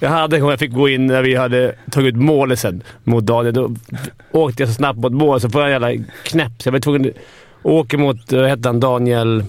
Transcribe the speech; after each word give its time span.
Jag 0.00 0.10
hade 0.10 0.36
jag 0.36 0.58
fick 0.58 0.72
gå 0.72 0.88
in 0.88 1.06
när 1.06 1.22
vi 1.22 1.34
hade 1.34 1.74
tagit 1.90 2.14
ut 2.14 2.20
målet 2.20 2.58
sen 2.58 2.82
mot 3.04 3.24
Daniel. 3.24 3.54
Då 3.54 3.74
åkte 4.32 4.62
jag 4.62 4.68
så 4.68 4.74
snabbt 4.74 4.98
mot 4.98 5.12
mål 5.12 5.40
så 5.40 5.50
får 5.50 5.60
jag 5.60 5.68
en 5.68 5.82
jävla 5.82 6.04
knäpp. 6.22 6.52
Så 6.58 6.68
jag 6.68 6.72
var 6.72 6.78
tvungen 6.78 7.12
åka 7.62 7.98
mot, 7.98 8.32
vad 8.32 8.48
hette 8.48 8.68
han, 8.68 8.80
Daniel... 8.80 9.44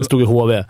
Stod 0.00 0.22
i 0.22 0.24
HV. 0.24 0.64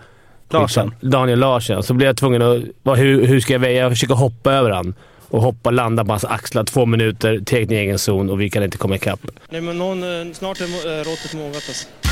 Larsen. 0.51 0.95
Daniel 1.01 1.39
Larsen. 1.39 1.83
Så 1.83 1.95
blev 1.95 2.07
jag 2.07 2.17
tvungen 2.17 2.43
att... 2.43 2.63
Vad, 2.83 2.99
hur, 2.99 3.27
hur 3.27 3.41
ska 3.41 3.53
jag 3.53 3.61
välja? 3.61 3.83
Jag 3.83 3.91
försöker 3.91 4.15
hoppa 4.15 4.53
över 4.53 4.71
han 4.71 4.95
och 5.29 5.43
hoppa, 5.43 5.71
landa 5.71 6.05
på 6.05 6.13
hans 6.13 6.25
axlar 6.25 6.65
två 6.65 6.87
minuter, 6.87 7.53
i 7.53 7.75
egen 7.75 7.99
zon 7.99 8.31
och 8.31 8.41
vi 8.41 8.51
kan 8.51 8.63
inte 8.63 8.79
komma 8.79 8.97
ikapp. 8.97 9.21
Nej 9.51 9.61
men 9.61 9.79
någon, 9.79 10.03
eh, 10.03 10.33
snart 10.33 10.61
är 10.61 10.65
eh, 10.65 11.05
råttet 11.05 11.35
mogat 11.35 11.55
alltså. 11.55 12.12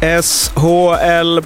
SHL-podden, 0.00 1.42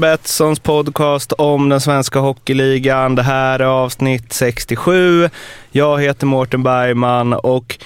Betssons 0.00 0.60
podcast 0.60 1.32
om 1.32 1.68
den 1.68 1.80
svenska 1.80 2.18
hockeyligan. 2.18 3.14
Det 3.14 3.22
här 3.22 3.58
är 3.58 3.64
avsnitt 3.64 4.32
67. 4.32 5.30
Jag 5.70 6.02
heter 6.02 6.26
Mårten 6.26 6.62
Bergman 6.62 7.32
och 7.32 7.78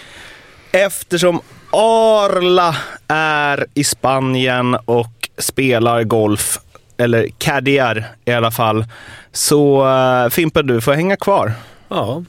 eftersom 0.72 1.40
Arla 1.70 2.76
är 3.08 3.66
i 3.74 3.84
Spanien 3.84 4.74
och 4.74 5.28
spelar 5.38 6.04
golf, 6.04 6.58
eller 6.96 7.28
caddiar 7.38 8.04
i 8.24 8.32
alla 8.32 8.50
fall, 8.50 8.84
så 9.32 9.88
eh, 9.88 10.28
Fimpen, 10.28 10.66
du 10.66 10.80
får 10.80 10.92
hänga 10.92 11.16
kvar. 11.16 11.52
Ja, 11.88 12.24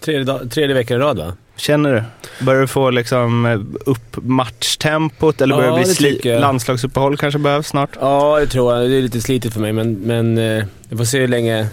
tredje, 0.00 0.24
dag, 0.24 0.50
tredje 0.50 0.74
veckan 0.74 0.96
i 0.96 1.00
rad 1.00 1.18
va? 1.18 1.32
Känner 1.58 1.92
du? 1.94 2.02
Börjar 2.44 2.60
du 2.60 2.66
få 2.66 2.90
liksom 2.90 3.46
eh, 3.46 3.60
upp 3.90 4.16
matchtempot 4.22 5.40
eller 5.40 5.54
Ja, 5.54 5.60
börjar 5.60 5.78
det 5.78 5.98
bli 5.98 6.10
det 6.10 6.20
sli- 6.22 6.32
jag. 6.32 6.40
landslagsuppehåll 6.40 7.16
kanske 7.16 7.38
behövs 7.38 7.66
snart? 7.66 7.90
Ja, 8.00 8.38
det 8.40 8.46
tror 8.46 8.74
jag. 8.76 8.90
Det 8.90 8.96
är 8.96 9.02
lite 9.02 9.20
slitigt 9.20 9.54
för 9.54 9.60
mig, 9.60 9.72
men, 9.72 9.92
men 9.94 10.38
eh, 10.38 10.64
vi 10.88 10.96
får 10.96 11.04
se 11.04 11.20
hur 11.20 11.28
länge 11.28 11.66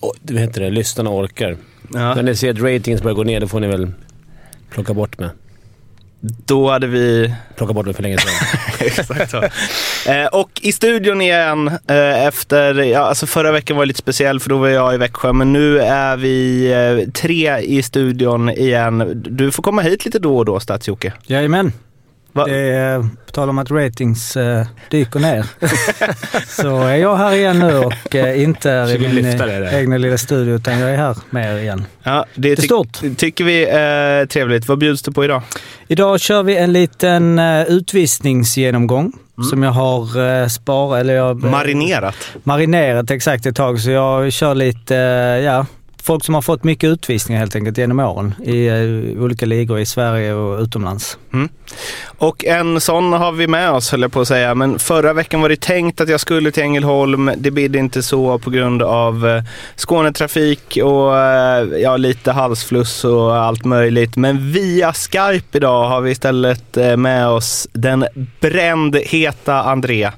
oh, 0.00 0.12
vad 0.22 0.40
heter 0.40 0.60
det, 0.60 0.70
lyssnarna 0.70 1.10
orkar. 1.10 1.56
Ja. 1.94 2.14
När 2.14 2.22
ni 2.22 2.36
ser 2.36 2.50
att 2.50 2.60
ratings 2.60 3.02
börjar 3.02 3.14
gå 3.14 3.22
ner, 3.24 3.40
då 3.40 3.48
får 3.48 3.60
ni 3.60 3.66
väl 3.66 3.92
plocka 4.70 4.94
bort 4.94 5.18
mig. 5.18 5.28
Då 6.20 6.70
hade 6.70 6.86
vi 6.86 7.34
Plocka 7.56 7.72
bort 7.72 7.86
mig 7.86 7.94
för 7.94 8.02
länge 8.02 8.18
sedan. 8.18 8.48
Exakt 8.86 9.30
så. 9.30 9.42
Eh, 10.08 10.26
och 10.26 10.50
i 10.62 10.72
studion 10.72 11.20
igen 11.20 11.68
eh, 11.68 12.26
efter, 12.26 12.74
ja 12.74 13.00
alltså 13.00 13.26
förra 13.26 13.52
veckan 13.52 13.76
var 13.76 13.86
lite 13.86 13.98
speciell 13.98 14.40
för 14.40 14.50
då 14.50 14.58
var 14.58 14.68
jag 14.68 14.94
i 14.94 14.96
Växjö 14.96 15.32
men 15.32 15.52
nu 15.52 15.80
är 15.80 16.16
vi 16.16 16.66
eh, 16.72 17.10
tre 17.12 17.58
i 17.58 17.82
studion 17.82 18.50
igen. 18.50 19.22
Du 19.26 19.50
får 19.50 19.62
komma 19.62 19.82
hit 19.82 20.04
lite 20.04 20.18
då 20.18 20.38
och 20.38 20.44
då 20.44 20.58
Stats-Jocke. 20.58 21.12
Jajamän. 21.26 21.72
Va? 22.32 22.44
Det 22.44 22.56
är, 22.56 22.98
på 23.26 23.32
tal 23.32 23.50
om 23.50 23.58
att 23.58 23.70
ratings 23.70 24.36
eh, 24.36 24.66
dyker 24.90 25.20
ner. 25.20 25.46
så 26.62 26.80
är 26.80 26.96
jag 26.96 27.16
här 27.16 27.32
igen 27.32 27.58
nu 27.58 27.78
och 27.78 28.14
eh, 28.14 28.42
inte 28.42 28.70
är 28.70 28.94
i 28.94 28.98
min 29.14 29.24
eh, 29.40 29.74
egna 29.74 29.96
lilla 29.98 30.18
studio 30.18 30.54
utan 30.54 30.78
jag 30.78 30.90
är 30.90 30.96
här 30.96 31.16
med 31.30 31.54
er 31.54 31.58
igen. 31.62 31.84
Ja, 32.02 32.24
det 32.34 32.42
Det 32.42 32.52
är 32.52 32.56
ty- 32.56 32.62
stort. 32.62 32.98
tycker 33.16 33.44
vi 33.44 33.64
är 33.66 34.26
trevligt. 34.26 34.68
Vad 34.68 34.78
bjuds 34.78 35.02
det 35.02 35.12
på 35.12 35.24
idag? 35.24 35.42
Idag 35.88 36.20
kör 36.20 36.42
vi 36.42 36.56
en 36.56 36.72
liten 36.72 37.38
uh, 37.38 37.62
utvisningsgenomgång 37.68 39.12
som 39.50 39.62
jag 39.62 39.70
har 39.70 40.18
uh, 40.18 40.48
sparat, 40.48 41.00
eller 41.00 41.14
jag... 41.14 41.42
Marinerat. 41.44 42.14
marinerat 42.44 43.10
exakt 43.10 43.46
ett 43.46 43.56
tag. 43.56 43.80
Så 43.80 43.90
jag 43.90 44.32
kör 44.32 44.54
lite, 44.54 44.96
eh, 44.96 45.44
ja, 45.44 45.66
folk 46.08 46.24
som 46.24 46.34
har 46.34 46.42
fått 46.42 46.64
mycket 46.64 46.88
utvisningar 46.88 47.40
helt 47.40 47.56
enkelt 47.56 47.78
genom 47.78 48.00
åren 48.00 48.34
i 48.44 48.70
uh, 48.70 49.22
olika 49.22 49.46
ligor 49.46 49.78
i 49.78 49.86
Sverige 49.86 50.34
och 50.34 50.60
utomlands. 50.60 51.18
Mm. 51.32 51.48
Och 52.18 52.44
en 52.44 52.80
sån 52.80 53.12
har 53.12 53.32
vi 53.32 53.46
med 53.46 53.70
oss 53.70 53.90
höll 53.90 54.02
jag 54.02 54.12
på 54.12 54.20
att 54.20 54.28
säga. 54.28 54.54
Men 54.54 54.78
förra 54.78 55.12
veckan 55.12 55.40
var 55.40 55.48
det 55.48 55.60
tänkt 55.60 56.00
att 56.00 56.08
jag 56.08 56.20
skulle 56.20 56.50
till 56.50 56.62
Ängelholm. 56.62 57.30
Det 57.36 57.50
bidde 57.50 57.78
inte 57.78 58.02
så 58.02 58.38
på 58.38 58.50
grund 58.50 58.82
av 58.82 59.26
uh, 59.26 59.42
Skånetrafik 59.76 60.78
och 60.82 61.12
uh, 61.12 61.78
ja, 61.80 61.96
lite 61.96 62.32
halsfluss 62.32 63.04
och 63.04 63.36
allt 63.36 63.64
möjligt. 63.64 64.16
Men 64.16 64.52
via 64.52 64.92
Skype 64.92 65.58
idag 65.58 65.88
har 65.88 66.00
vi 66.00 66.10
istället 66.10 66.76
med 66.96 67.28
oss 67.28 67.68
den 67.72 68.06
brändheta 68.40 69.62
André 69.62 70.10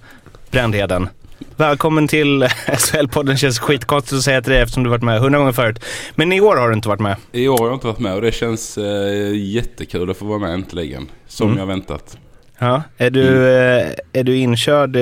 Brändheden. 0.50 1.08
Välkommen 1.56 2.08
till 2.08 2.42
SHL-podden. 2.66 3.36
känns 3.36 3.58
skitkonstigt 3.58 4.12
att 4.18 4.22
säga 4.22 4.42
till 4.42 4.52
dig 4.52 4.60
eftersom 4.62 4.82
du 4.84 4.90
varit 4.90 5.02
med 5.02 5.20
hundra 5.20 5.38
gånger 5.38 5.52
förut. 5.52 5.84
Men 6.14 6.32
i 6.32 6.40
år 6.40 6.56
har 6.56 6.68
du 6.68 6.74
inte 6.74 6.88
varit 6.88 7.00
med. 7.00 7.16
I 7.32 7.48
år 7.48 7.58
har 7.58 7.66
jag 7.66 7.74
inte 7.76 7.86
varit 7.86 7.98
med 7.98 8.14
och 8.14 8.22
det 8.22 8.32
känns 8.32 8.78
eh, 8.78 9.34
jättekul 9.34 10.10
att 10.10 10.16
få 10.16 10.24
vara 10.24 10.38
med 10.38 10.50
äntligen. 10.54 11.08
Som 11.28 11.46
Mm. 11.48 11.58
jag 11.58 11.66
väntat. 11.66 12.16
Ja. 12.58 12.82
Är, 12.98 13.10
du, 13.10 13.48
eh, 13.48 13.86
är 14.12 14.24
du 14.24 14.36
inkörd 14.36 14.96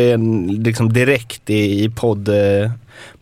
liksom 0.65 0.93
direkt 0.93 1.50
i, 1.50 1.84
i 1.84 1.91
podd, 1.91 2.28
eh, 2.28 2.70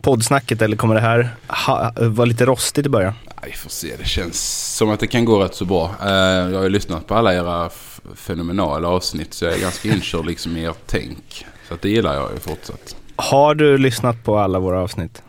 poddsnacket 0.01 0.61
eller 0.61 0.77
kommer 0.77 0.95
det 0.95 1.01
här 1.01 1.29
ha, 1.47 1.91
vara 1.95 2.25
lite 2.25 2.45
rostigt 2.45 2.85
i 2.85 2.89
början? 2.89 3.13
Ja, 3.25 3.31
Vi 3.45 3.51
får 3.51 3.69
se, 3.69 3.93
det 3.99 4.07
känns 4.07 4.75
som 4.77 4.89
att 4.89 4.99
det 4.99 5.07
kan 5.07 5.25
gå 5.25 5.43
rätt 5.43 5.55
så 5.55 5.65
bra. 5.65 5.95
Eh, 6.05 6.09
jag 6.51 6.55
har 6.57 6.63
ju 6.63 6.69
lyssnat 6.69 7.07
på 7.07 7.15
alla 7.15 7.33
era 7.33 7.69
fenomenala 8.15 8.87
avsnitt 8.87 9.33
så 9.33 9.45
jag 9.45 9.53
är 9.53 9.59
ganska 9.61 9.89
inkörd 9.89 10.25
liksom 10.25 10.57
i 10.57 10.65
ert 10.65 10.77
tänk. 10.85 11.45
Så 11.69 11.75
det 11.81 11.89
gillar 11.89 12.13
jag 12.15 12.31
ju 12.33 12.39
fortsatt. 12.39 12.95
Har 13.17 13.55
du 13.55 13.77
lyssnat 13.77 14.23
på 14.23 14.37
alla 14.39 14.59
våra 14.59 14.79
avsnitt? 14.81 15.21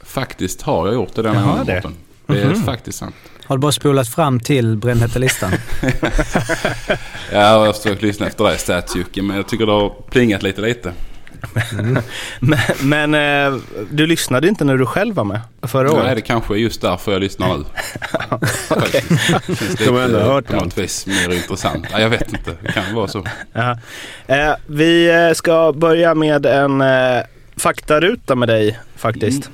Faktiskt 0.00 0.62
har 0.62 0.86
jag 0.86 0.94
gjort 0.94 1.14
det 1.14 1.22
den 1.22 1.36
här 1.36 1.46
gången 1.46 1.66
det. 1.66 1.74
Mårten. 1.74 1.94
Det 2.26 2.40
är 2.42 2.46
Mhm. 2.46 2.62
faktiskt 2.64 2.98
sant. 2.98 3.14
Har 3.44 3.56
du 3.56 3.60
bara 3.60 3.72
spolat 3.72 4.08
fram 4.08 4.40
till 4.40 4.76
brännheta 4.76 5.18
listan? 5.18 5.50
Ja, 7.32 7.38
jag 7.40 7.66
har 7.66 7.72
försökt 7.72 8.02
lyssna 8.02 8.26
efter 8.26 8.44
det 8.44 8.56
Stats-Jocke 8.56 9.22
men 9.22 9.36
jag 9.36 9.48
tycker 9.48 9.66
det 9.66 9.72
har 9.72 9.90
plingat 10.10 10.42
lite 10.42 10.60
lite. 10.60 10.92
Men, 12.40 12.58
men 12.82 13.14
eh, 13.14 13.60
du 13.90 14.06
lyssnade 14.06 14.48
inte 14.48 14.64
när 14.64 14.76
du 14.76 14.86
själv 14.86 15.14
var 15.14 15.24
med 15.24 15.40
förra 15.62 15.88
Nej, 15.92 16.00
året? 16.00 16.14
det 16.16 16.20
kanske 16.22 16.54
är 16.54 16.58
just 16.58 16.80
därför 16.80 17.12
jag 17.12 17.20
lyssnar 17.20 17.58
nu. 17.58 17.64
Faktiskt. 18.68 19.08
Känns 19.46 19.74
De 19.74 19.88
har 19.88 20.00
ändå 20.00 20.18
lite 20.18 20.30
hört 20.30 20.46
på 20.46 20.56
något 20.56 20.78
vis 20.78 21.06
mer 21.06 21.34
intressant. 21.34 21.86
Ja, 21.92 22.00
jag 22.00 22.10
vet 22.10 22.32
inte, 22.32 22.56
det 22.62 22.72
kan 22.72 22.94
vara 22.94 23.08
så. 23.08 23.24
Ja. 23.52 23.78
Eh, 24.26 24.54
vi 24.66 25.10
eh, 25.10 25.34
ska 25.34 25.72
börja 25.72 26.14
med 26.14 26.46
en 26.46 26.80
eh, 26.80 27.22
faktaruta 27.56 28.34
med 28.34 28.48
dig 28.48 28.78
faktiskt. 28.96 29.50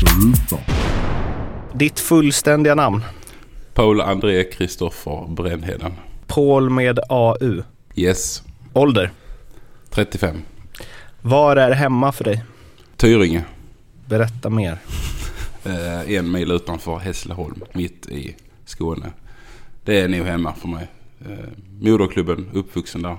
Ruta. 0.00 0.56
Ditt 1.74 2.00
fullständiga 2.00 2.74
namn? 2.74 3.02
Paul 3.78 4.00
André 4.00 4.44
Kristoffer 4.44 5.26
Brännheden. 5.28 5.92
Paul 6.26 6.70
med 6.70 6.98
AU. 7.08 7.62
Yes, 7.94 8.42
Ålder? 8.72 9.10
35. 9.90 10.42
Var 11.22 11.56
är 11.56 11.70
hemma 11.70 12.12
för 12.12 12.24
dig? 12.24 12.44
Tyringe. 12.96 13.44
Berätta 14.06 14.50
mer. 14.50 14.78
Eh, 15.64 16.10
en 16.10 16.32
mil 16.32 16.52
utanför 16.52 16.98
Hässleholm, 16.98 17.62
mitt 17.72 18.06
i 18.06 18.36
Skåne. 18.64 19.12
Det 19.84 20.00
är 20.00 20.08
nog 20.08 20.26
hemma 20.26 20.54
för 20.54 20.68
mig. 20.68 20.88
Eh, 21.20 21.48
moderklubben, 21.80 22.50
uppvuxen 22.52 23.02
där. 23.02 23.16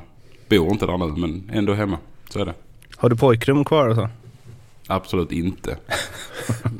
Bor 0.49 0.71
inte 0.71 0.85
där 0.85 0.97
nu 0.97 1.05
men 1.05 1.49
ändå 1.53 1.73
hemma. 1.73 1.97
Så 2.29 2.39
är 2.39 2.45
det. 2.45 2.53
Har 2.95 3.09
du 3.09 3.15
pojkrum 3.15 3.65
kvar 3.65 3.87
och 3.87 3.95
så? 3.95 4.09
Absolut 4.87 5.31
inte. 5.31 5.77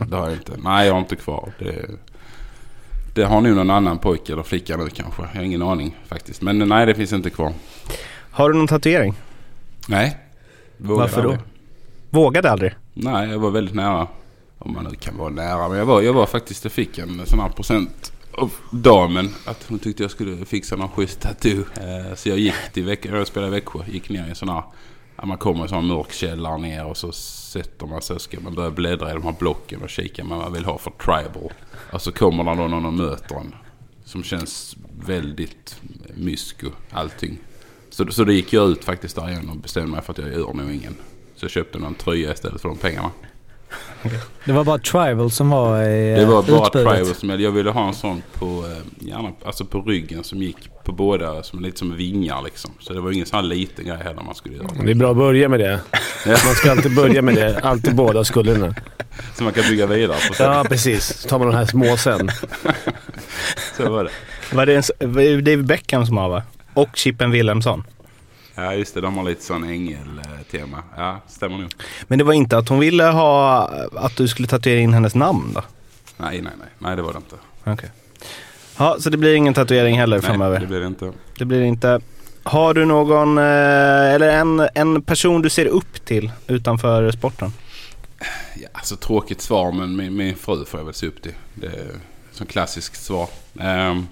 det 0.10 0.16
har 0.16 0.30
jag 0.30 0.38
inte. 0.38 0.58
Nej, 0.64 0.88
jag 0.88 0.94
har 0.94 1.00
inte 1.00 1.16
kvar. 1.16 1.52
Det, 1.60 1.90
det 3.14 3.24
har 3.26 3.42
nog 3.42 3.56
någon 3.56 3.70
annan 3.70 3.98
pojke 3.98 4.34
eller 4.34 4.44
flicka 4.44 4.78
nu 4.78 4.90
kanske. 4.90 5.22
Jag 5.22 5.28
har 5.40 5.44
ingen 5.44 5.62
aning 5.62 5.98
faktiskt. 6.08 6.42
Men 6.42 6.60
nej, 6.60 6.86
det 6.86 6.96
finns 6.96 7.14
inte 7.14 7.30
kvar. 7.30 7.54
Har 8.32 8.50
du 8.50 8.58
någon 8.58 8.68
tatuering? 8.68 9.14
Nej. 9.88 10.18
Vågade 10.78 11.02
Varför 11.02 11.24
då? 11.24 11.30
aldrig. 11.30 11.48
Vågade 12.10 12.52
aldrig? 12.52 12.76
Nej, 12.94 13.30
jag 13.30 13.40
var 13.40 13.52
väldigt 13.52 13.76
nära. 13.76 14.08
Om 14.58 14.74
man 14.74 14.84
nu 14.84 14.96
kan 14.96 15.18
vara 15.18 15.30
nära. 15.30 15.70
Men 15.70 15.78
jag 15.78 15.86
var, 15.86 16.02
jag 16.02 16.14
var 16.14 16.26
faktiskt, 16.26 16.64
jag 16.64 16.72
fick 16.74 16.98
en 16.98 17.22
sån 17.26 17.40
här 17.40 17.50
procent 17.50 18.12
av 18.32 18.52
damen. 18.72 19.30
Att 19.46 19.66
hon 19.70 19.80
tyckte 19.80 20.04
jag 20.04 20.12
skulle 20.12 20.46
fixa 20.46 20.76
någon 20.76 20.90
schysst 20.90 21.22
tattoo. 21.22 21.60
Eh, 21.60 22.16
så 22.16 22.30
jag 22.30 22.40
gick 22.40 22.54
till 22.74 22.84
Växjö, 22.84 23.18
jag 23.18 23.28
spelade 23.28 23.52
i 23.58 23.60
Växjö. 23.60 23.80
Gick 23.88 24.10
ner 24.10 24.26
i 24.26 24.30
en 24.30 24.36
sån 24.36 24.50
här, 24.50 24.64
man 25.24 25.38
kommer 25.38 25.60
i 25.60 25.62
en 25.62 25.70
sån 25.70 25.78
här 25.78 25.96
mörk 25.96 26.12
källare 26.12 26.58
ner 26.58 26.86
och 26.86 26.98
så 26.98 27.12
sätter 27.50 27.86
man 27.86 28.02
sig. 28.02 28.20
Ska 28.20 28.40
man 28.40 28.56
börja 28.56 28.72
bläddra 28.72 29.10
i 29.10 29.14
de 29.14 29.24
här 29.24 29.36
blocken 29.40 29.82
och 29.82 29.90
kika 29.90 30.24
vad 30.24 30.38
man 30.38 30.54
vill 30.54 30.66
ha 30.66 30.78
för 30.78 30.92
tribal. 30.92 31.54
Och 31.92 32.02
så 32.02 32.12
kommer 32.12 32.44
det 32.44 32.62
då 32.62 32.68
någon 32.68 32.86
och 32.86 32.94
möter 32.94 33.36
en. 33.36 33.56
Som 34.06 34.24
känns 34.24 34.78
väldigt 35.06 35.82
mysko 36.16 36.68
allting. 36.92 37.38
Så, 37.90 38.12
så 38.12 38.24
då 38.24 38.32
gick 38.32 38.54
jag 38.54 38.70
ut 38.70 38.84
faktiskt 38.84 39.16
där 39.16 39.30
igen 39.30 39.50
och 39.50 39.58
bestämde 39.58 39.92
mig 39.92 40.02
för 40.02 40.14
att 40.14 40.18
jag 40.18 40.32
gör 40.32 40.54
nog 40.54 40.72
ingen. 40.72 40.96
Så 41.36 41.46
jag 41.46 41.52
köpte 41.52 41.80
någon 41.80 41.96
tröja 41.96 42.34
istället 42.34 42.62
för 42.62 42.70
de 42.70 42.78
pengarna. 42.78 43.12
Det 44.46 44.52
var 44.52 44.64
bara 44.64 44.78
Tribal 44.78 45.32
som 45.32 45.50
var 45.50 45.84
i 45.84 46.16
Det 46.16 46.26
var 46.26 46.40
eh, 46.40 46.48
bara 46.48 46.68
utbudet. 46.68 46.92
Tribal 46.94 47.16
som 47.16 47.30
jag, 47.30 47.42
jag 47.42 47.52
ville 47.52 47.72
ha 47.72 47.88
en 47.88 47.94
sån 47.94 48.22
på, 48.34 48.46
eh, 48.46 49.08
gärna, 49.08 49.32
alltså 49.46 49.66
på 49.66 49.82
ryggen 49.82 50.24
som 50.24 50.38
gick 50.38 50.58
på 50.84 50.92
båda 50.92 51.44
som 51.44 51.60
lite 51.60 51.80
som 51.80 51.96
vingar 51.96 52.42
liksom. 52.42 52.72
Så 52.80 52.94
det 52.94 53.02
var 53.02 53.12
ingen 53.12 53.26
sån 53.26 53.40
här 53.40 53.44
liten 53.44 53.86
grej 53.86 53.98
heller 53.98 54.22
man 54.22 54.36
skulle 54.36 54.56
göra. 54.56 54.68
Det 54.86 54.92
är 54.92 54.96
bra 54.96 55.12
att 55.12 55.18
börja 55.18 55.50
med 55.50 55.60
det. 55.60 55.80
Man 56.26 56.56
ska 56.56 56.72
alltid 56.72 56.96
börja 56.96 57.22
med 57.22 57.36
det. 57.36 57.60
Alltid 57.64 57.96
båda 57.96 58.24
skulderna. 58.24 58.76
Så 59.36 59.44
man 59.44 59.54
kan 59.54 59.64
bygga 59.70 59.86
vidare 59.86 60.18
på. 60.28 60.34
Så, 60.34 60.44
Ja, 60.44 60.66
precis. 60.70 61.06
Så 61.22 61.30
tar 61.30 61.40
man 61.40 61.48
de 61.48 61.56
här 61.56 61.66
små 61.66 61.98
sen. 61.98 62.32
så 63.78 63.90
var 63.92 64.04
det. 64.04 64.12
Var 64.56 64.66
det 64.66 64.76
en, 64.76 65.14
var 65.14 65.22
det 65.22 65.42
David 65.42 65.66
Beckham 65.66 66.06
som 66.06 66.18
har 66.18 66.30
va? 66.30 66.44
Och 66.74 66.90
Chippen 66.94 67.32
Wilhelmsson. 67.32 67.84
Ja 68.64 68.74
just 68.74 68.94
det, 68.94 69.02
de 69.02 69.18
har 69.18 69.24
lite 69.24 69.44
sån 69.44 69.64
ängel-tema. 69.64 70.84
Ja, 70.98 71.22
stämmer 71.28 71.58
nog. 71.58 71.74
Men 72.08 72.18
det 72.18 72.24
var 72.24 72.34
inte 72.34 72.58
att 72.58 72.70
hon 72.70 72.80
ville 72.80 73.04
ha 73.04 73.64
att 73.96 74.18
du 74.18 74.28
skulle 74.28 74.48
tatuera 74.48 74.80
in 74.80 74.94
hennes 74.94 75.16
namn 75.16 75.52
då? 75.54 75.62
Nej, 76.18 76.42
nej, 76.42 76.54
nej. 76.60 76.68
Nej, 76.80 76.96
det 76.96 77.02
var 77.02 77.14
det 77.14 77.18
inte. 77.18 77.36
Okej. 77.64 77.90
Ja, 78.78 78.96
så 79.00 79.10
det 79.10 79.18
blir 79.18 79.36
ingen 79.36 79.54
tatuering 79.54 80.00
heller 80.00 80.20
framöver? 80.22 80.52
Nej, 80.52 80.62
det 80.62 80.68
blir 80.68 80.80
det 80.80 80.88
inte. 80.88 81.12
Det 81.38 81.46
blir 81.46 81.60
det 81.60 81.68
inte. 81.68 82.02
Har 82.44 82.74
du 82.74 82.86
någon, 82.86 83.38
eh, 83.38 84.14
eller 84.14 84.30
en, 84.30 84.68
en 84.76 85.02
person 85.02 85.42
du 85.42 85.50
ser 85.50 85.66
upp 85.66 86.06
till 86.06 86.32
utanför 86.48 87.12
sporten? 87.12 87.54
Ja, 88.56 88.68
alltså 88.72 88.96
tråkigt 88.96 89.42
svar 89.42 89.72
men 89.72 89.96
min, 89.96 90.16
min 90.16 90.36
fru 90.36 90.66
får 90.66 90.80
jag 90.80 90.86
väl 90.86 90.94
se 90.94 91.08
upp 91.08 91.22
till. 91.22 91.34
Det 91.56 91.68
är 91.68 91.92
som 92.32 92.46
klassiskt 92.46 93.04
svar. 93.04 93.30
Ehm, 93.60 94.08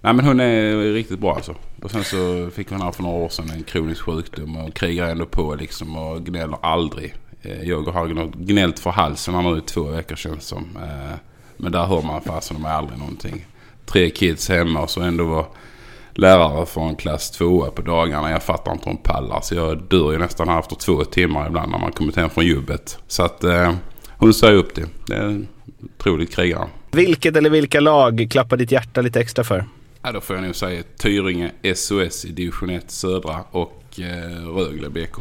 nej 0.00 0.12
men 0.12 0.24
hon 0.24 0.40
är 0.40 0.92
riktigt 0.92 1.18
bra 1.18 1.34
alltså. 1.34 1.54
Och 1.82 1.90
sen 1.90 2.04
så 2.04 2.50
fick 2.50 2.70
hon 2.70 2.82
här 2.82 2.92
för 2.92 3.02
några 3.02 3.16
år 3.16 3.28
sedan 3.28 3.50
en 3.50 3.62
kronisk 3.62 4.02
sjukdom 4.02 4.56
och 4.56 4.74
krigar 4.74 5.08
ändå 5.08 5.26
på 5.26 5.54
liksom 5.54 5.96
och 5.96 6.24
gnäller 6.24 6.58
aldrig. 6.62 7.14
Eh, 7.42 7.62
jag 7.62 7.82
har 7.82 8.44
gnällt 8.44 8.78
för 8.78 8.90
halsen 8.90 9.34
här 9.34 9.42
nu 9.42 9.58
i 9.58 9.60
två 9.60 9.82
veckor 9.82 10.16
känns 10.16 10.46
som. 10.46 10.76
Eh, 10.76 11.16
men 11.56 11.72
där 11.72 11.84
hör 11.84 12.02
man 12.02 12.22
fasen 12.22 12.56
de 12.62 12.68
är 12.68 12.72
aldrig 12.72 12.98
någonting. 12.98 13.46
Tre 13.86 14.10
kids 14.10 14.48
hemma 14.48 14.80
och 14.80 14.90
så 14.90 15.00
ändå 15.00 15.24
var 15.24 15.46
lärare 16.14 16.66
för 16.66 16.80
en 16.80 16.96
klass 16.96 17.30
tvåa 17.30 17.70
på 17.70 17.82
dagarna. 17.82 18.30
Jag 18.30 18.42
fattar 18.42 18.72
inte 18.72 18.84
hur 18.84 18.92
hon 18.92 19.02
pallar. 19.02 19.40
Så 19.40 19.54
jag 19.54 19.82
dör 19.82 20.12
ju 20.12 20.18
nästan 20.18 20.48
här 20.48 20.58
efter 20.58 20.76
två 20.76 21.04
timmar 21.04 21.46
ibland 21.46 21.72
när 21.72 21.78
man 21.78 21.92
kommit 21.92 22.16
hem 22.16 22.30
från 22.30 22.46
jobbet. 22.46 22.98
Så 23.06 23.22
att 23.22 23.44
eh, 23.44 23.72
hon 24.08 24.34
säger 24.34 24.54
upp 24.54 24.74
det. 24.74 24.86
Det 25.06 25.14
är 25.14 25.22
en 25.22 25.48
otroligt 25.98 26.34
krigare. 26.34 26.68
Vilket 26.90 27.36
eller 27.36 27.50
vilka 27.50 27.80
lag 27.80 28.26
klappar 28.30 28.56
ditt 28.56 28.72
hjärta 28.72 29.00
lite 29.00 29.20
extra 29.20 29.44
för? 29.44 29.64
Ja, 30.04 30.12
då 30.12 30.20
får 30.20 30.36
jag 30.36 30.44
nog 30.44 30.56
säga 30.56 30.82
Tyringe 30.96 31.52
SOS 31.74 32.24
i 32.24 32.32
division 32.32 32.70
1 32.70 32.90
södra 32.90 33.44
och 33.50 34.00
eh, 34.00 34.54
Rögle 34.56 34.90
BK. 34.90 35.16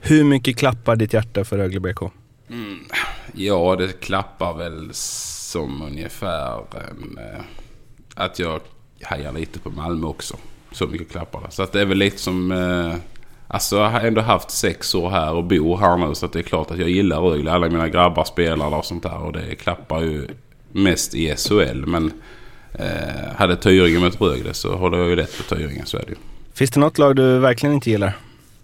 Hur 0.00 0.24
mycket 0.24 0.56
klappar 0.56 0.96
ditt 0.96 1.12
hjärta 1.12 1.44
för 1.44 1.58
Rögle 1.58 1.80
BK? 1.80 2.02
Ja, 3.32 3.76
det 3.76 4.00
klappar 4.00 4.54
väl 4.54 4.88
som 4.92 5.82
ungefär 5.82 6.58
en, 6.58 7.18
eh, 7.18 7.40
att 8.14 8.38
jag 8.38 8.60
hajar 9.02 9.32
lite 9.32 9.58
på 9.58 9.70
Malmö 9.70 10.06
också. 10.06 10.36
Så 10.72 10.86
mycket 10.86 11.10
klappar 11.10 11.40
det. 11.40 11.50
Så 11.50 11.62
att 11.62 11.72
det 11.72 11.80
är 11.80 11.86
väl 11.86 11.98
lite 11.98 12.18
som... 12.18 12.52
Eh, 12.52 12.94
alltså 13.48 13.76
jag 13.76 13.90
har 13.90 14.00
ändå 14.00 14.20
haft 14.20 14.50
sex 14.50 14.94
år 14.94 15.10
här 15.10 15.32
och 15.32 15.44
bor 15.44 15.76
här 15.76 15.96
nu 15.96 16.14
så 16.14 16.26
att 16.26 16.32
det 16.32 16.38
är 16.38 16.42
klart 16.42 16.70
att 16.70 16.78
jag 16.78 16.90
gillar 16.90 17.20
Rögle. 17.20 17.52
Alla 17.52 17.68
mina 17.68 17.88
grabbar 17.88 18.24
spelar 18.24 18.74
och 18.74 18.84
sånt 18.84 19.02
där 19.02 19.18
och 19.18 19.32
det 19.32 19.54
klappar 19.54 20.00
ju 20.00 20.28
mest 20.72 21.14
i 21.14 21.36
SHL. 21.36 21.86
Men 21.86 22.12
eh, 22.74 23.34
hade 23.36 23.56
Tyringe 23.56 23.98
mött 24.00 24.20
Rögle 24.20 24.54
så 24.54 24.76
håller 24.76 24.98
jag 24.98 25.08
ju 25.08 25.16
rätt 25.16 25.36
på 25.36 25.54
Tyringe, 25.54 25.82
så 25.84 25.96
är 25.96 26.02
det 26.02 26.10
ju. 26.10 26.16
Finns 26.54 26.70
det 26.70 26.80
något 26.80 26.98
lag 26.98 27.16
du 27.16 27.38
verkligen 27.38 27.74
inte 27.74 27.90
gillar? 27.90 28.16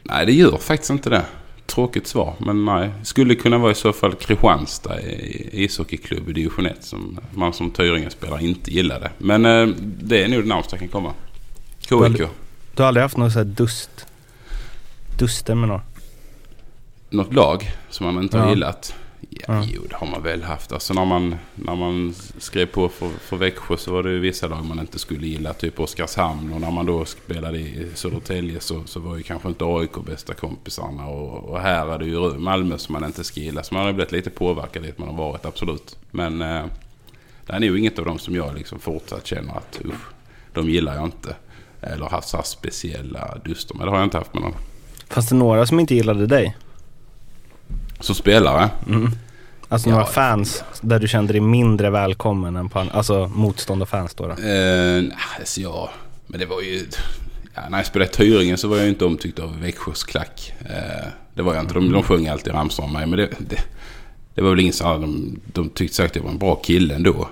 Nej, 0.03 0.27
det 0.27 0.33
gör 0.33 0.57
faktiskt 0.59 0.91
inte 0.91 1.11
det. 1.11 1.23
Tråkigt 1.67 2.07
svar, 2.07 2.35
men 2.39 2.65
nej. 2.65 2.91
Skulle 3.03 3.35
kunna 3.35 3.59
vara 3.59 3.73
i 3.73 3.75
så 3.75 3.93
fall 3.93 4.15
Kristianstad 4.15 5.01
i 5.01 5.65
ishockeyklubb 5.65 6.29
i 6.29 6.33
division 6.33 6.67
1 6.67 6.85
som 6.85 7.19
man 7.35 7.53
som 7.53 7.71
Tyringe-spelare 7.71 8.43
inte 8.45 8.71
gillade. 8.75 9.11
Men 9.19 9.45
eh, 9.47 9.67
det 9.83 10.25
är 10.25 10.29
nog 10.29 10.43
det 10.43 10.49
närmaste 10.49 10.75
jag 10.75 10.81
kan 10.81 10.89
komma. 10.89 11.13
KIK. 11.81 12.29
Du 12.75 12.83
har 12.83 12.89
aldrig 12.89 13.03
haft 13.03 13.17
någon 13.17 13.31
sån 13.31 13.39
här 13.39 13.55
dust? 13.55 13.91
Duster 15.19 15.55
med 15.55 15.69
någon? 15.69 15.81
Något 17.11 17.35
lag 17.35 17.71
som 17.91 18.07
man 18.15 18.23
inte 18.23 18.39
har 18.39 18.45
Ja. 18.45 18.51
gillat? 18.51 18.95
Ja. 19.49 19.65
Jo, 19.73 19.83
det 19.89 19.97
har 19.97 20.07
man 20.07 20.23
väl 20.23 20.43
haft. 20.43 20.73
Alltså 20.73 20.95
när 20.95 21.05
man, 21.05 21.37
när 21.55 21.77
man 21.77 22.15
skrev 22.39 22.67
på 22.67 22.89
för, 22.89 23.09
för 23.09 23.37
Växjö 23.37 23.77
så 23.77 23.93
var 23.93 24.03
det 24.03 24.11
ju 24.11 24.21
vissa 24.21 24.47
lag 24.47 24.65
man 24.65 24.81
inte 24.81 24.99
skulle 24.99 25.27
gilla. 25.27 25.53
Typ 25.53 25.81
Oskarshamn. 25.81 26.53
Och 26.53 26.61
när 26.61 26.71
man 26.71 26.87
då 26.87 27.05
spelade 27.05 27.59
i 27.59 27.87
Södertälje 27.95 28.61
så, 28.61 28.83
så 28.85 29.01
var 29.01 29.17
ju 29.17 29.23
kanske 29.23 29.49
inte 29.49 29.65
AIK 29.65 30.05
bästa 30.07 30.35
kompisarna. 30.35 31.07
Och, 31.07 31.51
och 31.51 31.61
här 31.61 31.87
är 31.87 31.99
det 31.99 32.07
ju 32.07 32.39
Malmö 32.39 32.79
som 32.79 32.93
man 32.93 33.05
inte 33.05 33.25
ska 33.25 33.41
gilla. 33.41 33.63
Så 33.63 33.75
man 33.75 33.87
har 33.87 33.93
blivit 33.93 34.13
lite 34.13 34.31
påverkad 34.31 34.83
dit 34.83 34.99
man 34.99 35.09
har 35.09 35.17
varit, 35.17 35.45
absolut. 35.45 35.99
Men 36.11 36.43
eh, 36.43 36.65
det 37.47 37.53
är 37.53 37.61
nog 37.61 37.79
inget 37.79 37.99
av 37.99 38.05
dem 38.05 38.19
som 38.19 38.35
jag 38.35 38.55
liksom 38.55 38.79
fortsatt 38.79 39.27
känner 39.27 39.57
att 39.57 39.81
usch, 39.85 40.13
de 40.53 40.71
gillar 40.71 40.95
jag 40.95 41.05
inte. 41.05 41.37
Eller 41.81 42.07
haft 42.07 42.29
så 42.29 42.43
speciella 42.43 43.39
duster. 43.45 43.75
Men 43.75 43.87
det 43.87 43.91
har 43.91 43.99
jag 43.99 44.07
inte 44.07 44.19
haft 44.19 44.35
med 44.35 44.43
någon. 44.43 44.55
Fanns 45.09 45.29
det 45.29 45.35
några 45.35 45.67
som 45.67 45.81
inte 45.81 45.95
gillade 45.95 46.27
dig? 46.27 46.57
Som 48.01 48.15
spelare? 48.15 48.71
Alltså 49.69 49.89
Ja, 49.89 49.93
några 49.95 50.07
fans 50.07 50.65
där 50.81 50.99
du 50.99 51.09
kände 51.09 51.33
dig 51.33 51.41
mindre 51.41 51.91
välkommen 51.91 52.57
än 52.57 52.69
på 52.69 52.79
Alltså 52.93 53.31
motståndarfans 53.35 54.15
då? 54.15 54.27
då? 54.27 54.43
Eh, 54.43 55.05
alltså 55.39 55.61
ja, 55.61 55.91
men 56.27 56.41
det 56.41 56.47
var 56.47 56.61
ju... 56.61 56.87
Ja, 57.55 57.63
när 57.71 57.79
jag 57.79 57.87
spelade 57.87 58.11
i 58.11 58.15
Tyringen 58.15 58.59
så 58.59 58.69
var 58.69 58.77
jag 58.77 58.89
inte 58.89 59.05
omtyckt 59.05 59.39
av 59.39 59.61
Växjös 59.61 60.05
klack. 60.05 60.53
Eh, 60.61 61.07
det 61.35 61.43
var 61.43 61.55
jag 61.55 61.63
inte. 61.63 61.75
De, 61.75 61.93
de 61.93 62.03
sjöng 62.03 62.29
alltid 62.29 62.55
ramsor 62.55 62.85
om 62.85 62.93
mig. 62.93 63.07
Men 63.07 63.19
det, 63.19 63.29
det, 63.39 63.59
det 64.35 64.43
var 64.43 64.51
väl 64.51 64.61
ingen 64.61 64.73
så 64.73 64.85
här, 64.85 64.99
de, 64.99 65.41
de 65.53 65.69
tyckte 65.69 65.97
säkert 65.97 66.11
att 66.11 66.17
jag 66.17 66.23
var 66.23 66.31
en 66.31 66.39
bra 66.39 66.55
kille 66.55 66.95
ändå. 66.95 67.29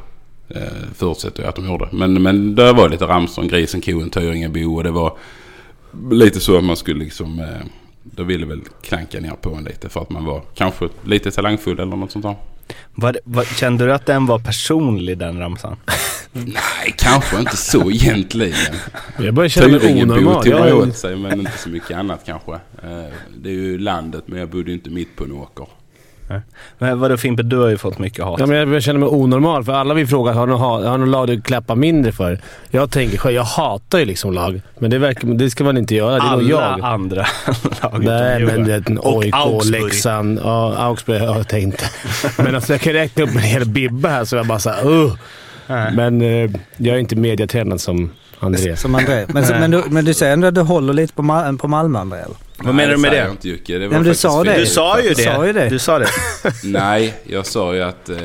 Eh, 0.48 0.62
förutsätter 0.94 1.42
jag 1.42 1.48
att 1.48 1.56
de 1.56 1.66
gjorde. 1.66 1.88
Men, 1.92 2.22
men 2.22 2.54
det 2.54 2.72
var 2.72 2.88
lite 2.88 3.04
ramsor 3.04 3.42
om 3.42 3.48
grisen, 3.48 3.80
kon, 3.80 4.10
Tyringebo 4.10 4.74
och 4.76 4.84
det 4.84 4.90
var 4.90 5.16
lite 6.10 6.40
så 6.40 6.58
att 6.58 6.64
man 6.64 6.76
skulle 6.76 7.04
liksom... 7.04 7.38
Eh, 7.38 7.66
då 8.04 8.22
ville 8.22 8.46
väl 8.46 8.60
klanka 8.82 9.20
ner 9.20 9.30
på 9.30 9.54
en 9.54 9.64
lite 9.64 9.88
för 9.88 10.00
att 10.02 10.10
man 10.10 10.24
var 10.24 10.42
kanske 10.54 10.88
lite 11.04 11.30
talangfull 11.30 11.80
eller 11.80 11.96
något 11.96 12.12
sånt 12.12 12.24
där. 12.24 12.36
Vad, 12.94 13.16
vad, 13.24 13.46
kände 13.46 13.86
du 13.86 13.94
att 13.94 14.06
den 14.06 14.26
var 14.26 14.38
personlig 14.38 15.18
den 15.18 15.38
ramsan? 15.38 15.76
Nej, 16.32 16.94
kanske 16.96 17.38
inte 17.38 17.56
så 17.56 17.90
egentligen. 17.90 18.74
Jag 19.18 19.34
börjar 19.34 19.48
känna 19.48 19.78
mig 19.78 20.02
onormal. 20.02 20.44
tog 20.44 20.52
Jag, 20.52 20.78
åt 20.78 20.96
sig 20.96 21.16
men 21.16 21.40
inte 21.40 21.58
så 21.58 21.68
mycket 21.68 21.90
annat 21.96 22.22
kanske. 22.26 22.52
Eh, 22.52 23.12
Det 23.36 23.48
är 23.48 23.54
ju 23.54 23.78
landet 23.78 24.24
men 24.26 24.38
jag 24.38 24.48
bodde 24.48 24.70
ju 24.70 24.74
inte 24.74 24.90
mitt 24.90 25.16
på 25.16 25.24
en 25.24 25.32
åker. 25.32 25.66
Men 26.78 27.00
vadå 27.00 27.16
Fimpe, 27.16 27.42
du 27.42 27.56
har 27.58 27.68
ju 27.68 27.76
fått 27.78 27.98
mycket 27.98 28.24
hat. 28.24 28.40
ja, 28.40 28.46
men 28.46 28.72
jag 28.72 28.82
känna 28.82 28.98
mig 28.98 29.08
onormal, 29.08 29.64
för 29.64 29.72
alla 29.72 29.94
vi 29.94 30.06
frågar 30.06 30.32
har 30.32 30.46
någon, 30.46 30.60
ha- 30.60 30.88
har 30.88 30.98
någon 30.98 31.10
lag 31.10 31.26
du 31.26 31.40
klappar 31.40 31.74
mindre 31.76 32.12
för. 32.12 32.38
Jag 32.70 32.90
tänker 32.90 33.18
själv, 33.18 33.34
jag 33.36 33.42
hatar 33.44 33.98
ju 33.98 34.04
liksom 34.04 34.32
lag. 34.32 34.60
Men 34.78 34.90
det, 34.90 34.98
verkar, 34.98 35.28
det 35.28 35.50
ska 35.50 35.64
man 35.64 35.76
inte 35.76 35.94
göra. 35.94 36.10
Det 36.10 36.16
är 36.16 36.30
nog 36.36 36.52
Alla 36.54 36.76
jag. 36.78 36.80
andra 36.84 37.26
lag 37.82 38.04
Nej, 38.04 38.44
men 38.44 38.64
det, 38.64 38.82
OIK, 38.98 39.34
Augsburg. 39.34 39.82
Leksand, 39.82 40.40
ja, 40.44 40.74
Augsburg 40.78 41.20
har 41.20 41.36
jag 41.36 41.48
tänkt. 41.48 41.84
Men 42.38 42.54
alltså, 42.54 42.72
jag 42.72 42.80
kan 42.80 42.92
räkna 42.92 43.24
upp 43.24 43.30
en 43.30 43.38
hel 43.38 43.64
bibba 43.68 44.08
här 44.08 44.24
så 44.24 44.36
jag 44.36 44.46
bara 44.46 44.58
såhär, 44.58 44.88
uh. 44.88 45.12
Nej. 45.66 45.92
Men 45.96 46.22
eh, 46.22 46.50
jag 46.76 46.94
är 46.96 47.00
inte 47.00 47.16
mediatränad 47.16 47.80
som 47.80 48.10
André. 48.38 48.76
Som 48.76 48.94
André. 48.94 49.24
Men, 49.28 49.44
men, 49.60 49.70
du, 49.70 49.82
men 49.88 50.04
du 50.04 50.14
säger 50.14 50.32
ändå 50.32 50.46
att 50.48 50.54
du 50.54 50.60
håller 50.60 50.92
lite 50.92 51.14
på, 51.14 51.22
Mal- 51.22 51.58
på 51.58 51.68
Malmö, 51.68 51.98
André? 51.98 52.18
eller? 52.18 52.36
Vad 52.58 52.74
menar 52.74 52.90
du 52.90 52.96
med 52.96 53.12
det? 53.12 53.16
Jag 53.16 53.30
inte, 53.30 53.48
Jocke. 53.48 53.78
det 53.78 53.88
var 53.88 53.94
men 53.94 54.02
du 54.02 54.14
sa 54.14 54.44
det. 54.44 54.56
Du 54.58 54.66
sa 54.66 55.00
ju 55.00 55.08
Du 55.08 55.14
det. 55.14 55.22
sa 55.22 55.46
ju 55.46 55.52
det. 55.52 55.68
Du 55.68 55.78
sa 55.78 55.98
det. 55.98 56.06
Nej, 56.64 57.14
jag 57.24 57.46
sa 57.46 57.74
ju 57.74 57.82
att... 57.82 58.08
Eh, 58.08 58.16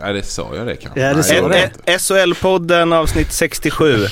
nej, 0.00 0.12
det 0.14 0.22
sa 0.22 0.50
jag 0.56 0.66
det 0.66 0.76
kanske. 0.76 1.00
Ja, 1.00 1.08
det 1.08 1.14
nej, 1.14 1.24
sa 1.40 1.48
det. 1.48 1.98
SHL-podden 1.98 2.94
avsnitt 2.94 3.32
67. 3.32 4.06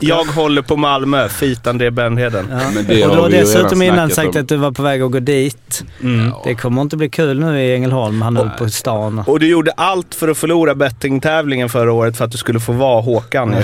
Jag 0.00 0.24
håller 0.24 0.62
på 0.62 0.76
Malmö, 0.76 1.28
Fit 1.28 1.66
André 1.66 1.90
Brändheden. 1.90 2.46
Ja. 2.50 2.70
Men 2.74 2.86
det 2.86 3.06
och 3.06 3.16
du 3.16 3.22
har 3.22 3.30
dessutom 3.30 3.82
innan 3.82 4.10
sagt 4.10 4.36
om. 4.36 4.40
att 4.42 4.48
du 4.48 4.56
var 4.56 4.72
på 4.72 4.82
väg 4.82 5.02
att 5.02 5.10
gå 5.10 5.20
dit. 5.20 5.84
Mm. 6.02 6.32
Det 6.44 6.54
kommer 6.54 6.82
inte 6.82 6.96
bli 6.96 7.08
kul 7.08 7.40
nu 7.40 7.60
i 7.60 7.74
Ängelholm. 7.74 8.22
Han 8.22 8.36
höll 8.36 8.50
på 8.50 8.68
stan. 8.68 9.18
Och 9.26 9.40
du 9.40 9.48
gjorde 9.48 9.72
allt 9.72 10.14
för 10.14 10.28
att 10.28 10.38
förlora 10.38 10.74
bettingtävlingen 10.74 11.68
förra 11.68 11.92
året 11.92 12.16
för 12.16 12.24
att 12.24 12.30
du 12.32 12.38
skulle 12.38 12.60
få 12.60 12.72
vara 12.72 13.00
Håkan. 13.00 13.54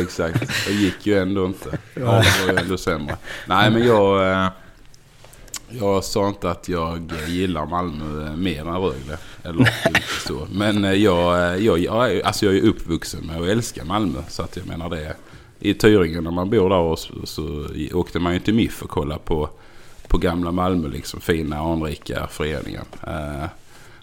Exakt. 0.00 0.50
Det 0.66 0.72
gick 0.72 1.06
ju 1.06 1.18
ändå 1.18 1.44
inte. 1.46 1.68
Ja, 1.94 2.00
det 2.00 2.46
var 2.46 2.52
ju 2.52 2.58
ändå 2.58 2.76
sämre. 2.78 3.16
Nej, 3.46 3.70
men 3.70 3.77
jag... 3.78 4.32
Eh, 4.32 4.50
jag 5.70 6.04
sa 6.04 6.28
inte 6.28 6.50
att 6.50 6.68
jag 6.68 7.12
gillar 7.26 7.66
Malmö 7.66 8.26
eh, 8.26 8.36
mer 8.36 8.60
än 8.60 8.76
Rögle. 8.76 9.18
Eller 9.44 9.68
så. 10.26 10.48
Men 10.52 10.84
eh, 10.84 10.92
jag, 10.92 11.60
jag, 11.60 11.78
jag, 11.78 12.22
alltså 12.22 12.46
jag 12.46 12.56
är 12.56 12.62
uppvuxen 12.62 13.26
med 13.26 13.40
att 13.40 13.48
älska 13.48 13.84
Malmö. 13.84 14.22
Så 14.28 14.42
att 14.42 14.56
jag 14.56 14.66
menar 14.66 14.90
det. 14.90 15.16
I 15.60 15.74
Tyringen 15.74 16.24
när 16.24 16.30
man 16.30 16.50
bor 16.50 16.70
där 16.70 16.78
och 16.78 16.98
så, 16.98 17.14
så 17.24 17.66
åkte 17.92 18.18
man 18.18 18.34
ju 18.34 18.40
till 18.40 18.54
MIF 18.54 18.82
och 18.82 18.90
kollade 18.90 19.20
på, 19.24 19.50
på 20.08 20.18
gamla 20.18 20.52
Malmö. 20.52 20.88
Liksom 20.88 21.20
fina 21.20 21.58
anrika 21.58 22.26
föreningar. 22.26 22.84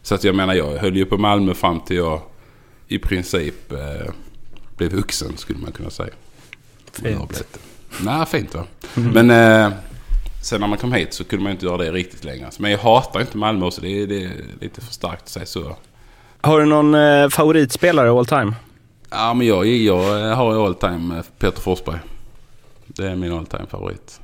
Så 0.02 0.16
att 0.16 0.24
jag 0.24 0.36
menar 0.36 0.54
jag 0.54 0.78
höll 0.78 0.98
ju 0.98 1.06
på 1.06 1.18
Malmö 1.18 1.54
fram 1.54 1.80
till 1.80 1.98
jag 1.98 2.22
i 2.88 3.00
princip 3.00 3.74
blev 4.78 4.92
vuxen 4.92 5.38
skulle 5.38 5.60
man 5.60 5.72
kunna 5.72 5.90
säga. 5.90 6.14
Fint. 6.92 7.46
Nej, 8.02 8.26
fint 8.26 8.56
va. 8.56 8.64
Men 8.94 9.30
eh, 9.30 9.74
sen 10.42 10.62
när 10.62 10.68
man 10.68 10.78
kom 10.78 10.94
hit 10.94 11.14
så 11.14 11.24
kunde 11.24 11.44
man 11.44 11.52
inte 11.52 11.66
göra 11.66 11.78
det 11.78 11.92
riktigt 11.92 12.24
längre. 12.24 12.50
Men 12.60 12.72
jag 12.72 12.78
hatar 12.78 13.22
inte 13.22 13.38
Malmö 13.38 13.72
så 13.72 13.82
det 13.82 14.02
är, 14.02 14.08
det 14.08 14.24
är 14.24 14.32
lite 14.62 14.82
för 14.82 14.94
starkt 14.94 15.22
att 15.22 15.30
säga 15.30 15.46
så. 15.46 15.76
Har 16.42 16.60
du 16.60 16.66
någon 16.66 16.96
eh, 16.96 17.30
favoritspelare 17.30 18.10
all 18.10 18.26
time? 18.26 18.54
Ja, 19.10 19.34
men 19.34 19.48
jag, 19.48 19.68
jag 19.68 20.36
har 20.36 20.66
all 20.66 20.76
time 20.76 21.24
Peter 21.40 21.62
Forsberg. 21.62 22.00
Det 22.88 23.08
är 23.08 23.16
min 23.16 23.34
all 23.34 23.46
time 23.46 23.66
favorit. 23.70 24.22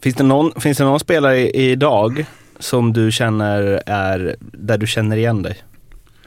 Finns 0.00 0.16
det 0.16 0.24
någon, 0.24 0.60
finns 0.60 0.78
det 0.78 0.84
någon 0.84 1.00
spelare 1.00 1.50
idag 1.50 2.26
som 2.58 2.92
du 2.92 3.12
känner 3.12 3.82
är, 3.86 4.36
där 4.40 4.78
du 4.78 4.86
känner 4.86 5.16
igen 5.16 5.42
dig? 5.42 5.62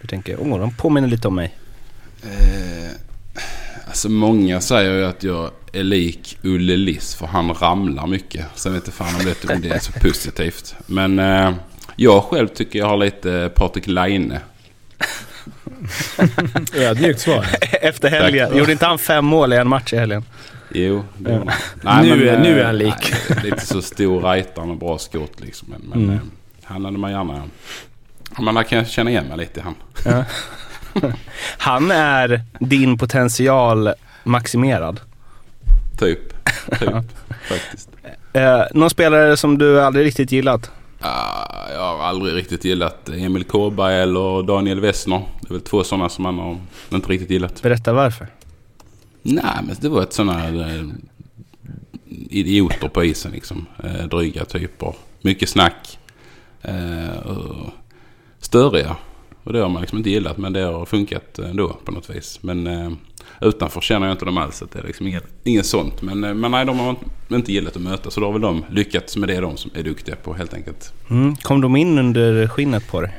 Du 0.02 0.08
tänker, 0.08 0.38
åh, 0.40 0.60
de 0.60 0.74
påminner 0.74 1.08
lite 1.08 1.28
om 1.28 1.36
mig. 1.36 1.56
Eh, 2.24 2.92
alltså 3.98 4.10
många 4.10 4.62
säger 4.62 4.94
ju 4.94 5.06
att 5.06 5.24
jag 5.24 5.52
är 5.74 5.84
lik 5.84 6.38
Olle 6.44 6.78
Liss 6.78 7.16
för 7.16 7.26
han 7.28 7.54
ramlar 7.54 8.08
mycket. 8.08 8.46
Sen 8.56 8.74
vet 8.74 8.84
jag 8.86 8.94
fan 8.94 9.16
om 9.16 9.26
det, 9.26 9.54
om 9.54 9.62
det 9.62 9.70
är 9.70 9.80
så 9.80 9.92
positivt. 9.92 10.76
Men 10.86 11.20
eh, 11.20 11.54
jag 11.96 12.24
själv 12.24 12.48
tycker 12.48 12.80
jag 12.80 12.86
har 12.86 12.98
lite 12.98 13.52
Patrik 13.56 13.88
Laine. 13.88 14.38
Ödmjukt 16.76 17.20
svar. 17.20 17.46
Efter 17.82 18.10
helgen. 18.10 18.48
Tack. 18.50 18.58
Gjorde 18.58 18.72
inte 18.72 18.86
han 18.86 19.00
fem 19.00 19.26
mål 19.26 19.54
i 19.54 19.56
en 19.56 19.68
match 19.68 19.94
i 19.94 19.98
helgen? 19.98 20.24
Jo, 20.72 21.04
det 21.18 21.32
Ja. 21.32 21.52
han. 21.84 22.06
Nu 22.08 22.28
är- 22.30 22.34
eh, 22.34 22.42
nu 22.42 22.60
är 22.60 22.66
han 22.66 22.78
lik. 22.78 23.14
Nej, 23.30 23.40
lite 23.44 23.66
så 23.66 23.82
stor 23.82 24.22
rajtare 24.22 24.66
med 24.66 24.78
bra 24.78 24.98
skott 24.98 25.40
liksom. 25.40 25.68
Men, 25.72 25.82
men 25.90 26.04
Mm. 26.04 26.16
eh, 26.16 26.22
han 26.64 26.86
hade 26.86 26.98
man 26.98 27.12
gärna... 27.12 27.44
Man 28.40 28.66
kan 28.66 28.86
känna 28.86 29.10
igen 29.10 29.26
mig 29.26 29.38
lite 29.38 29.60
i 29.60 29.64
han. 29.64 29.76
Han 31.58 31.92
är 31.92 32.42
din 32.60 32.98
potential 32.98 33.90
maximerad. 34.24 35.00
Typ. 36.00 36.20
Typ. 36.80 36.90
faktiskt. 37.50 37.90
Eh, 38.34 38.62
någon 38.74 38.90
spelare 38.90 39.38
som 39.38 39.58
du 39.58 39.82
aldrig 39.82 40.06
riktigt 40.06 40.32
gillat? 40.32 40.72
Ah, 41.00 41.70
jag 41.74 41.98
har 41.98 42.04
aldrig 42.04 42.36
riktigt 42.36 42.66
gillat 42.66 43.10
Emil 43.10 43.44
Kåberg 43.44 44.02
eller 44.02 44.44
Daniel 44.44 44.80
Wessner. 44.80 45.22
Det 45.42 45.50
är 45.50 45.54
väl 45.54 45.62
två 45.62 45.84
sådana 45.84 46.10
som 46.10 46.24
man 46.24 46.40
har 46.40 46.58
inte 46.90 47.10
riktigt 47.10 47.30
gillat. 47.30 47.62
Berätta 47.62 47.94
varför. 47.94 48.28
Nej, 49.22 49.60
men 49.64 49.76
det 49.80 49.90
var 49.90 50.04
ett 50.04 50.14
sådana 50.14 50.34
här 50.34 50.78
eh, 50.78 50.86
idioter 52.30 52.88
på 52.88 53.04
isen 53.04 53.32
liksom. 53.32 53.66
Eh, 53.84 54.08
dryga 54.08 54.46
typer. 54.46 54.94
Mycket 55.22 55.50
snack. 55.50 56.00
Eh, 56.62 57.18
och 57.18 57.70
störiga. 58.40 58.96
Och 59.48 59.54
det 59.54 59.60
har 59.60 59.70
man 59.70 59.82
liksom 59.82 59.98
inte 59.98 60.10
gillat 60.10 60.38
men 60.38 60.54
det 60.54 60.62
har 60.62 60.86
funkat 60.86 61.40
ändå 61.40 61.78
på 61.86 61.92
något 61.92 62.10
vis. 62.10 62.40
Men 62.42 62.68
eh, 62.68 62.92
utanför 63.42 63.82
känner 63.82 64.08
jag 64.08 64.14
inte 64.14 64.26
dem 64.26 64.38
alls. 64.38 64.62
Att 64.62 64.72
det 64.72 64.80
är 64.80 64.84
liksom 64.84 65.08
inget, 65.08 65.24
inget 65.44 65.66
sånt. 65.66 66.02
Men, 66.02 66.24
eh, 66.24 66.34
men 66.34 66.52
nej, 66.52 66.66
de 66.66 66.80
har 66.80 66.96
inte 67.30 67.54
gillat 67.54 67.76
att 67.76 67.82
möta. 67.82 68.12
Så 68.12 68.20
då 68.20 68.26
har 68.26 68.34
väl 68.34 68.42
de 68.42 68.66
lyckats 68.70 69.18
med 69.18 69.30
det 69.30 69.40
de 69.40 69.58
som 69.58 69.72
är 69.74 69.84
duktiga 69.84 70.16
på 70.16 70.34
helt 70.34 70.54
enkelt. 70.54 70.94
Mm. 71.10 71.36
Kom 71.36 71.62
de 71.62 71.76
in 71.76 72.00
under 72.00 72.48
skinnet 72.48 72.88
på 72.88 73.02
dig? 73.02 73.12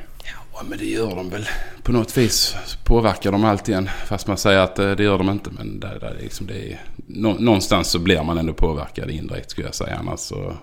Ja, 0.53 0.61
men 0.69 0.77
det 0.77 0.85
gör 0.85 1.15
de 1.15 1.29
väl. 1.29 1.45
På 1.83 1.91
något 1.91 2.17
vis 2.17 2.55
påverkar 2.85 3.31
de 3.31 3.45
alltid 3.45 3.75
en. 3.75 3.89
Fast 4.07 4.27
man 4.27 4.37
säger 4.37 4.59
att 4.59 4.79
eh, 4.79 4.91
det 4.91 5.03
gör 5.03 5.17
de 5.17 5.29
inte. 5.29 5.49
Men 5.57 5.79
där, 5.79 5.97
där 5.99 6.07
är 6.07 6.21
liksom 6.21 6.47
det 6.47 6.71
är, 6.71 6.81
nå, 7.07 7.33
någonstans 7.33 7.91
så 7.91 7.99
blir 7.99 8.23
man 8.23 8.37
ändå 8.37 8.53
påverkad 8.53 9.09
indirekt 9.09 9.51
skulle 9.51 9.67
jag 9.67 9.75
säga. 9.75 9.97
Annars 9.99 10.19
så... 10.19 10.53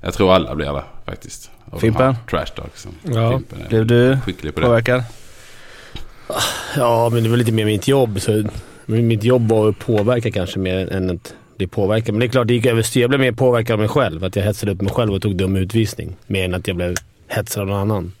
Jag 0.00 0.14
tror 0.14 0.32
alla 0.32 0.54
blir 0.54 0.72
det 0.72 0.84
faktiskt. 1.06 1.50
Fimpen? 1.80 2.14
Trash 2.30 2.46
talksen. 2.56 2.92
Ja. 3.02 3.30
Fimpen 3.30 3.62
är 3.62 3.68
Blev 3.68 3.86
du 3.86 4.18
skicklig 4.24 4.54
på 4.54 4.60
det. 4.60 4.66
påverkad? 4.66 5.02
Ja, 6.76 7.08
men 7.12 7.22
det 7.22 7.28
var 7.28 7.36
lite 7.36 7.52
mer 7.52 7.64
mitt 7.64 7.88
jobb. 7.88 8.20
Så 8.20 8.44
mitt 8.86 9.24
jobb 9.24 9.48
var 9.48 9.68
att 9.68 9.78
påverka 9.78 10.30
kanske 10.30 10.58
mer 10.58 10.92
än 10.92 11.10
att 11.10 11.34
bli 11.56 11.66
påverkad. 11.66 12.14
Men 12.14 12.20
det 12.20 12.26
är 12.26 12.28
klart, 12.28 12.46
det 12.46 12.54
gick 12.54 12.66
överstyr. 12.66 13.00
Jag 13.00 13.10
blev 13.10 13.20
mer 13.20 13.32
påverkad 13.32 13.74
av 13.74 13.78
mig 13.80 13.88
själv. 13.88 14.24
Att 14.24 14.36
jag 14.36 14.42
hetsade 14.42 14.72
upp 14.72 14.80
mig 14.80 14.92
själv 14.92 15.14
och 15.14 15.22
tog 15.22 15.36
dum 15.36 15.56
utvisning. 15.56 16.16
Mer 16.26 16.44
än 16.44 16.54
att 16.54 16.68
jag 16.68 16.76
blev 16.76 16.94
hetsad 17.28 17.60
av 17.62 17.66
någon 17.68 17.78
annan. 17.80 18.12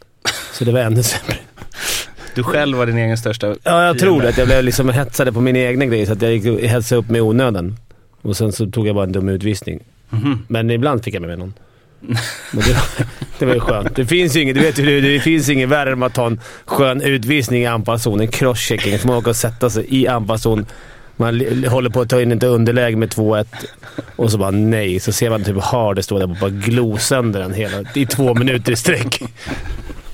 Så 0.52 0.64
det 0.64 0.72
var 0.72 0.80
ännu 0.80 1.02
sämre. 1.02 1.36
Du 2.34 2.42
själv 2.42 2.78
var 2.78 2.86
din 2.86 2.98
egen 2.98 3.18
största... 3.18 3.54
Ja, 3.62 3.84
jag 3.86 3.98
tror 3.98 4.22
det. 4.22 4.28
Att 4.28 4.38
jag 4.38 4.46
blev 4.46 4.64
liksom 4.64 4.88
hetsade 4.88 5.32
på 5.32 5.40
mina 5.40 5.58
egna 5.58 5.86
grejer. 5.86 6.06
Så 6.06 6.12
att 6.12 6.22
jag 6.22 6.32
gick 6.32 6.46
och 6.46 6.60
hetsade 6.68 6.98
upp 6.98 7.08
mig 7.10 7.18
i 7.18 7.22
onödan. 7.22 7.76
Och 8.22 8.36
sen 8.36 8.52
så 8.52 8.66
tog 8.70 8.86
jag 8.88 8.94
bara 8.94 9.04
en 9.04 9.12
dum 9.12 9.28
utvisning. 9.28 9.80
Mhm. 10.10 10.38
Men 10.48 10.70
ibland 10.70 11.04
fick 11.04 11.14
jag 11.14 11.20
med 11.20 11.28
mig 11.28 11.36
någon. 11.38 11.54
Men 12.00 12.16
det, 12.52 12.76
det 13.38 13.46
var 13.46 13.54
ju 13.54 13.60
skönt. 13.60 13.96
Det 13.96 14.06
finns 14.06 14.36
ju 14.36 14.40
inget, 14.40 14.54
du 14.54 14.60
vet 14.60 14.78
ju 14.78 15.00
det 15.00 15.20
finns 15.20 15.48
inget 15.48 15.68
värre 15.68 15.92
än 15.92 16.02
att 16.02 16.14
ta 16.14 16.26
en 16.26 16.40
skön 16.64 17.00
utvisning 17.00 17.62
i 17.62 17.66
anfallszon. 17.66 18.20
En 18.20 18.28
crosschecking. 18.28 18.98
Man 19.04 19.16
åker 19.16 19.30
och 19.30 19.36
sätta 19.36 19.70
sig 19.70 19.86
i 19.88 20.08
anfallszon. 20.08 20.66
Man 21.16 21.64
håller 21.68 21.90
på 21.90 22.00
att 22.00 22.08
ta 22.08 22.22
in 22.22 22.32
ett 22.32 22.42
underläge 22.42 22.96
med 22.96 23.08
2-1 23.08 23.46
och 24.16 24.30
så 24.30 24.38
bara 24.38 24.50
nej. 24.50 25.00
Så 25.00 25.12
ser 25.12 25.30
man 25.30 25.44
typ 25.44 25.62
Harder 25.62 26.02
stå 26.02 26.18
där 26.18 26.30
och 26.30 26.36
bara 26.36 26.50
glo 26.50 26.98
sönder 26.98 27.40
den 27.40 27.54
hela, 27.54 27.84
i 27.94 28.06
två 28.06 28.34
minuter 28.34 28.72
i 28.72 28.76
sträck. 28.76 29.22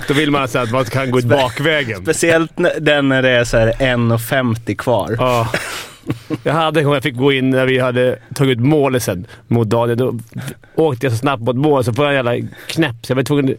Då 0.09 0.15
vill 0.15 0.31
man 0.31 0.49
så 0.49 0.59
att 0.59 0.71
man 0.71 0.85
kan 0.85 1.11
gå 1.11 1.19
ut 1.19 1.25
bakvägen. 1.25 2.03
Speciellt 2.03 2.53
den 2.81 3.09
när 3.09 3.23
det 3.23 3.31
är 3.31 3.45
så 3.45 3.57
här 3.57 3.73
1,50 3.73 4.77
kvar. 4.77 5.17
Ja. 5.19 5.49
Jag 6.43 6.53
hade 6.53 6.81
en 6.81 6.85
gång 6.85 6.95
jag 6.95 7.03
fick 7.03 7.17
gå 7.17 7.33
in 7.33 7.51
när 7.51 7.67
vi 7.67 7.79
hade 7.79 8.19
tagit 8.35 8.59
ut 8.59 8.65
målisen 8.65 9.27
mot 9.49 9.69
Daniel. 9.69 9.99
Då 9.99 10.19
åkte 10.75 11.07
jag 11.07 11.13
så 11.13 11.19
snabbt 11.19 11.43
mot 11.43 11.57
mål 11.57 11.85
så 11.85 11.93
får 11.93 12.05
jag 12.05 12.13
en 12.13 12.27
jävla 12.27 12.49
knäpp. 12.67 12.97
Så 13.03 13.11
jag 13.11 13.17
var 13.17 13.23
tvungen 13.23 13.57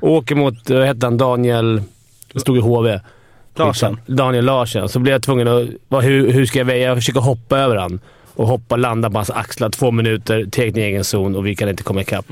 åka 0.00 0.34
mot, 0.34 0.70
vad 0.70 0.86
hette 0.86 1.06
han, 1.06 1.18
Daniel... 1.18 1.82
Stod 2.34 2.56
i 2.56 2.60
HV. 2.60 3.00
Larsson. 3.56 4.00
Daniel 4.06 4.44
Larsson. 4.44 4.88
Så 4.88 4.98
blev 4.98 5.12
jag 5.12 5.22
tvungen 5.22 5.48
att... 5.48 5.68
Vad, 5.88 6.04
hur, 6.04 6.32
hur 6.32 6.46
ska 6.46 6.58
jag 6.58 6.66
väja? 6.66 6.88
Jag 6.88 6.96
försöker 6.96 7.20
hoppa 7.20 7.58
över 7.58 7.76
han 7.76 8.00
och 8.34 8.46
hoppa 8.46 8.76
landa 8.76 9.10
på 9.10 9.18
hans 9.18 9.30
axlar. 9.30 9.70
Två 9.70 9.90
minuter, 9.90 10.58
i 10.58 10.80
egen 10.82 11.04
zon 11.04 11.36
och 11.36 11.46
vi 11.46 11.56
kan 11.56 11.68
inte 11.68 11.82
komma 11.82 12.00
ikapp. 12.00 12.26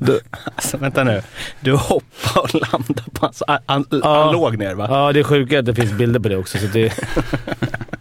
Du, 0.00 0.20
alltså 0.54 0.76
vänta 0.76 1.04
nu. 1.04 1.22
Du 1.60 1.72
hoppade 1.72 2.40
och 2.40 2.54
landade 2.54 3.02
på 3.12 3.26
hans... 3.26 3.42
Han, 3.46 3.58
han, 3.66 3.84
Ja. 3.90 4.24
han 4.24 4.32
låg 4.32 4.58
ner 4.58 4.74
va? 4.74 4.86
Ja, 4.90 5.12
det 5.12 5.20
är 5.20 5.24
sjuka 5.24 5.58
att 5.58 5.66
det 5.66 5.74
finns 5.74 5.92
bilder 5.92 6.20
på 6.20 6.28
det 6.28 6.36
också. 6.36 6.58
Så 6.58 6.66
det... 6.66 6.92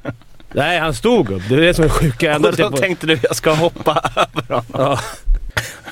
Nej, 0.51 0.79
han 0.79 0.93
stod 0.93 1.31
upp. 1.31 1.43
Det 1.49 1.55
är 1.55 1.59
det 1.61 1.73
som 1.73 1.85
är 1.85 1.89
sjuka. 1.89 2.35
Och 2.35 2.55
då 2.55 2.71
på- 2.71 2.77
tänkte 2.77 3.07
du 3.07 3.19
jag 3.23 3.35
ska 3.35 3.53
hoppa 3.53 4.11
över 4.15 4.47
honom. 4.55 4.65
Ja. 4.73 4.99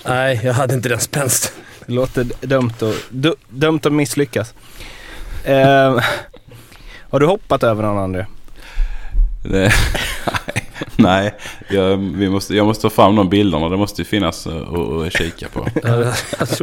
Nej, 0.05 0.41
jag 0.43 0.53
hade 0.53 0.73
inte 0.73 0.89
den 0.89 0.99
spänst. 0.99 1.53
Det 1.85 1.93
låter 1.93 2.23
dumt, 2.41 2.73
och, 2.81 2.93
du, 3.09 3.35
dumt 3.49 3.79
att 3.83 3.91
misslyckas. 3.93 4.53
Eh, 5.43 5.99
har 7.09 7.19
du 7.19 7.25
hoppat 7.25 7.63
över 7.63 7.83
någon 7.83 7.97
André? 8.03 8.25
Det, 9.43 9.71
nej, 10.95 11.33
jag, 11.69 11.97
vi 11.97 12.29
måste, 12.29 12.55
jag 12.55 12.65
måste 12.65 12.81
ta 12.81 12.89
fram 12.89 13.15
de 13.15 13.29
bilderna. 13.29 13.69
Det 13.69 13.77
måste 13.77 14.01
ju 14.01 14.05
finnas 14.05 14.47
att 14.47 14.77
att 14.77 15.13
kika 15.13 15.47
på. 15.47 15.67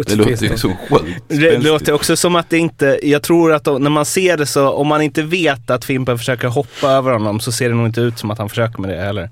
Det 0.06 0.14
låter 0.14 0.42
ju 0.46 0.56
så 0.56 0.68
sjukt 0.68 1.22
Det 1.28 1.58
låter 1.58 1.92
också 1.92 2.16
som 2.16 2.36
att 2.36 2.50
det 2.50 2.58
inte, 2.58 2.98
jag 3.02 3.22
tror 3.22 3.52
att 3.52 3.66
när 3.66 3.90
man 3.90 4.04
ser 4.04 4.36
det 4.36 4.46
så, 4.46 4.70
om 4.70 4.86
man 4.86 5.02
inte 5.02 5.22
vet 5.22 5.70
att 5.70 5.84
Fimpen 5.84 6.18
försöker 6.18 6.48
hoppa 6.48 6.88
över 6.88 7.12
honom 7.12 7.40
så 7.40 7.52
ser 7.52 7.68
det 7.68 7.74
nog 7.74 7.86
inte 7.86 8.00
ut 8.00 8.18
som 8.18 8.30
att 8.30 8.38
han 8.38 8.48
försöker 8.48 8.80
med 8.80 8.90
det 8.90 9.02
heller. 9.02 9.30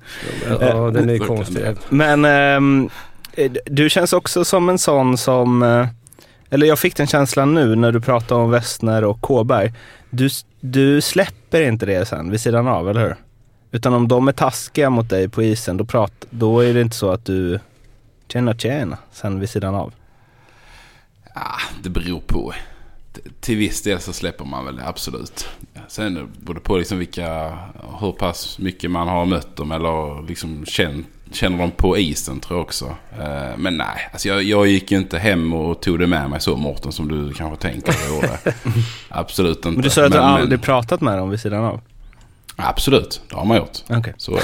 Ja, 0.60 0.90
den 0.90 1.10
är 1.10 1.18
kan 1.18 1.26
konstig. 1.26 1.62
Men 1.88 2.24
ehm, 2.24 2.90
eh, 3.34 3.52
du 3.66 3.90
känns 3.90 4.12
också 4.12 4.44
som 4.44 4.68
en 4.68 4.78
sån 4.78 5.18
som, 5.18 5.62
eh, 5.62 5.86
eller 6.50 6.66
jag 6.66 6.78
fick 6.78 6.96
den 6.96 7.06
känslan 7.06 7.54
nu 7.54 7.76
när 7.76 7.92
du 7.92 8.00
pratade 8.00 8.40
om 8.40 8.50
Westner 8.50 9.04
och 9.04 9.20
Kåberg. 9.20 9.72
Du, 10.10 10.28
du 10.60 11.00
släpper 11.00 11.62
inte 11.62 11.86
det 11.86 12.08
sen 12.08 12.30
vid 12.30 12.40
sidan 12.40 12.68
av, 12.68 12.90
eller 12.90 13.00
hur? 13.00 13.16
Utan 13.74 13.94
om 13.94 14.08
de 14.08 14.28
är 14.28 14.32
taskiga 14.32 14.90
mot 14.90 15.08
dig 15.08 15.28
på 15.28 15.42
isen, 15.42 15.76
då, 15.76 15.84
prat, 15.84 16.12
då 16.30 16.60
är 16.60 16.74
det 16.74 16.80
inte 16.80 16.96
så 16.96 17.10
att 17.10 17.24
du 17.24 17.60
tjena 18.28 18.54
tjena 18.54 18.98
sen 19.12 19.40
vid 19.40 19.50
sidan 19.50 19.74
av. 19.74 19.92
Ah, 21.34 21.60
det 21.82 21.90
beror 21.90 22.20
på. 22.20 22.52
Till 23.40 23.56
viss 23.56 23.82
del 23.82 24.00
så 24.00 24.12
släpper 24.12 24.44
man 24.44 24.64
väl 24.64 24.76
det, 24.76 24.86
absolut. 24.86 25.48
Sen 25.88 26.28
beror 26.40 26.54
det 26.54 26.60
på 26.60 26.76
liksom 26.76 26.98
vilka, 26.98 27.58
hur 28.00 28.12
pass 28.12 28.58
mycket 28.58 28.90
man 28.90 29.08
har 29.08 29.24
mött 29.26 29.56
dem 29.56 29.72
eller 29.72 30.26
liksom 30.28 30.64
känt, 30.64 31.06
känner 31.32 31.58
dem 31.58 31.70
på 31.70 31.98
isen 31.98 32.40
tror 32.40 32.58
jag 32.58 32.64
också. 32.64 32.96
Eh, 33.20 33.56
Men 33.56 33.76
nej, 33.76 34.10
alltså 34.12 34.28
jag, 34.28 34.42
jag 34.42 34.66
gick 34.66 34.90
ju 34.90 34.98
inte 34.98 35.18
hem 35.18 35.52
och 35.52 35.80
tog 35.82 35.98
det 35.98 36.06
med 36.06 36.30
mig 36.30 36.40
så 36.40 36.56
Mårten 36.56 36.92
som 36.92 37.08
du 37.08 37.32
kanske 37.32 37.68
tänker 37.68 37.90
att 37.90 38.04
jag 38.08 38.14
gjorde. 38.14 38.38
Absolut 39.08 39.56
inte. 39.56 39.70
Men 39.70 39.82
du 39.82 39.90
sa 39.90 40.06
att 40.06 40.12
du 40.12 40.18
aldrig 40.18 40.62
pratat 40.62 41.00
med 41.00 41.18
dem 41.18 41.30
vid 41.30 41.40
sidan 41.40 41.64
av? 41.64 41.80
Absolut, 42.56 43.20
det 43.28 43.36
har 43.36 43.44
man 43.44 43.56
gjort. 43.56 43.78
Okej. 43.88 44.14
Så 44.16 44.32
det. 44.34 44.42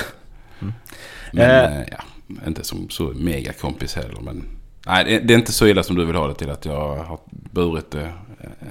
Men 1.32 1.50
Eh. 1.50 1.78
eh, 1.80 1.86
ja, 1.90 1.98
inte 2.46 2.64
som 2.64 2.90
så 2.90 3.02
mega 3.16 3.52
kompis 3.52 3.94
heller. 3.94 4.20
Men 4.20 4.44
nej, 4.86 5.04
det, 5.04 5.18
det 5.18 5.34
är 5.34 5.38
inte 5.38 5.52
så 5.52 5.66
illa 5.66 5.82
som 5.82 5.96
du 5.96 6.04
vill 6.04 6.16
ha 6.16 6.26
det 6.28 6.34
till 6.34 6.50
att 6.50 6.64
jag 6.64 6.96
har 6.96 7.18
burit 7.30 7.90
det 7.90 8.12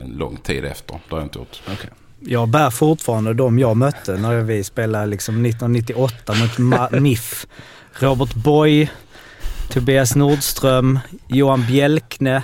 en 0.02 0.08
lång 0.10 0.38
tid 0.38 0.66
efter. 0.66 0.94
Det 0.94 1.16
har 1.16 1.18
jag 1.18 1.26
inte 1.26 1.40
gjort. 1.40 1.62
Jag 2.20 2.48
bär 2.48 2.70
fortfarande 2.70 3.34
de 3.34 3.60
jag 3.60 3.78
mötte 3.78 4.18
när 4.18 4.42
vi 4.42 4.64
spelade 4.64 5.06
liksom 5.06 5.46
1998 5.46 6.34
mot 6.34 6.58
Ma- 6.58 7.00
MIF. 7.00 7.46
Robert 8.00 8.34
Boy, 8.34 8.90
Tobias 9.70 10.16
Nordström, 10.16 11.00
Johan 11.28 11.66
Bjälkne, 11.68 12.44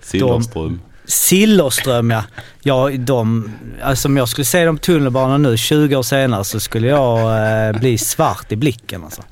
Silverström. 0.00 0.80
Sillerström 1.08 2.10
ja. 2.10 2.24
ja 2.62 2.90
de, 2.98 3.52
alltså 3.82 4.08
om 4.08 4.16
jag 4.16 4.28
skulle 4.28 4.44
se 4.44 4.64
dem 4.64 4.76
på 4.76 4.82
tunnelbanan 4.82 5.42
nu 5.42 5.56
20 5.56 5.96
år 5.96 6.02
senare 6.02 6.44
så 6.44 6.60
skulle 6.60 6.88
jag 6.88 7.20
eh, 7.68 7.80
bli 7.80 7.98
svart 7.98 8.52
i 8.52 8.56
blicken 8.56 9.04
alltså. 9.04 9.22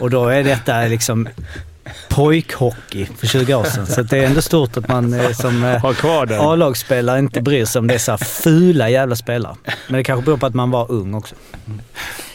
Och 0.00 0.10
då 0.10 0.28
är 0.28 0.44
detta 0.44 0.80
liksom 0.80 1.28
pojkhockey 2.08 3.06
för 3.18 3.26
20 3.26 3.54
år 3.54 3.64
sedan. 3.64 3.86
Så 3.86 4.02
det 4.02 4.18
är 4.18 4.26
ändå 4.26 4.42
stort 4.42 4.76
att 4.76 4.88
man 4.88 5.14
eh, 5.14 5.32
som 5.32 5.64
eh. 5.64 5.84
A-lagsspelare 6.40 7.18
inte 7.18 7.42
bryr 7.42 7.64
sig 7.64 7.78
om 7.78 7.86
dessa 7.86 8.18
fula 8.18 8.90
jävla 8.90 9.16
spelare. 9.16 9.56
Men 9.88 9.96
det 9.96 10.04
kanske 10.04 10.24
beror 10.24 10.36
på 10.36 10.46
att 10.46 10.54
man 10.54 10.70
var 10.70 10.90
ung 10.90 11.14
också. 11.14 11.34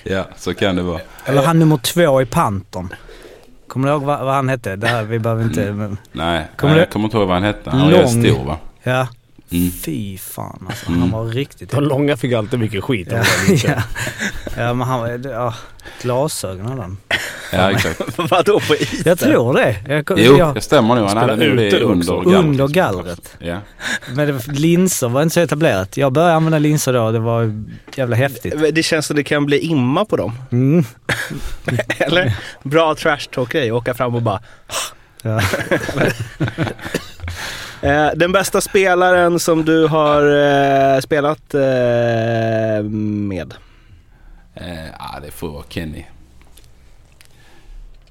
Ja, 0.03 0.27
så 0.37 0.53
kan 0.53 0.75
det 0.75 0.81
vara. 0.81 1.01
Eller 1.25 1.43
han 1.43 1.59
nummer 1.59 1.77
två 1.77 2.21
i 2.21 2.25
Panton. 2.25 2.93
Kommer 3.75 3.87
du 3.87 3.93
ihåg 3.93 4.03
vad, 4.03 4.25
vad 4.25 4.33
han 4.35 4.49
hette? 4.49 4.75
Det 4.75 4.87
här, 4.87 5.03
vi 5.03 5.19
behöver 5.19 5.43
inte... 5.43 5.71
Men, 5.73 5.97
Nej, 6.11 6.47
Kommer 6.55 6.73
nej 6.73 6.75
du- 6.75 6.81
jag 6.81 6.89
kommer 6.89 7.05
inte 7.05 7.17
ihåg 7.17 7.27
vad 7.27 7.35
han 7.35 7.43
hette. 7.43 7.69
Han 7.69 7.81
var 7.81 7.91
Lång. 7.91 8.07
stor 8.07 8.45
va? 8.45 8.57
ja. 8.83 9.07
Mm. 9.51 9.71
Fy 9.71 10.17
fan 10.17 10.65
alltså. 10.69 10.87
Mm. 10.87 11.01
Han 11.01 11.11
var 11.11 11.25
riktigt... 11.25 11.71
De 11.71 11.83
långa 11.83 12.17
fick 12.17 12.33
alltid 12.33 12.59
mycket 12.59 12.83
skit. 12.83 13.07
Ja, 13.11 13.23
ja. 13.49 13.83
ja, 14.57 14.73
men 14.73 14.87
han 14.87 14.99
var... 14.99 15.29
Ja, 15.29 15.53
glasögon 16.01 16.65
hade 16.65 16.81
han. 16.81 16.97
Ja, 17.51 17.71
exakt. 17.71 18.01
Vadå 18.31 18.59
på 18.59 18.75
isen? 18.75 19.01
Jag 19.05 19.19
tror 19.19 19.53
det. 19.53 19.75
Jag, 19.87 20.19
Jo, 20.19 20.37
jag, 20.37 20.55
det 20.55 20.61
stämmer 20.61 20.95
nog. 20.95 21.07
Han 21.07 21.17
hade 21.17 21.35
nog 21.35 21.57
det 21.57 21.67
ute 21.67 21.79
under 21.79 22.05
gallret. 22.05 22.45
Under 22.45 22.67
gallret. 22.67 23.35
Ja. 23.39 23.59
Men 24.13 24.27
det, 24.27 24.47
linser 24.47 25.09
var 25.09 25.21
inte 25.21 25.33
så 25.33 25.39
etablerat. 25.39 25.97
Jag 25.97 26.13
började 26.13 26.33
använda 26.33 26.59
linser 26.59 26.93
då. 26.93 27.11
Det 27.11 27.19
var 27.19 27.63
jävla 27.95 28.15
häftigt. 28.15 28.75
Det 28.75 28.83
känns 28.83 29.05
som 29.05 29.15
det 29.15 29.23
kan 29.23 29.45
bli 29.45 29.59
imma 29.59 30.05
på 30.05 30.15
dem. 30.17 30.33
Mm. 30.51 30.83
Eller? 31.97 32.33
Bra 32.63 32.95
trash 32.95 33.29
talk 33.31 33.51
grej 33.51 33.71
åka 33.71 33.93
fram 33.93 34.15
och 34.15 34.21
bara... 34.21 34.41
Ja. 35.21 35.41
Eh, 37.85 38.09
den 38.15 38.31
bästa 38.31 38.61
spelaren 38.61 39.39
som 39.39 39.65
du 39.65 39.87
har 39.87 40.21
eh, 40.95 40.99
spelat 40.99 41.53
eh, 41.53 42.83
med? 42.83 43.53
Eh, 44.55 44.85
ja, 44.99 45.19
det 45.23 45.31
får 45.31 45.49
vara 45.49 45.63
Kenny. 45.69 46.05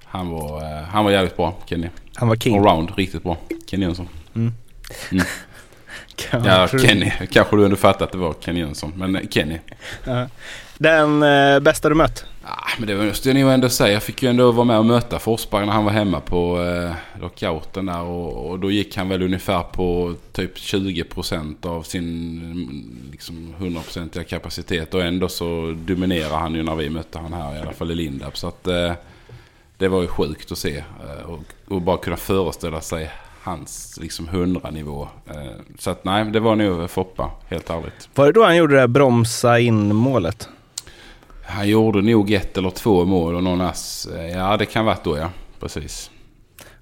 Han 0.05 0.29
var, 0.31 0.63
eh, 0.63 0.83
han 0.85 1.05
var 1.05 1.13
jävligt 1.13 1.37
bra, 1.37 1.57
Kenny. 1.67 1.89
Han 2.15 2.29
var 2.29 2.37
king. 2.37 2.59
Allround, 2.59 2.91
riktigt 2.97 3.23
bra. 3.23 3.37
Kenny 3.67 3.85
Jönsson. 3.87 4.09
Kan- 6.17 6.45
Ja, 6.45 6.69
tror- 6.69 6.81
Kenny. 6.81 7.13
Kanske 7.31 7.57
du 7.57 7.65
ändå 7.65 7.77
fattat 7.77 8.03
att 8.03 8.13
det 8.13 8.19
var 8.19 8.35
Kenny 8.41 8.61
Jönsson. 8.61 8.93
Men 8.97 9.17
eh, 9.17 9.23
Kenny. 9.31 9.59
Den 10.79 11.21
bästa 11.65 11.89
du 11.89 11.95
mött? 11.95 12.25
Ah, 12.47 12.71
men 12.79 12.89
det 12.89 12.97
måste 12.97 13.29
jag 13.29 13.41
nog 13.41 13.51
ändå 13.51 13.69
säga. 13.69 13.93
Jag 13.93 14.03
fick 14.03 14.23
ju 14.23 14.29
ändå 14.29 14.53
vara 14.53 14.65
med 14.65 14.79
och 14.79 14.87
möta 14.87 15.19
Forsberg 15.19 15.67
när 15.67 15.73
han 15.73 15.85
var 15.85 15.93
hemma 15.93 16.21
på 16.21 16.63
eh, 16.63 17.21
lockouten 17.21 17.87
där. 17.87 18.03
Och, 18.03 18.51
och 18.51 18.59
då 18.59 18.71
gick 18.71 18.97
han 18.97 19.09
väl 19.09 19.23
ungefär 19.23 19.63
på 19.63 20.15
typ 20.33 20.57
20% 20.57 21.67
av 21.67 21.83
sin 21.83 23.09
liksom 23.13 23.55
100% 23.59 24.25
kapacitet. 24.25 24.95
Och 24.95 25.03
ändå 25.03 25.29
så 25.29 25.77
dominerar 25.87 26.39
han 26.39 26.55
ju 26.55 26.63
när 26.63 26.75
vi 26.75 26.91
mötte 26.91 27.19
han 27.19 27.33
här, 27.33 27.57
i 27.57 27.61
alla 27.61 27.73
fall 27.73 27.91
i 27.91 27.95
Lindab. 27.95 28.37
Så 28.37 28.49
att 28.49 28.67
eh, 28.67 28.93
det 29.79 29.89
var 29.89 30.03
ju 30.03 30.09
sjukt 30.09 30.53
att 30.53 30.59
se. 30.59 30.77
Eh, 30.77 31.31
och, 31.31 31.41
och 31.69 31.83
bara 31.83 31.97
kunna 31.97 32.17
föreställa 32.17 32.81
sig 32.81 33.11
hans 33.43 33.99
liksom 34.03 34.29
100-nivå. 34.29 35.09
Eh, 35.27 35.35
så 35.79 35.91
att 35.91 36.05
nej, 36.05 36.25
det 36.25 36.41
var 36.41 36.57
nog 36.57 36.91
Foppa, 36.91 37.31
helt 37.49 37.71
ärligt. 37.71 38.09
Var 38.15 38.27
det 38.27 38.33
då 38.33 38.45
han 38.45 38.57
gjorde 38.57 38.75
det 38.75 38.81
där 38.81 38.87
bromsa 38.87 39.59
in 39.59 39.95
målet? 39.95 40.49
Han 41.47 41.69
gjorde 41.69 42.03
nog 42.03 42.33
ett 42.33 42.59
eller 42.59 42.71
två 42.71 43.05
mål 43.05 43.35
och 43.35 43.43
någon 43.43 43.61
ass. 43.61 44.09
Ja, 44.35 44.57
det 44.57 44.67
kan 44.67 44.85
vara 44.85 44.97
då 45.05 45.19
ja. 45.19 45.31
Precis. 45.61 46.11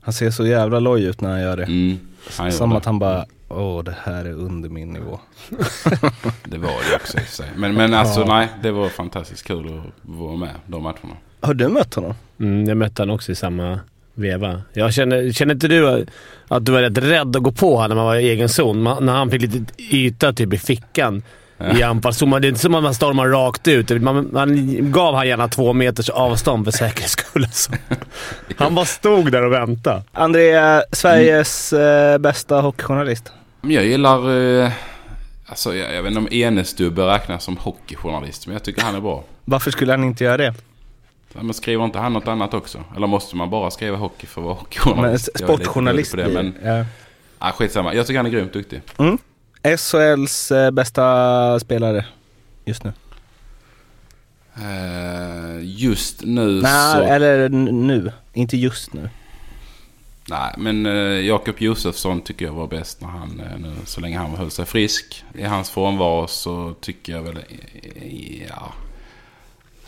Han 0.00 0.12
ser 0.14 0.30
så 0.30 0.46
jävla 0.46 0.80
loj 0.80 1.04
ut 1.04 1.20
när 1.20 1.30
han 1.30 1.40
gör 1.40 1.56
det. 1.56 1.64
Mm, 1.64 1.98
han 2.38 2.52
Som 2.52 2.70
gjorde 2.70 2.78
att 2.78 2.84
han 2.84 2.98
bara, 2.98 3.24
åh 3.48 3.82
det 3.84 3.96
här 4.04 4.24
är 4.24 4.32
under 4.32 4.68
min 4.68 4.92
nivå. 4.92 5.20
Det 6.44 6.58
var 6.58 6.68
det 6.90 6.96
också 6.96 7.18
i 7.18 7.24
sig. 7.24 7.46
Men, 7.56 7.74
men 7.74 7.94
alltså 7.94 8.20
Ja. 8.20 8.26
nej, 8.26 8.48
det 8.62 8.70
var 8.70 8.88
fantastiskt 8.88 9.46
kul 9.46 9.66
att 9.78 9.84
vara 10.02 10.36
med 10.36 10.50
de 10.66 10.82
matcherna. 10.82 11.16
Har 11.40 11.54
du 11.54 11.68
mött 11.68 11.94
honom? 11.94 12.14
Mm, 12.40 12.64
jag 12.64 12.76
mötte 12.76 13.02
honom 13.02 13.14
också 13.14 13.32
i 13.32 13.34
samma 13.34 13.80
veva. 14.14 14.62
Jag 14.72 14.94
känner, 14.94 15.32
känner 15.32 15.54
inte 15.54 15.68
du 15.68 16.06
att 16.48 16.64
du 16.66 16.72
var 16.72 16.80
rätt 16.82 16.98
rädd 16.98 17.36
att 17.36 17.42
gå 17.42 17.52
på 17.52 17.76
honom 17.76 17.88
när 17.88 17.96
man 17.96 18.04
var 18.04 18.16
i 18.16 18.28
egen 18.30 18.48
zon? 18.48 18.82
Man, 18.82 19.06
när 19.06 19.12
han 19.12 19.30
fick 19.30 19.42
lite 19.42 19.82
yta 19.82 20.32
typ 20.32 20.52
i 20.54 20.58
fickan 20.58 21.22
i 21.78 21.82
anfallszon. 21.82 22.28
Man- 22.28 22.42
Det 22.42 22.46
är 22.46 22.48
inte 22.48 22.60
som 22.60 22.74
att 22.74 22.82
man 22.82 22.94
stormar 22.94 23.28
rakt 23.28 23.68
ut. 23.68 24.02
Man, 24.02 24.28
man 24.32 24.92
gav 24.92 25.14
han 25.14 25.28
gärna 25.28 25.48
två 25.48 25.72
meters 25.72 26.08
avstånd 26.10 26.64
för 26.64 26.72
säkerhets 26.72 27.12
skull. 27.12 27.44
Alltså. 27.44 27.72
Han 28.56 28.74
bara 28.74 28.84
stod 28.84 29.32
där 29.32 29.42
och 29.44 29.52
väntade. 29.52 30.02
André, 30.12 30.82
Sveriges 30.92 31.72
eh, 31.72 32.18
bästa 32.18 32.60
hockeyjournalist. 32.60 33.32
Jag 33.60 33.84
gillar... 33.84 34.30
Eh, 34.64 34.70
alltså 35.46 35.74
jag, 35.74 35.94
jag 35.94 36.02
vet 36.02 36.10
inte 36.10 36.18
om 36.20 36.28
Enestubbe 36.32 37.02
räknas 37.02 37.44
som 37.44 37.56
hockeyjournalist, 37.56 38.46
men 38.46 38.52
jag 38.52 38.62
tycker 38.62 38.82
han 38.82 38.94
är 38.94 39.00
bra. 39.00 39.24
Varför 39.44 39.70
skulle 39.70 39.92
han 39.92 40.04
inte 40.04 40.24
göra 40.24 40.36
det? 40.36 40.54
Men 41.32 41.54
skriver 41.54 41.84
inte 41.84 41.98
han 41.98 42.12
något 42.12 42.28
annat 42.28 42.54
också? 42.54 42.78
Eller 42.96 43.06
måste 43.06 43.36
man 43.36 43.50
bara 43.50 43.70
skriva 43.70 43.96
hockey 43.96 44.26
för 44.26 44.40
att 44.40 44.44
vara 44.44 44.54
hockeyjournalist? 44.54 45.28
Men 45.34 45.42
Jag 45.48 45.50
är 45.50 45.54
sportjournalist 45.56 46.12
dålig 46.12 46.24
på 46.26 46.30
det, 46.32 46.42
men 46.42 46.54
ja. 46.78 46.84
ah, 47.38 47.52
skitsamma. 47.52 47.94
Jag 47.94 48.06
tycker 48.06 48.16
han 48.18 48.26
är 48.26 48.30
grymt 48.30 48.52
duktig. 48.52 48.80
SHLs 49.62 50.52
eh, 50.52 50.70
bästa 50.70 51.60
spelare 51.60 52.04
just 52.64 52.84
nu? 52.84 52.92
Eh, 54.56 55.60
just 55.62 56.22
nu 56.22 56.60
Nej, 56.62 56.92
så... 56.92 57.02
eller 57.02 57.48
nu. 57.48 58.12
Inte 58.32 58.56
just 58.56 58.92
nu. 58.92 59.08
Nej, 60.28 60.54
men 60.58 60.86
eh, 60.86 61.26
Jakob 61.26 61.54
Josefsson 61.58 62.20
tycker 62.20 62.44
jag 62.44 62.52
var 62.52 62.66
bäst 62.66 63.00
när 63.00 63.08
han, 63.08 63.40
eh, 63.40 63.58
nu, 63.58 63.72
så 63.84 64.00
länge 64.00 64.18
han 64.18 64.30
höll 64.30 64.50
sig 64.50 64.66
frisk. 64.66 65.24
I 65.34 65.42
hans 65.42 65.70
frånvaro 65.70 66.26
så 66.26 66.74
tycker 66.80 67.12
jag 67.12 67.22
väl, 67.22 67.38
ja... 68.48 68.72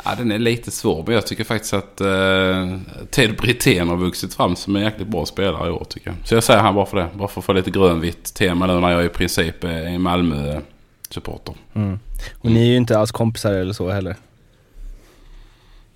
Ja, 0.04 0.14
den 0.18 0.30
är 0.30 0.38
lite 0.38 0.70
svår, 0.70 1.04
men 1.06 1.14
jag 1.14 1.26
tycker 1.26 1.44
faktiskt 1.44 1.74
att 1.74 2.00
eh, 2.00 2.78
Ted 3.10 3.36
Brithén 3.36 3.88
har 3.88 3.96
vuxit 3.96 4.34
fram 4.34 4.56
som 4.56 4.76
en 4.76 4.82
jäkligt 4.82 5.08
bra 5.08 5.26
spelare 5.26 5.68
i 5.68 5.70
år 5.70 5.84
tycker 5.88 6.10
jag. 6.10 6.28
Så 6.28 6.34
jag 6.34 6.44
säger 6.44 6.60
han 6.60 6.74
bara 6.74 6.86
för 6.86 6.96
det. 6.96 7.08
Bara 7.14 7.28
för 7.28 7.40
att 7.40 7.44
få 7.44 7.52
lite 7.52 7.70
grönvitt 7.70 8.34
tema 8.34 8.66
nu 8.66 8.80
när 8.80 8.90
jag 8.90 9.04
i 9.04 9.08
princip 9.08 9.64
är 9.64 9.68
en 9.68 10.02
Malmö-supporter. 10.02 11.54
Mm. 11.74 11.98
Och 12.38 12.50
ni 12.50 12.60
är 12.60 12.70
ju 12.70 12.76
inte 12.76 12.98
alls 12.98 13.12
kompisar 13.12 13.52
eller 13.52 13.72
så 13.72 13.90
heller. 13.90 14.16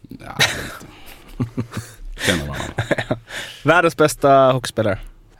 Ja, 0.08 0.36
lite. 0.38 1.62
Känner 2.26 2.46
varandra. 2.46 2.72
Världens 3.62 3.96
bästa 3.96 4.52
hockeyspelare? 4.52 4.98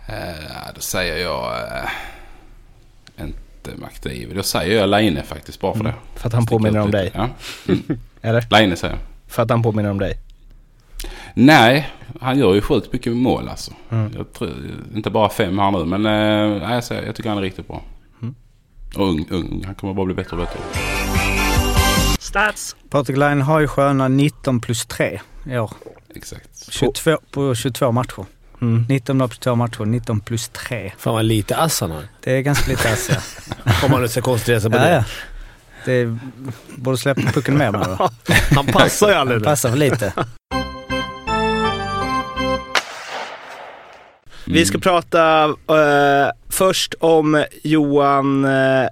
Eh, 0.09 0.75
då 0.75 0.81
säger 0.81 1.17
jag 1.17 1.53
eh, 1.57 3.25
inte 3.25 3.71
McDavid. 3.77 4.37
Då 4.37 4.43
säger 4.43 4.81
jag 4.81 4.89
Laine 4.89 5.23
faktiskt 5.23 5.61
bara 5.61 5.75
för 5.75 5.85
det. 5.85 5.95
För 6.15 6.27
att 6.27 6.33
han 6.33 6.47
påminner 6.47 6.81
om 6.81 6.91
dig? 6.91 7.13
Ja. 7.15 7.29
Eller? 8.23 8.47
Laine 8.51 8.77
säger 8.77 8.95
jag. 8.95 9.03
För 9.27 9.43
att 9.43 9.51
han 9.51 9.63
påminner 9.63 9.91
om 9.91 9.99
dig? 9.99 10.19
Nej, 11.35 11.91
han 12.21 12.39
gör 12.39 12.55
ju 12.55 12.61
sjukt 12.61 12.93
mycket 12.93 13.17
mål 13.17 13.49
alltså. 13.49 13.73
Mm. 13.91 14.13
Jag 14.17 14.33
tror, 14.33 14.51
inte 14.95 15.11
bara 15.11 15.29
fem 15.29 15.59
här 15.59 15.71
nu, 15.71 15.85
men 15.85 16.07
eh, 16.07 16.63
nej, 16.63 16.75
jag, 16.75 16.85
säger, 16.85 17.07
jag 17.07 17.17
tycker 17.17 17.29
han 17.29 17.39
är 17.39 17.43
riktigt 17.43 17.69
bra. 17.69 17.83
Mm. 18.23 18.35
Och 18.97 19.09
ung, 19.09 19.27
ung. 19.31 19.63
Han 19.67 19.75
kommer 19.75 19.95
bara 19.95 20.07
bli 20.07 20.15
bättre 20.15 20.37
och 20.37 20.43
bättre. 20.43 20.59
Stats. 22.19 22.77
Patrik 22.91 23.17
Laine 23.17 23.43
har 23.43 23.61
ju 23.61 23.69
sköna 23.69 24.09
19 24.09 24.61
plus 24.61 24.87
3 24.87 25.21
i 25.47 25.59
år. 25.59 25.71
Exakt. 26.15 26.73
22, 26.73 27.19
på 27.31 27.55
22 27.55 27.93
matcher. 27.93 28.25
Mm. 28.61 28.87
19 28.89 29.19
mål 29.19 29.29
på 29.29 29.35
22 29.35 29.55
matcher, 29.55 29.85
19 29.85 30.21
plus 30.21 30.49
3. 30.49 30.93
Fan 30.99 31.15
vad 31.15 31.25
lite 31.25 31.57
ass 31.57 31.81
han 31.81 31.91
har. 31.91 32.03
Det 32.21 32.33
är 32.33 32.41
ganska 32.41 32.71
lite 32.71 32.93
ass 32.93 33.11
ja. 33.11 33.73
Om 33.85 33.91
man 33.91 34.03
nu 34.03 34.09
ska 34.09 34.21
koncentrera 34.21 34.61
sig 34.61 34.71
på 34.71 34.77
ja, 34.77 34.83
det. 34.83 34.95
ja. 34.95 35.05
Det 35.89 36.19
borde 36.77 36.99
släppa 36.99 37.21
pucken 37.21 37.59
mer 37.59 37.71
med 37.71 37.81
va? 37.81 38.11
Han 38.51 38.67
passar 38.67 39.09
ju 39.09 39.15
aldrig. 39.15 39.41
Där. 39.41 39.45
passar 39.45 39.71
för 39.71 39.77
lite. 39.77 40.13
Vi 44.47 44.67
ska 44.67 44.79
prata 44.79 45.45
eh, 45.45 46.31
först 46.49 46.95
om 47.01 47.45
Johan 47.63 48.45
eh, 48.45 48.89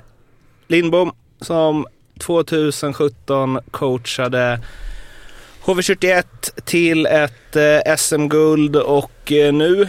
Lindbom 0.68 1.12
som 1.40 1.86
2017 2.20 3.58
coachade 3.70 4.60
HV71 5.64 6.24
till 6.64 7.06
ett 7.06 7.56
eh, 7.56 7.96
SM-guld 7.96 8.76
och 8.76 9.32
eh, 9.32 9.52
nu 9.52 9.88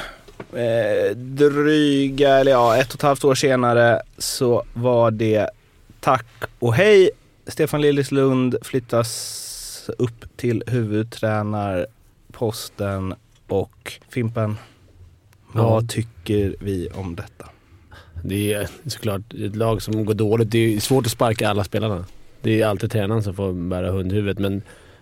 eh, 0.54 1.16
dryga, 1.16 2.38
eller 2.38 2.52
ja, 2.52 2.78
ett 2.78 2.90
och 2.90 2.96
ett 2.96 3.02
halvt 3.02 3.24
år 3.24 3.36
senare 3.36 4.02
så 4.18 4.64
var 4.74 5.12
det 5.12 5.50
tack 6.00 6.26
och 6.60 6.74
hej. 6.74 7.10
Stefan 7.48 7.82
Liljeslund 7.82 8.56
flyttas 8.62 9.90
upp 9.98 10.38
till 10.38 10.64
huvudtränarposten 10.68 13.16
och 13.48 13.94
Fimpen, 14.10 14.56
vad 15.52 15.84
Ja. 15.84 15.88
tycker 15.88 16.56
vi 16.60 16.90
om 16.94 17.16
detta? 17.16 17.46
Det 18.24 18.54
är 18.54 18.68
såklart 18.88 19.34
ett 19.34 19.56
lag 19.56 19.82
som 19.82 20.06
går 20.06 20.14
dåligt. 20.14 20.52
Det 20.52 20.76
är 20.76 20.80
svårt 20.80 21.06
att 21.06 21.12
sparka 21.12 21.50
alla 21.50 21.64
spelarna. 21.64 22.06
Det 22.42 22.62
är 22.62 22.68
alltid 22.68 22.92
tränaren 22.92 23.24
som 23.24 23.34
får 23.34 23.54
bära 23.54 23.92
hundhuvudet, 23.92 24.40
men 24.40 24.62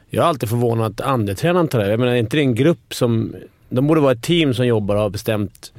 jag 0.10 0.24
är 0.24 0.28
alltid 0.30 0.50
förvånad 0.50 0.92
att 0.92 1.02
andra 1.02 1.36
tar 1.36 1.80
det. 1.80 1.90
Jag 1.90 2.00
menar, 2.00 2.14
är 2.14 2.18
inte 2.18 2.38
det 2.38 2.42
en 2.44 2.56
grupp 2.56 2.94
som... 2.94 3.36
De 3.70 3.88
borde 3.88 4.02
vara 4.02 4.12
ett 4.12 4.24
team 4.24 4.54
som 4.54 4.68
jobbar 4.68 4.96
och 4.96 5.02
har 5.02 5.10
bestämt, 5.10 5.74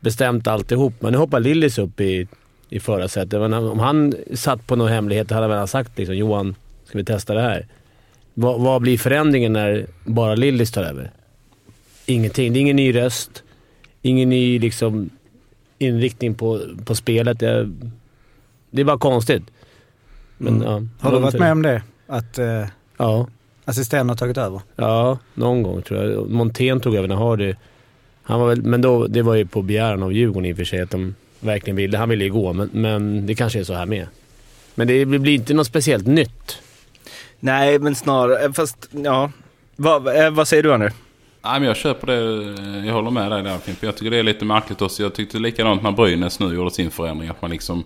bestämt 0.00 0.46
alltihop. 0.46 0.92
Men 1.00 1.12
nu 1.12 1.18
hoppar 1.18 1.40
Lillis 1.40 1.78
upp 1.78 2.00
i, 2.00 2.28
i 2.68 2.80
förarsätet. 2.80 3.34
Om 3.40 3.78
han 3.78 4.14
satt 4.34 4.66
på 4.66 4.76
någon 4.76 4.88
hemlighet 4.88 5.30
hade 5.30 5.42
han 5.46 5.50
väl 5.58 5.68
sagt 5.68 5.98
liksom, 5.98 6.16
Johan, 6.16 6.54
ska 6.84 6.98
vi 6.98 7.04
testa 7.04 7.34
det 7.34 7.40
här? 7.40 7.66
Vad, 8.34 8.60
vad 8.60 8.82
blir 8.82 8.98
förändringen 8.98 9.52
när 9.52 9.86
bara 10.04 10.34
Lillis 10.34 10.70
tar 10.72 10.82
över? 10.82 11.10
Ingenting. 12.06 12.52
Det 12.52 12.58
är 12.58 12.60
ingen 12.60 12.76
ny 12.76 12.94
röst. 12.94 13.42
Ingen 14.02 14.28
ny 14.30 14.58
liksom, 14.58 15.10
inriktning 15.78 16.34
på, 16.34 16.60
på 16.84 16.94
spelet. 16.94 17.38
Det, 17.38 17.70
det 18.70 18.80
är 18.80 18.84
bara 18.84 18.98
konstigt. 18.98 19.42
Men, 20.38 20.54
Mm. 20.62 20.64
ja, 21.00 21.08
Har 21.08 21.16
du 21.16 21.22
varit 21.22 21.38
med 21.38 21.52
om 21.52 21.62
det? 21.62 21.82
Att 22.06 22.38
eh, 22.38 22.66
Ja. 22.96 23.26
assisterande 23.64 24.10
har 24.10 24.16
tagit 24.16 24.38
över? 24.38 24.60
Ja, 24.76 25.18
någon 25.34 25.62
gång 25.62 25.82
tror 25.82 26.04
jag. 26.04 26.30
Montén 26.30 26.80
tog 26.80 26.94
över 26.94 27.08
när 27.08 27.16
Hardy... 27.16 27.54
Han 28.22 28.40
var 28.40 28.48
väl, 28.48 28.62
men 28.62 28.80
då, 28.80 29.06
det 29.06 29.22
var 29.22 29.34
ju 29.34 29.46
på 29.46 29.62
begäran 29.62 30.02
av 30.02 30.12
Djurgården 30.12 30.44
i 30.50 30.52
och 30.52 30.56
för 30.56 30.64
sig 30.64 30.80
att 30.80 30.90
de 30.90 31.14
verkligen 31.44 31.76
ville. 31.76 31.98
Han 31.98 32.08
ville 32.08 32.24
ju 32.24 32.32
gå, 32.32 32.52
men, 32.52 32.70
men 32.72 33.26
det 33.26 33.34
kanske 33.34 33.60
är 33.60 33.64
så 33.64 33.74
här 33.74 33.86
med. 33.86 34.06
Men 34.74 34.86
det 34.86 35.06
blir 35.06 35.34
inte 35.34 35.54
något 35.54 35.66
speciellt 35.66 36.06
nytt. 36.06 36.58
Nej, 37.40 37.78
men 37.78 37.94
snarare, 37.94 38.52
fast 38.52 38.88
ja. 38.90 39.30
Vad, 39.76 40.16
eh, 40.16 40.30
vad 40.30 40.48
säger 40.48 40.62
du 40.62 40.74
André? 40.74 40.90
Nej, 41.44 41.60
men 41.60 41.68
jag 41.68 41.76
köper 41.76 42.06
det. 42.06 42.86
Jag 42.86 42.94
håller 42.94 43.10
med 43.10 43.30
dig 43.30 43.42
där 43.42 43.58
Fimpen. 43.58 43.86
Jag 43.86 43.96
tycker 43.96 44.10
det 44.10 44.18
är 44.18 44.22
lite 44.22 44.44
märkligt 44.44 44.82
också. 44.82 45.02
Jag 45.02 45.14
tyckte 45.14 45.38
likadant 45.38 45.82
när 45.82 45.92
Brynäs 45.92 46.40
nu 46.40 46.54
gjorde 46.54 46.70
sin 46.70 46.90
förändring. 46.90 47.28
Att 47.28 47.42
man 47.42 47.50
liksom 47.50 47.84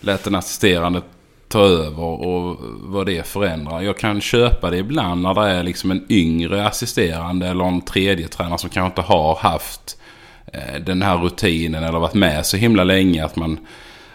lät 0.00 0.24
den 0.24 0.34
assisterande 0.34 1.02
ta 1.48 1.64
över 1.64 2.02
och 2.02 2.56
vad 2.80 3.06
det 3.06 3.26
förändrar. 3.26 3.80
Jag 3.80 3.98
kan 3.98 4.20
köpa 4.20 4.70
det 4.70 4.76
ibland 4.76 5.22
när 5.22 5.34
det 5.34 5.50
är 5.50 5.62
liksom 5.62 5.90
en 5.90 6.06
yngre 6.08 6.66
assisterande 6.66 7.46
eller 7.46 7.64
en 7.64 7.80
tredje 7.80 8.28
tränare 8.28 8.58
som 8.58 8.70
kanske 8.70 8.86
inte 8.86 9.12
har 9.12 9.36
haft 9.36 9.96
eh, 10.00 10.04
Eh, 10.52 10.80
den 10.80 11.02
här 11.02 11.18
rutinen 11.18 11.84
eller 11.84 11.98
varit 11.98 12.14
med 12.14 12.46
så 12.46 12.56
himla 12.56 12.84
länge 12.84 13.24
att 13.24 13.36
man, 13.36 13.58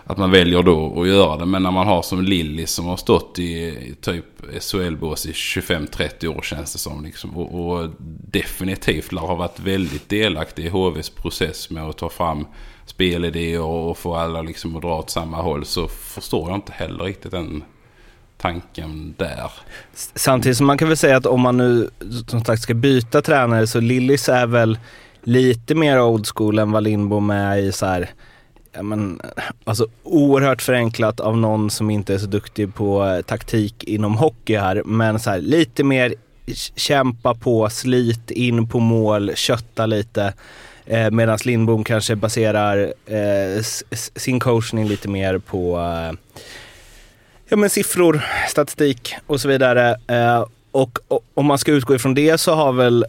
att 0.04 0.18
man 0.18 0.32
väljer 0.32 0.64
då 0.64 1.02
att 1.02 1.08
göra 1.08 1.38
det. 1.38 1.46
Men 1.46 1.64
när 1.64 1.72
man 1.72 1.88
har 1.88 2.02
som 2.02 2.22
Lilly 2.22 2.66
som 2.66 2.86
har 2.86 2.98
stått 2.98 3.40
i, 3.40 3.54
i 3.68 3.96
typ 4.02 4.26
SHL-bås 4.60 5.26
i 5.26 5.32
25-30 5.32 6.28
år 6.38 6.42
känns 6.42 6.74
det 6.74 6.80
som. 6.80 7.06
Liksom, 7.06 7.38
och, 7.38 7.68
och 7.68 7.90
definitivt 8.28 9.12
lär 9.12 9.22
ha 9.22 9.36
varit 9.36 9.60
väldigt 9.60 10.10
delaktig 10.10 10.66
i 10.66 10.70
HVs 10.70 11.10
process 11.10 11.70
med 11.70 11.84
att 11.84 11.98
ta 11.98 12.10
fram 12.10 12.48
spelidéer 12.86 13.62
och 13.62 13.98
få 13.98 14.16
alla 14.16 14.42
liksom 14.42 14.76
att 14.76 14.82
dra 14.82 15.00
åt 15.00 15.10
samma 15.10 15.42
håll. 15.42 15.66
Så 15.66 15.88
förstår 15.88 16.50
jag 16.50 16.58
inte 16.58 16.72
heller 16.72 17.04
riktigt 17.04 17.32
den 17.32 17.64
tanken 18.38 19.14
där. 19.18 19.52
Samtidigt 20.16 20.58
som 20.58 20.68
man 20.68 20.78
kan 20.78 20.88
väl 20.88 20.98
säga 20.98 21.18
att 21.18 21.26
om 21.26 21.42
man 21.42 21.58
nu 21.58 21.90
som 22.28 22.46
sagt 22.46 22.62
ska 22.62 22.74
byta 22.74 23.22
tränare 23.22 23.68
så 23.68 23.80
Lillis 23.80 24.30
är 24.30 24.48
väl 24.48 24.78
lite 25.24 25.76
mer 25.76 26.02
old 26.02 26.28
school 26.28 26.60
än 26.60 26.72
vad 26.72 26.84
Lindbom 26.84 27.30
är 27.30 27.58
i 27.58 27.72
så 27.72 27.86
här, 27.86 28.10
ja 28.72 28.84
men, 28.84 29.22
alltså 29.64 29.88
oerhört 30.04 30.62
förenklat 30.62 31.20
av 31.20 31.38
någon 31.38 31.70
som 31.70 31.90
inte 31.90 32.14
är 32.14 32.18
så 32.18 32.26
duktig 32.26 32.76
på 32.76 33.06
eh, 33.06 33.22
taktik 33.22 33.84
inom 33.84 34.18
hockey 34.18 34.58
här. 34.58 34.82
Men 34.86 35.20
så 35.20 35.30
här, 35.30 35.40
lite 35.40 35.84
mer 35.84 36.14
kämpa 36.76 37.34
på, 37.34 37.70
slit 37.70 38.32
in 38.32 38.68
på 38.68 38.80
mål, 38.80 39.32
kötta 39.36 39.86
lite. 39.86 40.34
Eh, 40.86 41.12
Medan 41.12 41.40
Lindbom 41.46 41.84
kanske 41.84 42.16
baserar 42.16 42.94
eh, 43.06 43.64
sin 44.16 44.40
coachning 44.40 44.88
lite 44.88 45.08
mer 45.10 45.38
på 45.38 45.78
eh, 45.78 46.18
ja, 47.50 47.58
men 47.58 47.70
siffror, 47.70 48.24
statistik 48.50 49.16
och 49.28 49.42
så 49.42 49.48
vidare. 49.48 49.98
Eh, 50.08 50.46
och, 50.72 51.00
och 51.08 51.26
om 51.34 51.46
man 51.46 51.58
ska 51.58 51.72
utgå 51.72 51.96
ifrån 51.96 52.14
det 52.14 52.38
så 52.38 52.54
har 52.54 52.74
väl, 52.74 53.06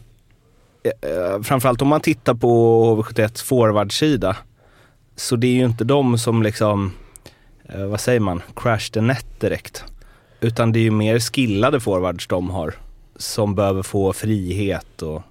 eh, 0.84 1.42
framförallt 1.42 1.82
om 1.82 1.88
man 1.88 2.00
tittar 2.00 2.34
på 2.34 2.84
HV71 3.02 3.44
forwardsida, 3.44 4.36
så 5.16 5.36
det 5.36 5.46
är 5.46 5.52
ju 5.54 5.64
inte 5.64 5.84
de 5.84 6.18
som 6.18 6.42
liksom, 6.42 6.92
eh, 7.68 7.86
vad 7.86 8.00
säger 8.00 8.20
man, 8.20 8.42
crash 8.56 8.90
the 8.92 9.00
net 9.00 9.26
direkt. 9.40 9.84
Utan 10.40 10.72
det 10.72 10.78
är 10.78 10.82
ju 10.82 10.90
mer 10.90 11.18
skillade 11.18 11.80
forwards 11.80 12.26
de 12.26 12.50
har, 12.50 12.74
som 13.16 13.54
behöver 13.54 13.82
få 13.82 14.12
frihet 14.12 15.02
och 15.02 15.22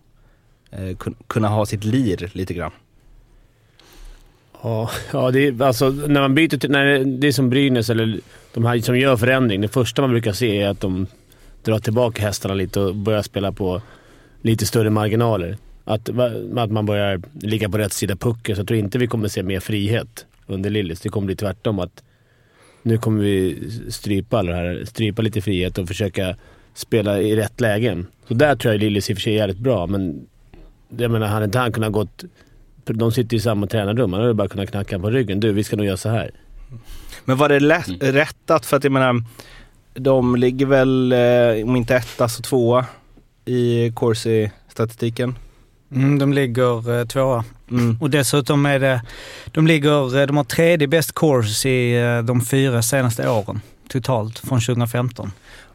eh, 0.71 0.79
kun- 0.97 1.15
kunna 1.27 1.47
ha 1.47 1.65
sitt 1.65 1.83
lir 1.83 2.29
lite 2.33 2.53
grann. 2.53 2.71
Ja, 4.63 4.89
ja 5.11 5.31
det 5.31 5.47
är, 5.47 5.61
alltså, 5.61 5.89
när 5.89 6.21
man 6.21 6.35
byter 6.35 6.57
till... 6.57 6.71
När 6.71 6.99
det 7.05 7.27
är 7.27 7.31
som 7.31 7.49
Brynäs 7.49 7.89
eller 7.89 8.19
de 8.53 8.65
här 8.65 8.79
som 8.79 8.97
gör 8.97 9.17
förändring. 9.17 9.61
Det 9.61 9.67
första 9.67 10.01
man 10.01 10.11
brukar 10.11 10.33
se 10.33 10.61
är 10.61 10.69
att 10.69 10.81
de 10.81 11.07
drar 11.63 11.79
tillbaka 11.79 12.21
hästarna 12.21 12.53
lite 12.53 12.79
och 12.79 12.95
börjar 12.95 13.21
spela 13.21 13.51
på 13.51 13.81
lite 14.43 14.65
större 14.65 14.89
marginaler. 14.89 15.57
Att, 15.85 16.09
att 16.57 16.71
man 16.71 16.85
börjar 16.85 17.21
ligga 17.41 17.69
på 17.69 17.77
rätt 17.77 17.93
sida 17.93 18.15
pucken. 18.15 18.55
Så 18.55 18.59
jag 18.59 18.67
tror 18.67 18.79
inte 18.79 18.97
vi 18.97 19.07
kommer 19.07 19.27
se 19.27 19.43
mer 19.43 19.59
frihet 19.59 20.25
under 20.47 20.69
Lillis. 20.69 21.01
Det 21.01 21.09
kommer 21.09 21.25
bli 21.25 21.35
tvärtom. 21.35 21.79
att 21.79 22.03
Nu 22.81 22.97
kommer 22.97 23.23
vi 23.23 23.57
strypa 23.89 24.37
alla 24.37 24.51
det 24.51 24.57
här. 24.57 24.85
Strypa 24.85 25.21
lite 25.21 25.41
frihet 25.41 25.77
och 25.77 25.87
försöka 25.87 26.35
spela 26.73 27.21
i 27.21 27.35
rätt 27.35 27.61
lägen. 27.61 28.07
Så 28.27 28.33
där 28.33 28.55
tror 28.55 28.73
jag 28.73 28.79
Lillis 28.79 29.09
i 29.09 29.13
och 29.13 29.17
för 29.17 29.21
sig 29.21 29.33
är 29.33 29.37
jävligt 29.37 29.57
bra, 29.57 29.87
men 29.87 30.27
jag 30.97 31.11
menar, 31.11 31.27
hade 31.27 31.45
inte 31.45 31.59
han 31.59 31.71
kunnat 31.71 31.91
gått... 31.91 32.23
De 32.85 33.11
sitter 33.11 33.37
i 33.37 33.39
samma 33.39 33.67
tränarrum. 33.67 34.13
Han 34.13 34.21
hade 34.21 34.33
bara 34.33 34.47
kunnat 34.47 34.71
knacka 34.71 34.99
på 34.99 35.09
ryggen. 35.09 35.39
Du, 35.39 35.51
vi 35.51 35.63
ska 35.63 35.75
nog 35.75 35.85
göra 35.85 35.97
så 35.97 36.09
här. 36.09 36.31
Men 37.25 37.37
var 37.37 37.49
det 37.49 37.59
lätt, 37.59 38.03
rättat? 38.03 38.65
För 38.65 38.77
att 38.77 38.83
jag 38.83 38.93
menar, 38.93 39.23
de 39.93 40.35
ligger 40.35 40.65
väl, 40.65 41.11
eh, 41.11 41.67
om 41.67 41.75
inte 41.75 41.95
etta 41.95 42.29
så 42.29 42.41
tvåa 42.41 42.85
i 43.45 43.91
Corsi-statistiken. 43.95 45.35
Mm, 45.95 46.19
de 46.19 46.33
ligger 46.33 46.99
eh, 46.99 47.05
tvåa. 47.05 47.43
Mm. 47.71 47.97
Och 48.01 48.09
dessutom 48.09 48.65
är 48.65 48.79
det, 48.79 49.01
de 49.45 49.67
ligger, 49.67 50.19
eh, 50.19 50.27
de 50.27 50.37
har 50.37 50.43
tredje 50.43 50.87
bäst 50.87 51.15
course 51.15 51.69
i 51.69 52.01
eh, 52.01 52.23
de 52.23 52.41
fyra 52.41 52.81
senaste 52.81 53.29
åren 53.29 53.61
totalt 53.87 54.39
från 54.39 54.59
2015. 54.59 55.31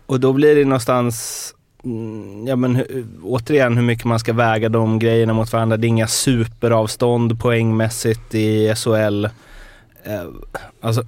Och 0.07 0.21
då 0.21 0.33
blir 0.33 0.55
det 0.55 0.65
någonstans, 0.65 1.55
mm, 1.85 2.47
ja 2.47 2.57
men 2.57 2.85
återigen 3.23 3.77
hur 3.77 3.85
mycket 3.85 4.05
man 4.05 4.19
ska 4.19 4.33
väga 4.33 4.69
de 4.69 4.99
grejerna 4.99 5.33
mot 5.33 5.53
varandra. 5.53 5.77
Det 5.77 5.87
är 5.87 5.89
inga 5.89 6.07
superavstånd 6.07 7.41
poängmässigt 7.41 8.35
i 8.35 8.75
SHL. 8.77 9.25
Eh, 9.25 9.31
alltså, 10.81 11.03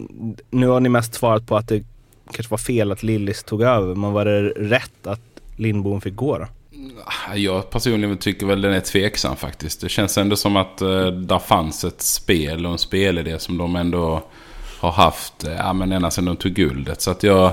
nu 0.50 0.66
har 0.66 0.80
ni 0.80 0.88
mest 0.88 1.14
svarat 1.14 1.46
på 1.46 1.56
att 1.56 1.68
det 1.68 1.84
kanske 2.32 2.50
var 2.50 2.58
fel 2.58 2.92
att 2.92 3.02
Lillis 3.02 3.44
tog 3.44 3.62
över, 3.62 3.94
men 3.94 4.12
var 4.12 4.24
det 4.24 4.48
rätt 4.48 5.06
att 5.06 5.31
Lindbom 5.62 6.00
fick 6.00 6.16
gå 6.16 6.38
då? 6.38 6.46
Mm, 6.72 6.92
jag 7.34 7.70
personligen 7.70 8.16
tycker 8.16 8.46
väl 8.46 8.60
den 8.60 8.72
är 8.72 8.80
tveksam 8.80 9.36
faktiskt. 9.36 9.80
Det 9.80 9.88
känns 9.88 10.18
ändå 10.18 10.36
som 10.36 10.56
att 10.56 10.82
eh, 10.82 11.06
där 11.06 11.38
fanns 11.38 11.84
ett 11.84 12.02
spel 12.02 12.66
och 12.66 12.72
en 12.72 12.78
spelidé 12.78 13.38
som 13.38 13.58
de 13.58 13.76
ändå 13.76 14.22
har 14.80 14.92
haft 14.92 15.44
eh, 15.44 15.52
ja, 15.52 15.72
men 15.72 15.92
ända 15.92 16.10
sedan 16.10 16.24
de 16.24 16.36
tog 16.36 16.52
guldet. 16.52 17.00
Så 17.00 17.10
att 17.10 17.22
jag... 17.22 17.52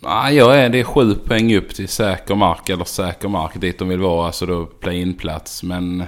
Ja, 0.00 0.30
jag 0.30 0.58
är, 0.58 0.68
det 0.68 0.80
är 0.80 0.84
sju 0.84 1.14
poäng 1.14 1.56
upp 1.56 1.74
till 1.74 1.88
säker 1.88 2.34
mark 2.34 2.68
eller 2.68 2.84
säker 2.84 3.28
mark 3.28 3.60
dit 3.60 3.78
de 3.78 3.88
vill 3.88 4.00
vara. 4.00 4.26
Alltså 4.26 4.46
då 4.46 4.66
play-in-plats. 4.66 5.62
Men 5.62 6.04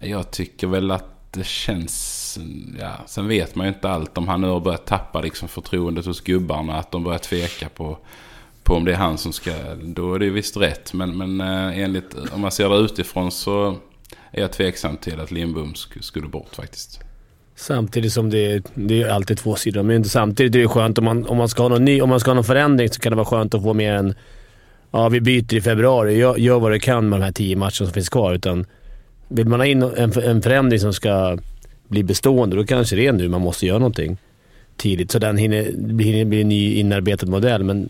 jag 0.00 0.30
tycker 0.30 0.66
väl 0.66 0.90
att 0.90 1.32
det 1.32 1.46
känns... 1.46 2.38
Ja, 2.80 2.92
sen 3.06 3.28
vet 3.28 3.54
man 3.54 3.66
ju 3.66 3.72
inte 3.72 3.90
allt. 3.90 4.18
Om 4.18 4.28
han 4.28 4.40
nu 4.40 4.48
har 4.48 4.60
börjat 4.60 4.86
tappa 4.86 5.20
liksom 5.20 5.48
förtroendet 5.48 6.06
hos 6.06 6.20
gubbarna. 6.20 6.76
Att 6.78 6.90
de 6.90 7.04
börjar 7.04 7.18
tveka 7.18 7.68
på 7.68 7.98
på 8.70 8.76
om 8.76 8.84
det 8.84 8.92
är 8.92 8.96
han 8.96 9.18
som 9.18 9.32
ska, 9.32 9.50
då 9.82 10.14
är 10.14 10.18
det 10.18 10.30
visst 10.30 10.56
rätt. 10.56 10.92
Men, 10.92 11.18
men 11.18 11.40
eh, 11.40 11.78
enligt, 11.78 12.14
om 12.32 12.40
man 12.40 12.50
ser 12.50 12.68
det 12.68 12.76
utifrån 12.76 13.30
så 13.30 13.76
är 14.32 14.40
jag 14.40 14.52
tveksam 14.52 14.96
till 14.96 15.20
att 15.20 15.30
Lindbom 15.30 15.74
skulle 16.00 16.28
bort 16.28 16.56
faktiskt. 16.56 17.00
Samtidigt 17.54 18.12
som 18.12 18.30
det 18.30 18.52
är, 18.52 18.62
det 18.74 19.02
är 19.02 19.08
alltid 19.08 19.38
två 19.38 19.54
sidor. 19.54 19.82
Men 19.82 19.96
inte 19.96 20.08
samtidigt 20.08 20.54
är 20.54 20.58
det 20.58 20.68
skönt 20.68 20.98
om 20.98 21.04
man, 21.04 21.26
om, 21.26 21.36
man 21.36 21.48
ska 21.48 21.62
ha 21.62 21.68
någon 21.68 21.84
ny, 21.84 22.00
om 22.00 22.08
man 22.08 22.20
ska 22.20 22.30
ha 22.30 22.34
någon 22.34 22.44
förändring 22.44 22.88
så 22.88 23.00
kan 23.00 23.12
det 23.12 23.16
vara 23.16 23.26
skönt 23.26 23.54
att 23.54 23.62
få 23.62 23.74
mer 23.74 23.92
än 23.92 24.14
ja, 24.90 25.08
vi 25.08 25.20
byter 25.20 25.54
i 25.54 25.60
februari. 25.60 26.18
Gör, 26.18 26.36
gör 26.36 26.58
vad 26.58 26.72
du 26.72 26.78
kan 26.78 27.08
med 27.08 27.20
de 27.20 27.24
här 27.24 27.32
tio 27.32 27.56
matcherna 27.56 27.70
som 27.70 27.92
finns 27.92 28.08
kvar. 28.08 28.34
Utan 28.34 28.66
vill 29.28 29.46
man 29.46 29.60
ha 29.60 29.66
in 29.66 29.82
en, 29.82 30.12
en 30.18 30.42
förändring 30.42 30.80
som 30.80 30.92
ska 30.92 31.38
bli 31.88 32.02
bestående, 32.02 32.56
då 32.56 32.64
kanske 32.64 32.96
det 32.96 33.06
är 33.06 33.12
nu 33.12 33.28
man 33.28 33.40
måste 33.40 33.66
göra 33.66 33.78
någonting 33.78 34.16
tidigt. 34.76 35.10
Så 35.10 35.18
den 35.18 35.36
hinner, 35.36 35.62
hinner 36.02 36.24
bli 36.24 36.40
en 36.40 36.48
ny 36.48 36.74
inarbetad 36.74 37.26
modell. 37.26 37.64
Men, 37.64 37.88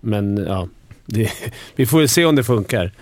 men 0.00 0.36
ja, 0.36 0.68
det, 1.06 1.30
vi 1.76 1.86
får 1.86 2.06
se 2.06 2.24
om 2.24 2.36
det 2.36 2.44
funkar. 2.44 2.92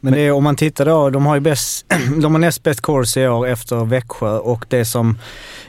Men 0.00 0.12
det 0.12 0.30
om 0.30 0.44
man 0.44 0.56
tittar 0.56 0.84
då, 0.84 1.10
de 1.10 1.26
har 1.26 1.34
ju 1.34 1.40
bäst, 1.40 1.86
de 2.22 2.34
har 2.34 2.38
näst 2.38 2.62
bäst 2.62 2.82
course 2.82 3.20
i 3.20 3.28
år 3.28 3.46
efter 3.46 3.84
Växjö 3.84 4.38
och 4.38 4.64
det 4.68 4.84
som 4.84 5.18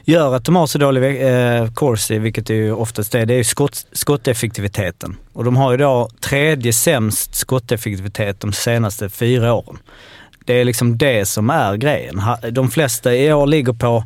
gör 0.04 0.34
att 0.34 0.44
de 0.44 0.56
har 0.56 0.66
så 0.66 0.78
dålig 0.78 1.02
eh, 1.04 1.72
course, 1.72 2.18
vilket 2.18 2.50
är 2.50 2.54
ju 2.54 2.72
oftast 2.72 3.12
det, 3.12 3.24
det 3.24 3.34
är 3.34 3.38
ju 3.38 3.44
skott, 3.44 3.86
skotteffektiviteten. 3.92 5.16
Och 5.32 5.44
de 5.44 5.56
har 5.56 5.70
ju 5.70 5.76
då 5.76 6.10
tredje 6.20 6.72
sämst 6.72 7.34
skotteffektivitet 7.34 8.40
de 8.40 8.52
senaste 8.52 9.08
fyra 9.08 9.54
åren. 9.54 9.78
Det 10.48 10.60
är 10.60 10.64
liksom 10.64 10.98
det 10.98 11.26
som 11.26 11.50
är 11.50 11.76
grejen. 11.76 12.22
De 12.50 12.70
flesta 12.70 13.14
i 13.14 13.32
år 13.32 13.46
ligger 13.46 13.72
på, 13.72 14.04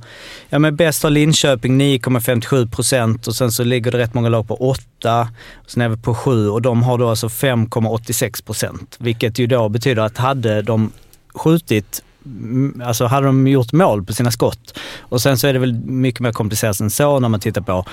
ja 0.48 0.58
men 0.58 0.76
bäst 0.76 1.02
har 1.02 1.10
Linköping 1.10 1.80
9,57 1.80 2.70
procent 2.70 3.26
och 3.26 3.34
sen 3.34 3.52
så 3.52 3.64
ligger 3.64 3.90
det 3.90 3.98
rätt 3.98 4.14
många 4.14 4.28
lag 4.28 4.48
på 4.48 4.54
8, 4.56 5.28
och 5.54 5.70
sen 5.70 5.82
är 5.82 5.88
vi 5.88 5.96
på 5.96 6.14
7 6.14 6.48
och 6.48 6.62
de 6.62 6.82
har 6.82 6.98
då 6.98 7.08
alltså 7.08 7.26
5,86 7.26 8.44
procent. 8.44 8.96
Vilket 8.98 9.38
ju 9.38 9.46
då 9.46 9.68
betyder 9.68 10.02
att 10.02 10.18
hade 10.18 10.62
de 10.62 10.92
skjutit 11.34 12.02
mm, 12.26 12.82
alltså 12.84 13.06
hade 13.06 13.26
de 13.26 13.46
gjort 13.46 13.72
mål 13.72 14.04
på 14.04 14.12
sina 14.12 14.30
skott. 14.30 14.78
Och 15.00 15.22
sen 15.22 15.38
så 15.38 15.46
är 15.46 15.52
det 15.52 15.58
väl 15.58 15.74
mycket 15.84 16.20
mer 16.20 16.32
komplicerat 16.32 16.80
än 16.80 16.90
så 16.90 17.18
när 17.18 17.28
man 17.28 17.40
tittar 17.40 17.60
på 17.60 17.84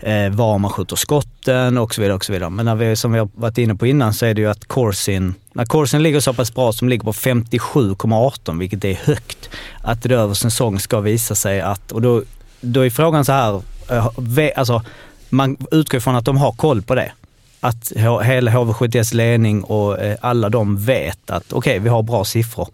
eh, 0.00 0.30
var 0.30 0.58
man 0.58 0.70
skjuter 0.70 0.96
skotten 0.96 1.78
och 1.78 1.94
så 1.94 2.00
vidare. 2.00 2.16
Och 2.16 2.24
så 2.24 2.32
vidare. 2.32 2.50
Men 2.50 2.64
när 2.64 2.74
vi, 2.74 2.96
som 2.96 3.12
vi 3.12 3.18
har 3.18 3.28
varit 3.34 3.58
inne 3.58 3.74
på 3.74 3.86
innan 3.86 4.14
så 4.14 4.26
är 4.26 4.34
det 4.34 4.40
ju 4.40 4.50
att 4.50 4.68
Corsin, 4.68 5.34
när 5.58 5.64
kursen 5.64 6.02
ligger 6.02 6.20
så 6.20 6.34
pass 6.34 6.54
bra 6.54 6.72
som 6.72 6.88
ligger 6.88 7.04
på 7.04 7.12
57,18 7.12 8.58
vilket 8.58 8.84
är 8.84 8.94
högt, 8.94 9.50
att 9.82 10.02
det 10.02 10.14
över 10.14 10.34
säsong 10.34 10.80
ska 10.80 11.00
visa 11.00 11.34
sig 11.34 11.60
att, 11.60 11.92
och 11.92 12.02
då, 12.02 12.22
då 12.60 12.80
är 12.80 12.90
frågan 12.90 13.24
så 13.24 13.32
här, 13.32 13.62
eh, 13.90 14.50
alltså 14.56 14.82
man 15.28 15.56
utgår 15.70 16.00
från 16.00 16.16
att 16.16 16.24
de 16.24 16.36
har 16.36 16.52
koll 16.52 16.82
på 16.82 16.94
det. 16.94 17.12
Att 17.60 17.92
hela 18.22 18.50
HV71s 18.50 19.14
ledning 19.14 19.64
och 19.64 19.98
eh, 19.98 20.16
alla 20.20 20.48
de 20.48 20.84
vet 20.84 21.30
att 21.30 21.52
okej, 21.52 21.78
vi 21.78 21.88
har 21.88 22.02
bra 22.02 22.24
siffror. 22.24 22.68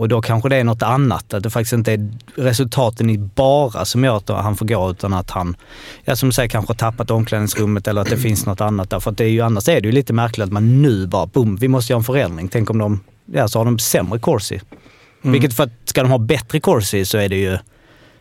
Och 0.00 0.08
då 0.08 0.22
kanske 0.22 0.48
det 0.48 0.56
är 0.56 0.64
något 0.64 0.82
annat, 0.82 1.34
att 1.34 1.42
det 1.42 1.50
faktiskt 1.50 1.72
inte 1.72 1.92
är 1.92 2.10
resultaten 2.34 3.10
i 3.10 3.18
bara 3.18 3.84
som 3.84 4.04
gör 4.04 4.16
att 4.16 4.28
han 4.28 4.56
får 4.56 4.66
gå 4.66 4.90
utan 4.90 5.12
att 5.12 5.30
han, 5.30 5.56
ja 6.04 6.16
som 6.16 6.28
du 6.28 6.32
säger, 6.32 6.48
kanske 6.48 6.70
har 6.70 6.76
tappat 6.76 7.10
omklädningsrummet 7.10 7.88
eller 7.88 8.00
att 8.00 8.10
det 8.10 8.16
finns 8.16 8.46
något 8.46 8.60
annat 8.60 8.90
där. 8.90 9.00
För 9.00 9.10
att 9.10 9.18
det 9.18 9.24
är 9.24 9.28
ju, 9.28 9.40
annars 9.40 9.68
är 9.68 9.80
det 9.80 9.88
ju 9.88 9.92
lite 9.92 10.12
märkligt 10.12 10.44
att 10.44 10.52
man 10.52 10.82
nu 10.82 11.06
bara, 11.06 11.26
boom, 11.26 11.56
vi 11.56 11.68
måste 11.68 11.92
göra 11.92 11.98
en 11.98 12.04
förändring. 12.04 12.48
Tänk 12.48 12.70
om 12.70 12.78
de, 12.78 13.00
ja 13.32 13.48
så 13.48 13.58
har 13.58 13.64
de 13.64 13.78
sämre 13.78 14.18
corsi. 14.18 14.60
Vilket 15.22 15.54
för 15.54 15.64
att 15.64 15.72
ska 15.84 16.02
de 16.02 16.10
ha 16.10 16.18
bättre 16.18 16.60
corsi 16.60 17.04
så 17.04 17.18
är 17.18 17.28
det 17.28 17.36
ju, 17.36 17.58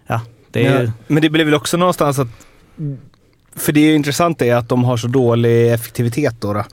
ja, 0.07 0.21
det 0.51 0.65
är 0.65 0.79
ju, 0.79 0.85
Ja, 0.85 0.91
men 1.07 1.21
det 1.21 1.29
blir 1.29 1.45
väl 1.45 1.53
också 1.53 1.77
någonstans 1.77 2.19
att... 2.19 2.27
För 3.55 3.71
det 3.71 3.79
är 3.79 3.85
ju 3.85 3.95
intressant 3.95 4.39
det 4.39 4.49
är 4.49 4.55
att 4.55 4.69
de 4.69 4.83
har 4.83 4.97
så 4.97 5.07
dålig 5.07 5.73
effektivitet 5.73 6.35
då. 6.39 6.53
då. 6.53 6.63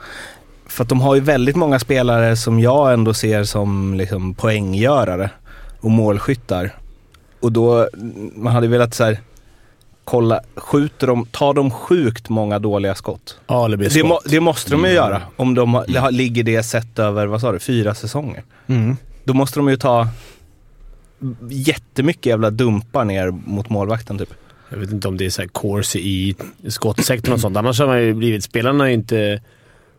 För 0.77 0.83
att 0.83 0.89
de 0.89 1.01
har 1.01 1.15
ju 1.15 1.21
väldigt 1.21 1.57
många 1.57 1.79
spelare 1.79 2.37
som 2.37 2.61
jag 2.61 2.93
ändå 2.93 3.15
ser 3.15 3.45
som 3.45 3.95
liksom 3.95 4.35
poänggörare 4.35 5.31
och 5.81 5.91
målskyttar. 5.91 6.71
Och 7.41 7.53
då, 7.53 7.89
man 8.35 8.53
hade 8.53 8.69
velat 8.69 8.95
så 8.95 9.05
här, 9.05 9.19
kolla, 10.05 10.41
skjuter 10.57 11.07
de, 11.07 11.27
tar 11.27 11.55
de 11.55 11.71
sjukt 11.71 12.29
många 12.29 12.59
dåliga 12.59 12.95
skott? 12.95 13.39
Alibi 13.47 13.89
Det, 13.89 14.05
må, 14.05 14.21
det 14.27 14.41
måste 14.41 14.71
de 14.71 14.85
ju 14.85 14.91
göra 14.91 15.23
om 15.37 15.55
de 15.55 15.75
har, 15.75 15.99
har- 15.99 16.11
ligger 16.11 16.43
det 16.45 16.62
sett 16.62 16.99
över, 16.99 17.27
vad 17.27 17.41
sa 17.41 17.53
du, 17.53 17.59
fyra 17.59 17.95
säsonger. 17.95 18.43
mm. 18.67 18.97
Då 19.25 19.35
måste 19.35 19.59
de 19.59 19.69
ju 19.69 19.77
ta 19.77 20.09
jättemycket 21.51 22.27
jävla 22.27 22.51
dumpar 22.51 23.05
ner 23.05 23.31
mot 23.31 23.71
målvakten 23.71 24.19
typ. 24.19 24.35
Jag 24.71 24.79
vet 24.79 24.91
inte 24.93 25.09
om 25.09 25.17
det 25.17 25.27
är 25.27 25.31
så 25.31 25.43
här 25.43 25.49
course 25.49 25.99
i 25.99 26.37
skottsektorn 26.69 27.35
och 27.35 27.41
sånt. 27.41 27.57
Annars 27.57 27.81
har 27.81 27.87
man 27.87 28.03
ju 28.03 28.15
blivit... 28.15 28.45
Spelarna 28.45 28.89
är 28.91 28.93
inte 28.95 29.41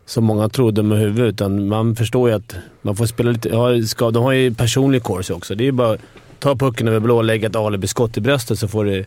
som 0.08 0.24
många 0.24 0.48
tror 0.48 0.72
dumma 0.72 0.94
i 0.94 0.98
huvudet, 0.98 1.34
utan 1.34 1.68
man 1.68 1.96
förstår 1.96 2.28
ju 2.30 2.36
att 2.36 2.56
man 2.82 2.96
får 2.96 3.06
spela 3.06 3.30
lite... 3.30 3.48
Ja, 3.48 3.82
ska, 3.86 4.10
de 4.10 4.22
har 4.22 4.32
ju 4.32 4.54
personlig 4.54 5.04
course 5.04 5.32
också. 5.32 5.54
Det 5.54 5.62
är 5.62 5.66
ju 5.66 5.72
bara 5.72 5.92
att 5.92 6.00
ta 6.38 6.56
pucken 6.56 6.88
över 6.88 7.00
blå 7.00 7.16
och 7.16 7.24
lägga 7.24 7.48
ett 7.48 7.56
alibi-skott 7.56 8.16
i 8.16 8.20
bröstet 8.20 8.58
så 8.58 8.68
får 8.68 8.84
du... 8.84 9.04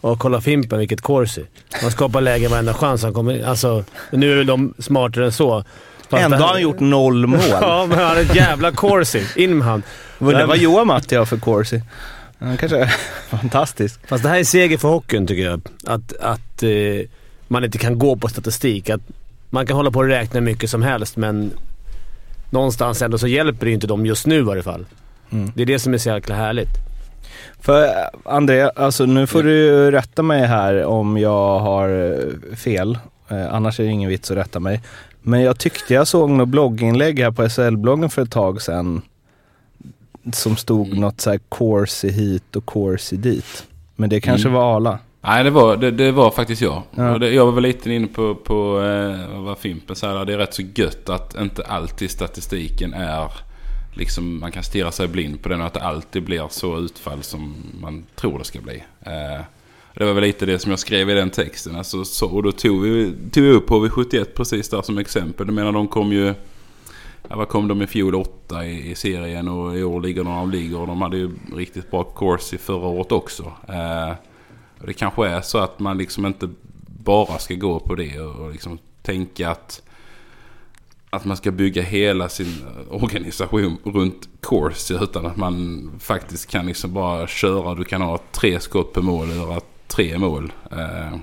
Och 0.00 0.18
kolla 0.18 0.40
Fimpen, 0.40 0.78
vilket 0.78 1.02
course. 1.02 1.40
Man 1.82 1.90
skapar 1.90 2.20
läge 2.20 2.48
varenda 2.48 2.74
chans 2.74 3.02
han 3.02 3.12
kommer... 3.12 3.44
Alltså, 3.44 3.84
nu 4.10 4.32
är 4.32 4.36
väl 4.36 4.46
de 4.46 4.74
smartare 4.78 5.24
än 5.24 5.32
så. 5.32 5.64
Fast 6.08 6.22
Ändå 6.24 6.36
har 6.36 6.52
han 6.52 6.62
gjort 6.62 6.80
noll 6.80 7.26
mål. 7.26 7.40
Ja, 7.50 7.86
men 7.88 7.98
han 7.98 8.06
har 8.06 8.16
ett 8.16 8.34
jävla 8.34 8.72
corsi. 8.72 9.26
In 9.36 9.58
med 9.58 9.66
han. 9.66 9.82
Undrar 10.18 10.46
vad 10.46 10.58
Johan 10.58 10.86
Matti 10.86 11.16
har 11.16 11.24
för 11.24 11.36
corsi. 11.36 11.82
Han 12.38 12.56
kanske 12.56 12.78
är 12.78 12.94
fantastisk. 13.28 14.00
Fast 14.08 14.22
det 14.22 14.28
här 14.28 14.38
är 14.38 14.44
seger 14.44 14.78
för 14.78 14.88
hockeyn 14.88 15.26
tycker 15.26 15.44
jag. 15.44 15.60
Att, 15.86 16.16
att 16.16 16.62
eh, 16.62 16.70
man 17.48 17.64
inte 17.64 17.78
kan 17.78 17.98
gå 17.98 18.16
på 18.16 18.28
statistik. 18.28 18.90
Att 18.90 19.00
man 19.54 19.66
kan 19.66 19.76
hålla 19.76 19.90
på 19.90 19.98
och 19.98 20.06
räkna 20.06 20.40
hur 20.40 20.44
mycket 20.44 20.70
som 20.70 20.82
helst 20.82 21.16
men 21.16 21.50
någonstans 22.50 23.02
ändå 23.02 23.18
så 23.18 23.26
hjälper 23.26 23.64
det 23.66 23.70
ju 23.70 23.74
inte 23.74 23.86
dem 23.86 24.06
just 24.06 24.26
nu 24.26 24.36
i 24.38 24.40
varje 24.42 24.62
fall. 24.62 24.86
Mm. 25.30 25.52
Det 25.54 25.62
är 25.62 25.66
det 25.66 25.78
som 25.78 25.94
är 25.94 25.98
så 25.98 26.08
jäkla 26.08 26.34
härligt. 26.34 26.68
För 27.60 27.88
André, 28.24 28.62
alltså 28.76 29.06
nu 29.06 29.26
får 29.26 29.42
du 29.42 29.90
rätta 29.90 30.22
mig 30.22 30.46
här 30.46 30.84
om 30.84 31.18
jag 31.18 31.58
har 31.58 31.88
eh, 32.12 32.56
fel. 32.56 32.98
Eh, 33.28 33.54
annars 33.54 33.80
är 33.80 33.84
det 33.84 33.90
ingen 33.90 34.10
vits 34.10 34.30
att 34.30 34.36
rätta 34.36 34.60
mig. 34.60 34.82
Men 35.22 35.40
jag 35.42 35.58
tyckte 35.58 35.94
jag 35.94 36.06
såg 36.08 36.30
något 36.30 36.48
blogginlägg 36.48 37.18
här 37.20 37.30
på 37.30 37.48
SL-bloggen 37.48 38.08
för 38.10 38.22
ett 38.22 38.30
tag 38.30 38.62
sedan. 38.62 39.02
Som 40.32 40.56
stod 40.56 40.86
Mm. 40.86 41.00
något 41.00 41.20
så 41.20 41.30
här 41.30 41.40
corsi 41.48 42.10
hit 42.10 42.56
och 42.56 42.66
corsi 42.66 43.16
dit. 43.16 43.64
Men 43.96 44.10
det 44.10 44.20
kanske 44.20 44.48
Mm. 44.48 44.60
var 44.60 44.76
Arla. 44.76 44.98
Nej, 45.26 45.44
det 45.44 45.50
var, 45.50 45.76
det, 45.76 45.90
det 45.90 46.12
var 46.12 46.30
faktiskt 46.30 46.62
jag. 46.62 46.82
Ja. 46.90 47.18
Det, 47.18 47.30
jag 47.30 47.46
var 47.46 47.52
väl 47.52 47.62
lite 47.62 47.92
inne 47.92 48.06
på, 48.06 48.34
på 48.34 48.80
eh, 48.80 49.40
vad 49.40 49.58
Fimpen 49.58 49.96
sa. 49.96 50.24
Det 50.24 50.32
är 50.32 50.38
rätt 50.38 50.54
så 50.54 50.62
gött 50.74 51.08
att 51.08 51.40
inte 51.40 51.62
alltid 51.62 52.10
statistiken 52.10 52.94
är 52.94 53.30
liksom 53.94 54.40
man 54.40 54.52
kan 54.52 54.62
stirra 54.62 54.92
sig 54.92 55.08
blind 55.08 55.42
på 55.42 55.48
den 55.48 55.60
och 55.60 55.66
att 55.66 55.74
det 55.74 55.82
alltid 55.82 56.22
blir 56.22 56.46
så 56.50 56.78
utfall 56.78 57.22
som 57.22 57.54
man 57.80 58.04
tror 58.14 58.38
det 58.38 58.44
ska 58.44 58.60
bli. 58.60 58.84
Eh, 59.00 59.44
det 59.94 60.04
var 60.04 60.12
väl 60.12 60.24
lite 60.24 60.46
det 60.46 60.58
som 60.58 60.70
jag 60.70 60.78
skrev 60.78 61.10
i 61.10 61.14
den 61.14 61.30
texten. 61.30 61.76
Alltså, 61.76 62.04
så, 62.04 62.26
och 62.26 62.42
då 62.42 62.52
tog 62.52 62.82
vi, 62.82 63.14
tog 63.32 63.44
vi 63.44 63.50
upp 63.50 63.68
HV71 63.68 64.24
precis 64.24 64.68
där 64.68 64.82
som 64.82 64.98
exempel. 64.98 65.46
Jag 65.46 65.54
menar 65.54 65.72
de 65.72 65.88
kom 65.88 66.12
ju... 66.12 66.34
Ja, 67.28 67.36
vad 67.36 67.48
kom 67.48 67.68
de 67.68 67.82
i 67.82 67.86
fjol? 67.86 68.14
Åtta 68.14 68.66
i, 68.66 68.90
i 68.90 68.94
serien 68.94 69.48
och 69.48 69.76
i 69.76 69.82
år 69.82 70.00
ligger 70.00 70.24
de 70.24 70.32
där 70.32 70.40
de 70.40 70.50
ligger. 70.50 70.80
Och 70.80 70.86
de 70.86 71.02
hade 71.02 71.16
ju 71.16 71.30
riktigt 71.56 71.90
bra 71.90 72.04
course 72.04 72.56
i 72.56 72.58
förra 72.58 72.86
året 72.86 73.12
också. 73.12 73.52
Eh, 73.68 74.12
och 74.84 74.88
det 74.88 74.94
kanske 74.94 75.28
är 75.28 75.40
så 75.40 75.58
att 75.58 75.78
man 75.78 75.98
liksom 75.98 76.26
inte 76.26 76.48
bara 76.86 77.38
ska 77.38 77.54
gå 77.54 77.80
på 77.80 77.94
det 77.94 78.20
och, 78.20 78.52
liksom 78.52 78.78
tänka 79.02 79.50
att, 79.50 79.82
att 81.10 81.24
man 81.24 81.36
ska 81.36 81.50
bygga 81.50 81.82
hela 81.82 82.28
sin 82.28 82.64
organisation 82.90 83.76
runt 83.84 84.28
course 84.42 84.94
utan 84.94 85.26
att 85.26 85.36
man 85.36 85.90
faktiskt 86.00 86.50
kan 86.50 86.66
liksom 86.66 86.92
bara 86.92 87.26
köra. 87.26 87.74
Du 87.74 87.84
kan 87.84 88.02
ha 88.02 88.18
tre 88.32 88.60
skott 88.60 88.92
per 88.92 89.02
mål 89.02 89.30
och 89.30 89.36
göra 89.36 89.60
tre 89.86 90.18
mål. 90.18 90.52
Eh, 90.70 91.18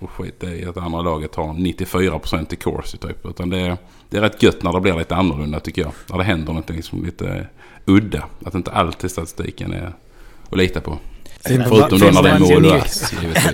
och 0.00 0.10
skit 0.10 0.44
i 0.44 0.64
att 0.64 0.76
andra 0.76 1.02
laget 1.02 1.34
har 1.34 1.52
94% 1.52 2.54
i 2.54 2.56
course 2.56 2.96
typ. 2.96 3.26
Utan 3.26 3.50
det 3.50 3.60
är, 3.60 3.76
det 4.08 4.16
är 4.16 4.20
rätt 4.20 4.42
gött 4.42 4.62
när 4.62 4.72
det 4.72 4.80
blir 4.80 4.98
lite 4.98 5.14
annorlunda 5.14 5.60
tycker 5.60 5.82
jag. 5.82 5.92
När 6.10 6.18
det 6.18 6.24
händer 6.24 6.52
något 6.52 6.70
liksom 6.70 7.04
lite 7.04 7.46
udda. 7.84 8.24
Att 8.44 8.54
inte 8.54 8.70
alltid 8.70 9.10
statistiken 9.10 9.72
är 9.72 9.92
att 10.50 10.58
lita 10.58 10.80
på. 10.80 10.98
Förutom 11.46 11.98
då 11.98 12.06
när 12.10 12.22
det 12.22 12.28
är 12.30 12.38
mål. 12.38 12.62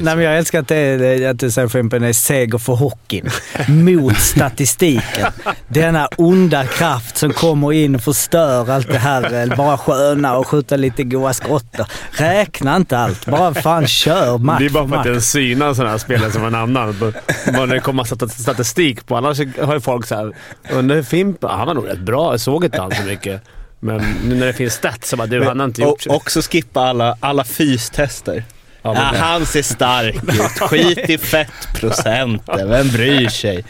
Nej, 0.00 0.16
men 0.16 0.20
jag 0.24 0.38
älskar 0.38 0.60
att, 0.60 0.68
det, 0.68 0.76
är- 0.76 1.64
att 1.64 1.72
Fimpen 1.72 2.02
är 2.04 2.12
seger 2.12 2.58
för 2.58 2.72
hockeyn. 2.72 3.30
Mot 3.68 4.16
statistiken. 4.18 5.26
Denna 5.68 6.08
onda 6.16 6.64
kraft 6.66 7.16
som 7.16 7.32
kommer 7.32 7.72
in 7.72 7.94
och 7.94 8.00
förstör 8.02 8.70
allt 8.70 8.88
det 8.88 8.98
här. 8.98 9.50
eh, 9.50 9.56
Bara 9.56 9.78
sköna 9.78 10.36
och 10.36 10.46
skjuta 10.46 10.76
lite 10.76 11.02
goa 11.02 11.32
skott. 11.32 11.76
Räkna 12.12 12.76
inte 12.76 12.98
allt. 12.98 13.26
Bara 13.26 13.54
fan 13.54 13.86
kör 13.86 14.38
match 14.38 14.58
det 14.58 14.66
är 14.66 14.70
bara 14.70 14.88
för 14.88 14.96
att 14.96 15.04
den 15.04 15.22
synar 15.22 15.74
sådana 15.74 15.90
här 15.90 15.98
spelare 15.98 16.32
som 16.32 16.44
en 16.44 16.54
annan. 16.54 16.96
Bara 17.00 17.66
när 17.66 17.74
det 17.74 17.80
kommer 17.80 18.04
stat- 18.04 18.32
statistik 18.40 19.06
på. 19.06 19.16
Annars 19.16 19.38
har 19.62 19.74
ju 19.74 19.80
folk 19.80 20.06
såhär, 20.06 20.32
undrar 20.72 20.96
hur 20.96 21.02
Fimpen... 21.02 21.50
Han 21.50 21.66
var 21.66 21.74
nog 21.74 21.88
rätt 21.88 21.98
bra. 22.00 22.32
Jag 22.32 22.40
såg 22.40 22.64
inte 22.64 22.80
han 22.80 22.90
så 22.94 23.02
mycket. 23.02 23.42
Men 23.80 24.14
nu 24.24 24.34
när 24.34 24.46
det 24.46 24.52
finns 24.52 24.74
stats 24.74 25.08
så 25.08 25.16
bara 25.16 25.26
du, 25.26 25.44
han 25.44 25.58
har 25.60 25.66
inte 25.66 25.82
gjort 25.82 26.06
och, 26.06 26.14
också 26.16 26.40
skippa 26.42 26.80
alla, 26.80 27.16
alla 27.20 27.44
fystester. 27.44 28.44
Ja, 28.82 28.94
Ja, 28.94 29.10
men- 29.12 29.20
han 29.20 29.46
ser 29.46 29.62
stark 29.62 30.14
ut. 30.24 30.40
Skit 30.70 31.10
i 31.10 31.18
fettprocenten. 31.18 32.68
Vem 32.68 32.88
bryr 32.88 33.28
sig? 33.28 33.64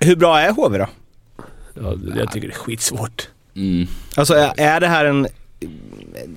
Hur 0.00 0.16
bra 0.16 0.40
är 0.40 0.50
HV 0.52 0.78
då? 0.78 0.86
Ja, 1.74 1.94
jag 2.16 2.32
tycker 2.32 2.48
det 2.48 2.54
är 2.54 2.58
skitsvårt. 2.58 3.28
Mm. 3.56 3.86
Alltså 4.14 4.34
är, 4.34 4.52
är 4.60 4.80
det 4.80 4.86
här 4.88 5.04
en 5.04 5.26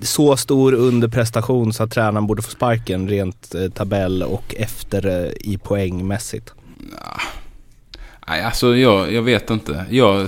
så 0.01 0.37
stor 0.37 0.73
underprestation 0.73 1.73
så 1.73 1.83
att 1.83 1.91
tränaren 1.91 2.27
borde 2.27 2.41
få 2.41 2.51
sparken 2.51 3.09
rent 3.09 3.55
eh, 3.55 3.69
tabell 3.69 4.23
och 4.23 4.55
efter 4.57 5.05
eh, 5.25 5.31
i 5.51 5.57
poängmässigt? 5.63 6.53
Nej, 8.29 8.43
alltså 8.43 8.75
jag, 8.75 9.13
jag 9.13 9.21
vet 9.21 9.49
inte. 9.49 9.85
Jag, 9.89 10.27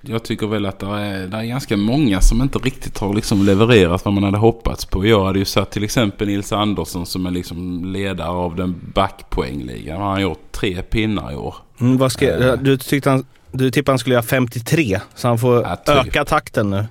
jag 0.00 0.22
tycker 0.22 0.46
väl 0.46 0.66
att 0.66 0.78
det 0.78 0.86
är, 0.86 1.26
det 1.26 1.36
är 1.36 1.44
ganska 1.44 1.76
många 1.76 2.20
som 2.20 2.42
inte 2.42 2.58
riktigt 2.58 2.98
har 2.98 3.14
liksom 3.14 3.46
levererat 3.46 4.04
vad 4.04 4.14
man 4.14 4.24
hade 4.24 4.38
hoppats 4.38 4.84
på. 4.86 5.06
Jag 5.06 5.24
hade 5.24 5.38
ju 5.38 5.44
satt 5.44 5.70
till 5.70 5.84
exempel 5.84 6.28
Nils 6.28 6.52
Andersson 6.52 7.06
som 7.06 7.26
är 7.26 7.30
liksom 7.30 7.84
ledare 7.92 8.28
av 8.28 8.56
den 8.56 8.80
backpoängligan. 8.94 10.00
Han 10.00 10.10
har 10.10 10.20
gjort 10.20 10.52
tre 10.52 10.82
pinnar 10.82 11.32
i 11.32 11.36
år. 11.36 11.54
Mm, 11.80 11.96
vad 11.98 12.12
ska, 12.12 12.56
du, 12.56 12.76
tyckte 12.76 13.10
han, 13.10 13.24
du 13.52 13.70
tippade 13.70 13.92
han 13.92 13.98
skulle 13.98 14.14
göra 14.14 14.22
53 14.22 15.00
så 15.14 15.28
han 15.28 15.38
får 15.38 15.62
Ja, 15.62 15.76
typ. 15.76 15.88
öka 16.06 16.24
takten 16.24 16.70
nu. 16.70 16.84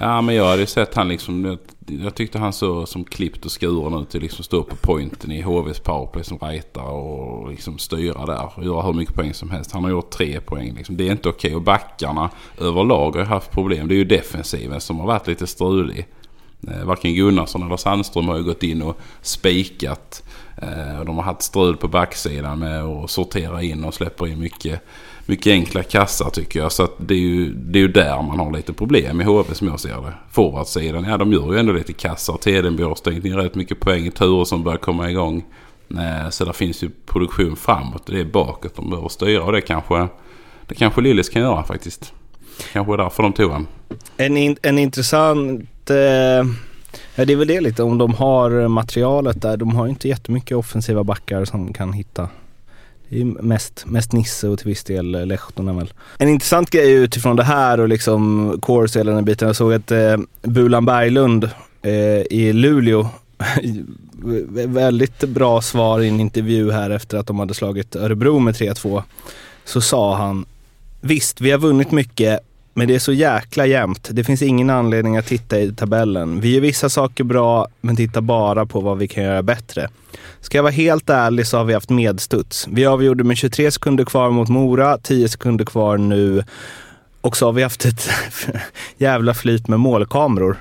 Ja, 0.00 0.20
men 0.20 0.34
jag 0.34 0.46
hade 0.46 0.60
ju 0.60 0.66
sett 0.66 0.94
han 0.94 1.08
liksom... 1.08 1.58
Jag, 1.86 2.14
tyckte 2.14 2.38
han 2.38 2.52
såg 2.52 2.88
som 2.88 3.04
klippt 3.04 3.44
och 3.44 3.60
skuren 3.60 4.02
ut 4.02 4.10
till 4.10 4.22
liksom 4.22 4.44
stå 4.44 4.62
på 4.62 4.76
pointen 4.76 5.32
i 5.32 5.42
HVs 5.42 5.80
powerplay 5.80 6.24
som 6.24 6.38
rajtar 6.38 6.82
och 6.82 7.50
liksom 7.50 7.78
styra 7.78 8.26
där 8.26 8.50
och 8.54 8.64
göra 8.64 8.82
hur 8.82 8.92
mycket 8.92 9.14
poäng 9.14 9.34
som 9.34 9.50
helst. 9.50 9.72
Han 9.72 9.84
har 9.84 9.90
gjort 9.90 10.10
tre 10.10 10.40
poäng 10.40 10.74
liksom. 10.74 10.96
Det 10.96 11.08
är 11.08 11.12
inte 11.12 11.28
okej. 11.28 11.54
Och 11.54 11.62
backarna 11.62 12.30
överlag 12.58 13.12
har 13.12 13.18
ju 13.18 13.26
haft 13.26 13.50
problem. 13.50 13.88
Det 13.88 13.94
är 13.94 13.96
ju 13.96 14.04
defensiven 14.04 14.80
som 14.80 14.98
har 14.98 15.06
varit 15.06 15.26
lite 15.26 15.46
strulig. 15.46 16.06
Eh, 16.68 16.84
varken 16.84 17.14
Gunnarsson 17.14 17.62
eller 17.62 17.76
Sandström 17.76 18.28
har 18.28 18.36
ju 18.36 18.42
gått 18.42 18.62
in 18.62 18.82
och 18.82 19.00
spikat. 19.22 20.22
Eh, 20.56 21.04
de 21.04 21.16
har 21.16 21.22
haft 21.22 21.42
strul 21.42 21.76
på 21.76 21.88
backsidan 21.88 22.58
med 22.58 22.82
att 22.82 23.10
sortera 23.10 23.62
in 23.62 23.84
och 23.84 23.94
släpper 23.94 24.26
in 24.26 24.40
mycket, 24.40 24.80
mycket 25.26 25.50
enkla 25.50 25.82
kassar 25.82 26.30
tycker 26.30 26.60
jag. 26.60 26.72
Så 26.72 26.82
att 26.82 26.92
det, 26.96 27.14
är 27.14 27.18
ju, 27.18 27.54
det 27.54 27.78
är 27.78 27.80
ju 27.80 27.88
där 27.88 28.22
man 28.22 28.38
har 28.38 28.52
lite 28.52 28.72
problem 28.72 29.20
i 29.20 29.24
HV 29.24 29.54
som 29.54 29.68
jag 29.68 29.80
ser 29.80 30.02
det. 30.02 30.12
Forwardsidan, 30.30 31.04
ja 31.04 31.16
de 31.16 31.32
gör 31.32 31.52
ju 31.52 31.58
ändå 31.58 31.72
lite 31.72 31.92
kassar. 31.92 32.36
Tedenby 32.36 32.82
har 32.82 32.94
stängt 32.94 33.24
in 33.24 33.36
rätt 33.36 33.54
mycket 33.54 33.80
poäng. 33.80 34.10
Turer 34.10 34.44
som 34.44 34.64
börjar 34.64 34.78
komma 34.78 35.10
igång. 35.10 35.44
Eh, 35.90 36.30
så 36.30 36.44
där 36.44 36.52
finns 36.52 36.82
ju 36.82 36.90
produktion 37.06 37.56
framåt. 37.56 38.06
Det 38.06 38.20
är 38.20 38.24
bakåt 38.24 38.76
de 38.76 38.90
behöver 38.90 39.08
styra 39.08 39.42
och 39.42 39.52
det 39.52 39.60
kanske, 39.60 40.08
det 40.66 40.74
kanske 40.74 41.00
Lillis 41.00 41.28
kan 41.28 41.42
göra 41.42 41.64
faktiskt. 41.64 42.12
Kanske 42.72 42.96
därför 42.96 43.22
de 43.22 43.32
tog 43.32 43.50
han. 43.50 43.66
En, 44.16 44.36
in, 44.36 44.56
en 44.62 44.78
intressant... 44.78 45.90
Eh, 45.90 45.96
ja, 47.14 47.24
det 47.24 47.32
är 47.32 47.36
väl 47.36 47.48
det 47.48 47.60
lite 47.60 47.82
om 47.82 47.98
de 47.98 48.14
har 48.14 48.68
materialet 48.68 49.42
där. 49.42 49.56
De 49.56 49.76
har 49.76 49.86
ju 49.86 49.90
inte 49.90 50.08
jättemycket 50.08 50.56
offensiva 50.56 51.04
backar 51.04 51.44
som 51.44 51.72
kan 51.72 51.92
hitta. 51.92 52.28
Det 53.08 53.16
är 53.16 53.18
ju 53.18 53.24
mest, 53.24 53.84
mest 53.86 54.12
Nisse 54.12 54.48
och 54.48 54.58
till 54.58 54.68
viss 54.68 54.84
del 54.84 55.26
Lehtonen 55.28 55.76
väl. 55.76 55.92
En 56.18 56.28
intressant 56.28 56.70
grej 56.70 56.92
utifrån 56.92 57.36
det 57.36 57.44
här 57.44 57.80
och 57.80 57.88
liksom 57.88 58.58
Course 58.62 58.98
hela 58.98 59.12
den 59.12 59.24
biten. 59.24 59.46
Jag 59.48 59.56
såg 59.56 59.72
att 59.72 59.90
eh, 59.90 60.16
Bulan 60.42 60.84
Berglund 60.84 61.50
eh, 61.82 61.92
i 62.30 62.52
Luleå 62.52 63.08
väldigt 64.66 65.20
bra 65.20 65.60
svar 65.60 66.00
i 66.00 66.08
en 66.08 66.20
intervju 66.20 66.70
här 66.70 66.90
efter 66.90 67.18
att 67.18 67.26
de 67.26 67.38
hade 67.38 67.54
slagit 67.54 67.96
Örebro 67.96 68.38
med 68.38 68.54
3-2. 68.54 69.02
Så 69.64 69.80
sa 69.80 70.16
han 70.16 70.46
Visst, 71.06 71.40
vi 71.40 71.50
har 71.50 71.58
vunnit 71.58 71.90
mycket, 71.90 72.40
men 72.74 72.88
det 72.88 72.94
är 72.94 72.98
så 72.98 73.12
jäkla 73.12 73.66
jämnt. 73.66 74.08
Det 74.12 74.24
finns 74.24 74.42
ingen 74.42 74.70
anledning 74.70 75.16
att 75.16 75.26
titta 75.26 75.60
i 75.60 75.72
tabellen. 75.72 76.40
Vi 76.40 76.54
gör 76.54 76.60
vissa 76.60 76.88
saker 76.88 77.24
bra, 77.24 77.68
men 77.80 77.96
tittar 77.96 78.20
bara 78.20 78.66
på 78.66 78.80
vad 78.80 78.98
vi 78.98 79.08
kan 79.08 79.24
göra 79.24 79.42
bättre. 79.42 79.88
Ska 80.40 80.58
jag 80.58 80.62
vara 80.62 80.72
helt 80.72 81.10
ärlig 81.10 81.46
så 81.46 81.56
har 81.56 81.64
vi 81.64 81.74
haft 81.74 81.90
medstuds. 81.90 82.68
Vi 82.70 82.86
avgjorde 82.86 83.24
med 83.24 83.36
23 83.36 83.70
sekunder 83.70 84.04
kvar 84.04 84.30
mot 84.30 84.48
Mora, 84.48 84.98
10 84.98 85.28
sekunder 85.28 85.64
kvar 85.64 85.98
nu. 85.98 86.44
Och 87.20 87.36
så 87.36 87.46
har 87.46 87.52
vi 87.52 87.62
haft 87.62 87.84
ett 87.84 88.08
jävla 88.98 89.34
flyt 89.34 89.68
med 89.68 89.80
målkameror. 89.80 90.56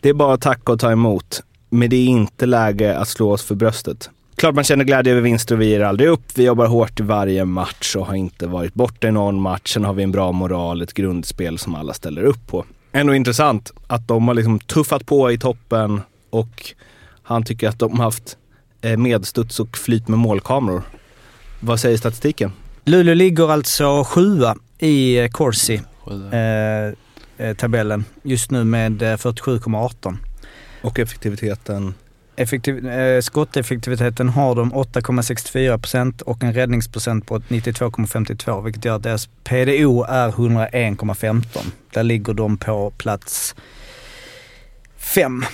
Det 0.00 0.08
är 0.08 0.14
bara 0.14 0.34
att 0.34 0.40
tacka 0.40 0.72
och 0.72 0.80
ta 0.80 0.92
emot. 0.92 1.42
Men 1.70 1.90
det 1.90 1.96
är 1.96 2.06
inte 2.06 2.46
läge 2.46 2.98
att 2.98 3.08
slå 3.08 3.32
oss 3.32 3.42
för 3.42 3.54
bröstet. 3.54 4.10
Klart 4.36 4.54
man 4.54 4.64
känner 4.64 4.84
glädje 4.84 5.12
över 5.12 5.22
vinster 5.22 5.54
och 5.54 5.60
vi 5.60 5.66
ger 5.66 5.80
aldrig 5.80 6.08
upp. 6.08 6.22
Vi 6.34 6.44
jobbar 6.44 6.66
hårt 6.66 7.00
i 7.00 7.02
varje 7.02 7.44
match 7.44 7.96
och 7.96 8.06
har 8.06 8.14
inte 8.14 8.46
varit 8.46 8.74
borta 8.74 9.08
i 9.08 9.12
någon 9.12 9.40
match. 9.40 9.72
Sen 9.72 9.84
har 9.84 9.92
vi 9.94 10.02
en 10.02 10.12
bra 10.12 10.32
moral, 10.32 10.82
ett 10.82 10.94
grundspel 10.94 11.58
som 11.58 11.74
alla 11.74 11.94
ställer 11.94 12.22
upp 12.22 12.46
på. 12.46 12.64
Ändå 12.92 13.14
intressant 13.14 13.72
att 13.86 14.08
de 14.08 14.28
har 14.28 14.34
liksom 14.34 14.60
tuffat 14.60 15.06
på 15.06 15.32
i 15.32 15.38
toppen 15.38 16.00
och 16.30 16.74
han 17.22 17.42
tycker 17.44 17.68
att 17.68 17.78
de 17.78 17.96
har 17.98 18.04
haft 18.04 18.36
eh, 18.82 18.96
medstuds 18.96 19.60
och 19.60 19.78
flyt 19.78 20.08
med 20.08 20.18
målkameror. 20.18 20.82
Vad 21.60 21.80
säger 21.80 21.96
statistiken? 21.98 22.52
Luleå 22.84 23.14
ligger 23.14 23.50
alltså 23.50 24.04
sjua 24.04 24.56
i 24.78 25.18
eh, 25.18 25.28
Corsi 25.28 25.80
eh, 26.32 27.46
eh, 27.46 27.56
tabellen 27.56 28.04
just 28.22 28.50
nu 28.50 28.64
med 28.64 29.02
eh, 29.02 29.06
47,18. 29.06 30.16
Och 30.82 30.98
effektiviteten? 30.98 31.94
Effektiv, 32.36 32.88
eh, 32.88 33.20
skotteffektiviteten 33.20 34.28
har 34.28 34.54
de 34.54 34.72
8,64% 34.72 36.22
och 36.22 36.42
en 36.42 36.52
räddningsprocent 36.52 37.26
på 37.26 37.38
92,52 37.38 38.60
vilket 38.60 38.84
gör 38.84 38.96
att 38.96 39.02
deras 39.02 39.28
PDO 39.44 40.04
är 40.08 40.28
101,15. 40.28 41.72
Där 41.92 42.02
ligger 42.02 42.34
de 42.34 42.56
på 42.56 42.90
plats 42.90 43.54
5. 44.96 45.44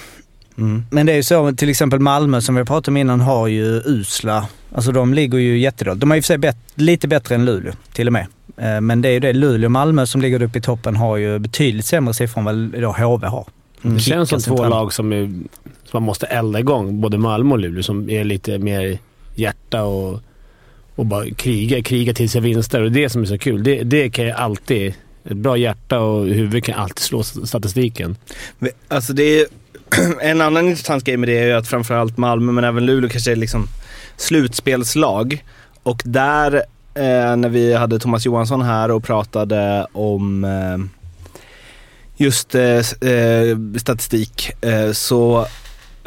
Mm. 0.59 0.85
Men 0.91 1.07
det 1.07 1.13
är 1.13 1.17
ju 1.17 1.23
så, 1.23 1.53
till 1.53 1.69
exempel 1.69 2.01
Malmö 2.01 2.41
som 2.41 2.55
vi 2.55 2.65
pratade 2.65 2.91
om 2.91 2.97
innan 2.97 3.21
har 3.21 3.47
ju 3.47 3.83
usla, 3.85 4.49
alltså 4.75 4.93
de 4.93 5.15
ligger 5.15 5.39
ju 5.39 5.59
jättedåligt. 5.59 6.01
De 6.01 6.13
är 6.13 6.17
i 6.17 6.21
och 6.21 6.25
för 6.25 6.27
sig 6.27 6.39
bet, 6.39 6.57
lite 6.75 7.09
bättre 7.09 7.35
än 7.35 7.45
Luleå 7.45 7.73
till 7.93 8.07
och 8.07 8.13
med. 8.13 8.27
Eh, 8.57 8.81
Men 8.81 9.03
det 9.03 9.09
är 9.09 9.13
ju 9.13 9.21
det, 9.21 9.33
Luleå 9.33 9.67
och 9.67 9.73
Malmö 9.73 10.07
som 10.07 10.21
ligger 10.21 10.43
uppe 10.43 10.59
i 10.59 10.63
toppen 10.63 10.97
har 10.97 11.17
ju 11.17 11.39
betydligt 11.39 11.87
sämre 11.87 12.15
siffror 12.15 12.39
än 12.39 12.45
vad 12.45 12.83
då 12.83 12.93
HV 12.93 13.27
har. 13.27 13.47
Det 13.83 14.01
känns 14.01 14.29
som 14.29 14.41
två 14.41 14.69
lag 14.69 14.93
som, 14.93 15.13
är, 15.13 15.31
som 15.91 16.03
man 16.03 16.07
måste 16.07 16.27
elda 16.27 16.61
igång. 16.61 17.01
Både 17.01 17.19
Malmö 17.19 17.53
och 17.53 17.59
Luleå 17.59 17.83
som 17.83 18.11
är 18.11 18.25
lite 18.25 18.59
mer 18.59 18.99
hjärta 19.35 19.83
och, 19.83 20.21
och 20.95 21.07
bara 21.07 21.31
kriga, 21.31 21.83
kriga 21.83 22.15
till 22.15 22.31
sig 22.31 22.41
vinster. 22.41 22.83
Och 22.83 22.93
det 22.93 23.01
är 23.01 23.03
det 23.03 23.11
som 23.11 23.23
är 23.23 23.27
så 23.27 23.39
kul. 23.39 23.63
Det, 23.63 23.83
det 23.83 24.11
kan 24.11 24.25
ju 24.25 24.31
alltid... 24.31 24.95
Ett 25.25 25.37
bra 25.37 25.57
hjärta 25.57 26.01
och 26.01 26.27
huvud 26.27 26.65
kan 26.65 26.75
alltid 26.75 26.99
slå 26.99 27.23
statistiken. 27.23 28.17
Men, 28.59 28.71
Alltså 28.89 29.13
det 29.13 29.41
är 29.41 29.47
en 30.21 30.41
annan 30.41 30.69
intressant 30.69 31.05
grej 31.05 31.17
med 31.17 31.29
det 31.29 31.39
är 31.39 31.47
ju 31.47 31.53
att 31.53 31.69
framförallt 31.69 32.17
Malmö 32.17 32.53
men 32.53 32.65
även 32.65 32.87
Luleå 32.87 33.11
kanske 33.11 33.33
är 33.33 33.37
liksom 33.37 33.67
slutspelslag. 34.17 35.45
Och 35.83 36.03
där 36.05 36.55
eh, 36.95 37.37
när 37.37 37.49
vi 37.49 37.75
hade 37.75 37.99
Thomas 37.99 38.27
Johansson 38.27 38.63
här 38.63 38.91
och 38.91 39.05
pratade 39.05 39.87
om 39.93 40.45
eh, 40.45 40.79
just 42.17 42.55
eh, 42.55 43.11
eh, 43.11 43.57
statistik 43.77 44.65
eh, 44.65 44.93
så 44.93 45.47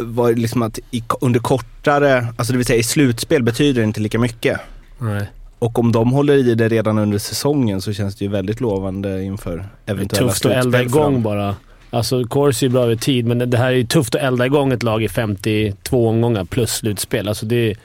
var 0.04 0.34
liksom 0.34 0.62
att 0.62 0.80
i, 0.92 1.04
under 1.22 1.40
kortare, 1.40 2.28
alltså 2.36 2.54
det 2.54 2.58
vill 2.58 2.66
säga 2.66 2.80
i 2.80 2.84
slutspel 2.84 3.44
betyder 3.44 3.82
det 3.82 3.86
inte 3.86 4.02
lika 4.02 4.20
mycket. 4.20 4.60
Nej. 4.98 5.26
Och 5.60 5.80
om 5.80 5.92
de 5.92 6.12
håller 6.12 6.34
i 6.34 6.56
det 6.56 6.70
redan 6.70 6.98
under 6.98 7.18
säsongen 7.18 7.82
så 7.82 7.94
känns 7.94 8.16
det 8.16 8.26
ju 8.26 8.32
väldigt 8.32 8.62
lovande 8.62 9.24
inför 9.24 9.58
Det 9.58 9.92
är 9.92 9.96
eventuella 9.96 10.28
tufft 10.30 10.46
att 10.46 10.52
elda 10.52 10.80
slutspel 10.80 11.02
igång 11.02 11.24
bara. 11.24 11.56
Alltså, 11.90 12.24
Corsi 12.24 12.66
är 12.66 12.70
bra 12.70 12.84
över 12.84 12.96
tid, 12.96 13.26
men 13.26 13.50
det 13.50 13.58
här 13.58 13.68
är 13.68 13.76
ju 13.76 13.86
tufft 13.86 14.16
att 14.16 14.22
elda 14.22 14.46
igång 14.46 14.72
ett 14.72 14.84
lag 14.84 15.04
i 15.04 15.10
52 15.10 16.08
omgångar 16.08 16.46
plus 16.46 16.72
slutspel. 16.72 17.28
Alltså 17.28 17.46
det, 17.46 17.76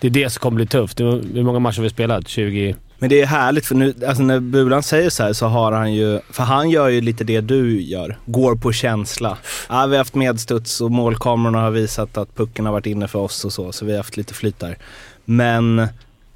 det 0.00 0.06
är 0.06 0.10
det 0.10 0.30
som 0.30 0.40
kommer 0.40 0.56
bli 0.56 0.66
tufft. 0.66 1.00
Hur 1.00 1.42
många 1.42 1.58
matcher 1.58 1.76
har 1.76 1.82
vi 1.82 1.90
spelat? 1.90 2.28
20? 2.28 2.74
Men 2.98 3.10
det 3.10 3.20
är 3.20 3.26
härligt 3.26 3.66
för 3.66 3.74
nu, 3.74 3.94
alltså 4.06 4.22
när 4.22 4.40
Bulan 4.40 4.82
säger 4.82 5.10
så 5.10 5.22
här 5.22 5.32
så 5.32 5.46
har 5.46 5.72
han 5.72 5.94
ju, 5.94 6.20
för 6.30 6.42
han 6.42 6.70
gör 6.70 6.88
ju 6.88 7.00
lite 7.00 7.24
det 7.24 7.40
du 7.40 7.82
gör, 7.82 8.18
går 8.26 8.56
på 8.56 8.72
känsla. 8.72 9.38
Ja, 9.68 9.86
vi 9.86 9.92
har 9.92 9.98
haft 9.98 10.14
medstuds 10.14 10.80
och 10.80 10.90
målkamerorna 10.90 11.60
har 11.60 11.70
visat 11.70 12.16
att 12.16 12.34
pucken 12.34 12.66
har 12.66 12.72
varit 12.72 12.86
inne 12.86 13.08
för 13.08 13.18
oss 13.18 13.44
och 13.44 13.52
så, 13.52 13.72
så 13.72 13.84
vi 13.84 13.92
har 13.92 13.98
haft 13.98 14.16
lite 14.16 14.34
flyt 14.34 14.58
där. 14.58 14.78
Men, 15.24 15.78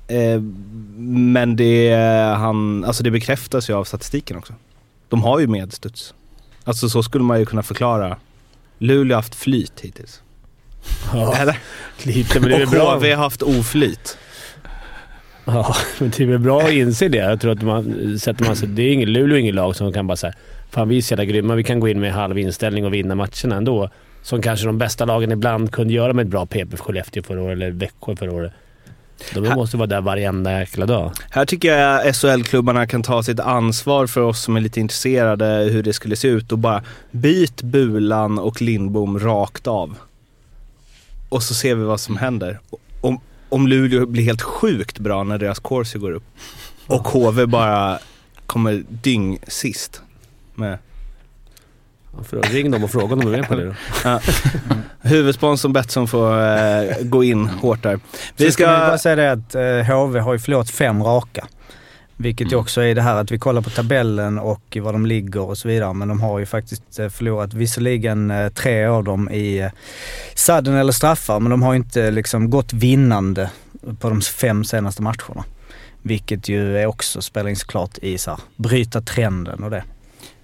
eh, 0.09 0.40
men 0.96 1.57
det, 1.57 1.94
han, 2.38 2.85
alltså 2.85 3.03
det 3.03 3.11
bekräftas 3.11 3.70
ju 3.70 3.75
av 3.75 3.85
statistiken 3.85 4.37
också. 4.37 4.55
De 5.09 5.22
har 5.22 5.40
ju 5.40 5.46
medstuds. 5.46 6.14
Alltså 6.64 6.88
så 6.88 7.03
skulle 7.03 7.25
man 7.25 7.38
ju 7.38 7.46
kunna 7.46 7.62
förklara. 7.62 8.16
Luleå 8.79 9.16
har 9.16 9.22
haft 9.22 9.35
flyt 9.35 9.81
hittills. 9.81 10.20
Ja, 11.12 11.37
Eller? 11.37 11.59
lite, 12.03 12.40
men 12.40 12.48
det 12.51 12.57
är 12.57 12.62
och 12.62 12.70
bra. 12.70 12.94
HV 12.94 13.12
har 13.12 13.22
haft 13.22 13.42
oflyt. 13.42 14.18
Ja, 15.44 15.76
men 15.98 16.11
det 16.16 16.22
är 16.22 16.26
väl 16.26 16.38
bra 16.38 16.62
att 16.62 16.72
inse 16.72 17.09
det. 17.09 17.18
Jag 17.18 17.40
tror 17.40 17.52
att 17.52 17.62
man 17.62 18.18
sätter 18.18 18.44
man 18.44 18.57
sig... 18.57 18.68
Det 18.68 18.83
är 18.83 18.92
ingen, 18.92 19.12
Luleå 19.12 19.38
inget 19.38 19.55
lag 19.55 19.76
som 19.76 19.92
kan 19.92 20.07
bara 20.07 20.16
säga 20.16 20.33
Fan, 20.70 20.88
vi 20.88 20.98
är 20.98 21.02
så 21.02 21.12
jävla 21.12 21.24
grymma. 21.24 21.55
Vi 21.55 21.64
kan 21.64 21.81
gå 21.81 21.88
in 21.88 22.00
med 22.00 22.12
halv 22.12 22.38
inställning 22.38 22.87
och 22.87 22.94
vinna 22.94 23.14
matcherna 23.14 23.57
ändå. 23.57 23.90
Som 24.22 24.42
kanske 24.42 24.66
de 24.66 24.78
bästa 24.78 25.05
lagen 25.05 25.33
ibland 25.33 25.72
kunde 25.72 25.94
göra 25.94 26.12
med 26.12 26.22
ett 26.22 26.31
bra 26.31 26.46
PP 26.46 26.70
för 26.70 26.76
Skellefteå 26.76 27.22
förra 27.22 27.42
året, 27.42 27.52
eller 27.52 27.70
Växjö 27.70 28.16
förra 28.16 28.33
året. 28.33 28.52
De 29.35 29.48
måste 29.48 29.76
vara 29.76 29.87
där 29.87 30.00
varenda 30.00 30.59
jäkla 30.59 30.87
dag. 30.87 31.12
Här 31.31 31.44
tycker 31.44 31.78
jag 31.78 32.14
SHL-klubbarna 32.14 32.87
kan 32.87 33.02
ta 33.02 33.22
sitt 33.22 33.40
ansvar 33.40 34.07
för 34.07 34.20
oss 34.20 34.42
som 34.42 34.57
är 34.57 34.61
lite 34.61 34.81
intresserade 34.81 35.46
hur 35.46 35.83
det 35.83 35.92
skulle 35.92 36.16
se 36.16 36.28
ut 36.28 36.52
och 36.52 36.59
bara 36.59 36.83
byt 37.11 37.62
Bulan 37.62 38.38
och 38.38 38.62
Lindbom 38.62 39.18
rakt 39.18 39.66
av. 39.66 39.94
Och 41.28 41.42
så 41.42 41.55
ser 41.55 41.74
vi 41.74 41.85
vad 41.85 42.00
som 42.00 42.16
händer. 42.16 42.59
Om, 43.00 43.20
om 43.53 43.67
Luleå 43.69 44.07
blir 44.07 44.25
helt 44.25 44.43
sjukt 44.43 44.99
bra 44.99 45.25
när 45.25 45.38
deras 45.38 45.59
corsi 45.59 45.99
går 45.99 46.11
upp 46.11 46.25
och 46.87 47.09
HV 47.09 47.47
bara 47.47 47.99
kommer 48.47 48.85
dyng 48.88 49.38
sist. 49.49 50.03
Med 50.55 50.79
Ja, 52.17 52.25
För 52.25 52.43
ring 52.43 52.71
dem 52.71 52.85
och 52.85 52.91
fråga 52.91 53.15
om 53.15 53.21
de 53.21 53.35
är 53.35 53.37
med 53.38 53.49
på 53.49 53.55
det 53.55 53.65
då. 53.65 54.21
huvudsponsorn 55.01 55.73
Betsson 55.73 56.09
får 56.09 56.41
eh, 56.43 56.97
gå 57.03 57.25
in 57.25 57.47
hårt 57.47 57.83
där. 57.83 58.01
Vi 58.37 58.45
Vi 58.45 58.53
ska 58.53 58.67
bara 58.67 58.88
ska... 58.88 58.99
säga 58.99 59.17
det 59.17 59.33
att 59.33 59.55
eh, 59.88 59.97
HV 59.97 60.21
har 60.21 60.33
ju 60.33 60.38
förlorat 60.38 60.71
fem 60.71 61.03
raka. 61.03 61.47
Vilket 62.23 62.53
ju 62.53 62.57
också 62.57 62.81
är 62.83 62.95
det 62.95 63.03
här 63.03 63.17
att 63.17 63.31
vi 63.31 63.39
kollar 63.39 63.63
på 63.63 63.71
tabellen 63.71 64.39
och 64.39 64.77
var 64.81 64.93
de 64.93 65.07
ligger 65.07 65.41
och 65.41 65.59
så 65.59 65.69
vidare. 65.69 65.95
Men 65.95 66.09
de 66.09 66.21
har 66.21 66.39
ju 66.39 66.47
faktiskt 66.47 66.99
eh, 66.99 67.09
förlorat 67.09 67.55
visserligen 67.55 68.31
eh, 68.31 68.49
tre 68.49 68.85
av 68.85 69.05
dem 69.05 69.31
i 69.31 69.59
eh, 69.59 69.71
sadden 70.35 70.75
eller 70.75 70.93
straffar. 70.93 71.41
Men 71.41 71.51
de 71.51 71.63
har 71.63 71.75
inte 71.75 72.11
liksom 72.11 72.51
gått 72.51 72.73
vinnande 72.73 73.51
på 74.01 74.09
de 74.09 74.20
fem 74.20 74.64
senaste 74.64 75.03
matcherna. 75.03 75.45
Vilket 76.03 76.49
ju 76.49 76.79
är 76.79 76.87
också 76.87 77.23
spelar 77.23 77.51
in 77.51 77.57
såklart 77.57 77.99
i 77.99 78.18
så 78.18 78.31
här, 78.31 78.41
bryta 78.57 79.01
trenden 79.01 79.62
och 79.62 79.70
det. 79.70 79.85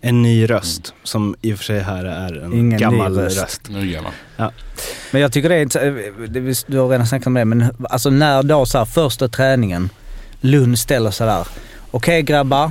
En 0.01 0.23
ny 0.23 0.51
röst 0.51 0.95
som 1.03 1.37
i 1.43 1.55
och 1.55 1.59
för 1.59 1.65
sig 1.65 1.81
här 1.81 2.05
är 2.05 2.45
en 2.45 2.53
Ingen 2.53 2.69
ny 2.69 2.77
gammal 2.77 3.19
röst. 3.19 3.43
röst. 3.43 3.61
Nu 3.69 3.91
jävlar. 3.91 4.13
Men 5.11 5.23
jag 5.23 5.33
tycker 5.33 5.49
det 5.49 5.55
är, 5.55 6.71
du 6.71 6.79
har 6.79 6.89
redan 6.89 7.07
snackat 7.07 7.27
om 7.27 7.35
det, 7.35 7.45
men 7.45 7.65
alltså 7.91 8.11
när 8.11 8.43
då 8.43 8.67
så 8.67 8.79
här, 8.79 8.85
första 8.85 9.29
träningen, 9.29 9.91
Lund 10.41 10.79
ställer 10.79 11.11
sig 11.11 11.27
där. 11.27 11.47
Okej 11.91 12.23
grabbar, 12.23 12.71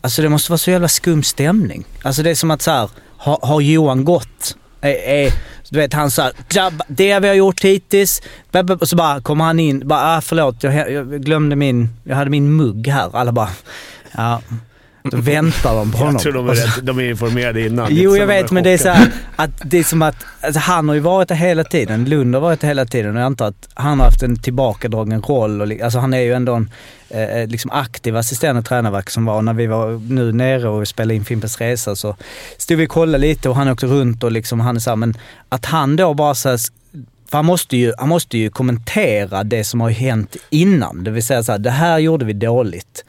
alltså 0.00 0.22
det 0.22 0.28
måste 0.28 0.52
vara 0.52 0.58
så 0.58 0.70
jävla 0.70 0.88
skum 0.88 1.22
stämning. 1.22 1.84
Alltså 2.02 2.22
det 2.22 2.30
är 2.30 2.34
som 2.34 2.50
att 2.50 2.62
så 2.62 2.70
här, 2.70 2.90
har, 3.16 3.38
har 3.42 3.60
Johan 3.60 4.04
gått 4.04 4.56
är, 4.80 4.94
är 4.94 5.32
du 5.70 5.78
vet 5.78 5.92
han 5.92 6.10
sa 6.10 6.30
det 6.88 7.20
vi 7.20 7.28
har 7.28 7.34
gjort 7.34 7.64
hittills. 7.64 8.22
Och 8.80 8.88
så 8.88 8.96
bara 8.96 9.20
kommer 9.20 9.44
han 9.44 9.60
in, 9.60 9.88
bara 9.88 10.16
ah, 10.16 10.20
förlåt 10.20 10.62
jag, 10.62 10.92
jag 10.92 11.22
glömde 11.22 11.56
min, 11.56 11.88
jag 12.04 12.16
hade 12.16 12.30
min 12.30 12.52
mugg 12.56 12.88
här. 12.88 13.16
Alla 13.16 13.32
bara, 13.32 13.50
ja. 14.12 14.42
Då 15.02 15.16
väntar 15.16 15.74
de 15.74 15.92
på 15.92 15.98
honom. 15.98 16.12
Jag 16.12 16.22
tror 16.22 16.32
de 16.32 16.48
är, 16.48 16.54
rätt, 16.54 16.86
de 16.86 16.98
är 16.98 17.02
informerade 17.02 17.66
innan. 17.66 17.86
Jo, 17.90 18.16
jag 18.16 18.26
vet, 18.26 18.50
men 18.50 18.64
det 18.64 18.70
är 18.70 18.78
så 18.78 18.88
här, 18.88 19.12
att 19.36 19.50
det 19.64 19.78
är 19.78 19.84
som 19.84 20.02
att 20.02 20.16
alltså, 20.40 20.60
han 20.60 20.88
har 20.88 20.94
ju 20.94 21.00
varit 21.00 21.28
där 21.28 21.34
hela 21.34 21.64
tiden. 21.64 22.04
Lund 22.04 22.34
har 22.34 22.42
varit 22.42 22.60
där 22.60 22.68
hela 22.68 22.86
tiden 22.86 23.14
och 23.16 23.20
jag 23.20 23.26
antar 23.26 23.48
att 23.48 23.68
han 23.74 23.98
har 23.98 24.06
haft 24.06 24.22
en 24.22 24.36
tillbakadragen 24.36 25.22
roll. 25.22 25.60
Och, 25.60 25.80
alltså 25.80 25.98
han 25.98 26.14
är 26.14 26.20
ju 26.20 26.32
ändå 26.32 26.54
en 26.54 26.70
eh, 27.08 27.48
liksom 27.48 27.70
aktiv 27.70 28.16
assisterande 28.16 28.62
tränarverk 28.62 29.10
som 29.10 29.24
var 29.24 29.42
när 29.42 29.54
vi 29.54 29.66
var 29.66 30.12
nu 30.12 30.32
nere 30.32 30.68
och 30.68 30.88
spelade 30.88 31.14
in 31.14 31.24
Fimpens 31.24 31.60
Resa 31.60 31.96
så 31.96 32.16
stod 32.58 32.78
vi 32.78 32.86
och 32.86 32.90
kollade 32.90 33.18
lite 33.18 33.48
och 33.48 33.56
han 33.56 33.68
åkte 33.68 33.86
runt 33.86 34.24
och 34.24 34.32
liksom, 34.32 34.60
han 34.60 34.76
är 34.76 34.80
så 34.80 34.90
här, 34.90 34.96
men 34.96 35.14
att 35.48 35.66
han 35.66 35.96
då 35.96 36.14
bara 36.14 36.34
så 36.34 36.48
här, 36.48 36.58
för 37.30 37.38
han 37.38 37.44
måste, 37.44 37.76
ju, 37.76 37.92
han 37.98 38.08
måste 38.08 38.38
ju 38.38 38.50
kommentera 38.50 39.44
det 39.44 39.64
som 39.64 39.80
har 39.80 39.90
hänt 39.90 40.36
innan. 40.50 41.04
Det 41.04 41.10
vill 41.10 41.24
säga 41.24 41.42
så 41.42 41.52
här, 41.52 41.58
det 41.58 41.70
här 41.70 41.98
gjorde 41.98 42.24
vi 42.24 42.32
dåligt. 42.32 43.04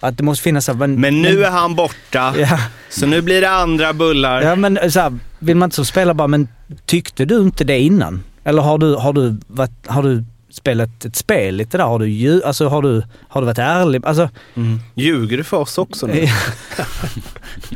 Att 0.00 0.16
det 0.16 0.22
måste 0.22 0.42
finnas 0.42 0.64
så 0.64 0.72
här, 0.72 0.78
men, 0.78 1.00
Men 1.00 1.22
nu 1.22 1.34
men, 1.34 1.44
är 1.44 1.50
han 1.50 1.74
borta, 1.74 2.34
Ja. 2.38 2.58
så 2.90 3.06
nu 3.06 3.22
blir 3.22 3.40
det 3.40 3.50
andra 3.50 3.92
bullar. 3.92 4.42
Ja 4.42 4.56
men 4.56 4.92
så 4.92 5.00
här, 5.00 5.18
vill 5.38 5.56
man 5.56 5.66
inte 5.66 5.76
som 5.76 5.84
spelare 5.84 6.14
bara, 6.14 6.28
men 6.28 6.48
tyckte 6.86 7.24
du 7.24 7.36
inte 7.38 7.64
det 7.64 7.78
innan? 7.80 8.22
Eller 8.44 8.62
har 8.62 8.78
du, 8.78 8.94
har 8.94 9.12
du, 9.12 9.36
varit, 9.46 9.86
har 9.86 10.02
du 10.02 10.24
spelat 10.50 11.04
ett 11.04 11.16
spel 11.16 11.54
lite 11.56 11.76
där? 11.78 11.84
Har 11.84 11.98
du, 11.98 12.42
alltså, 12.44 12.68
har 12.68 12.82
du, 12.82 13.02
har 13.28 13.40
du 13.40 13.44
varit 13.46 13.58
ärlig? 13.58 14.06
Alltså, 14.06 14.28
Mm. 14.54 14.80
Ljuger 14.94 15.36
du 15.36 15.44
för 15.44 15.56
oss 15.56 15.78
också 15.78 16.06
nu? 16.06 16.12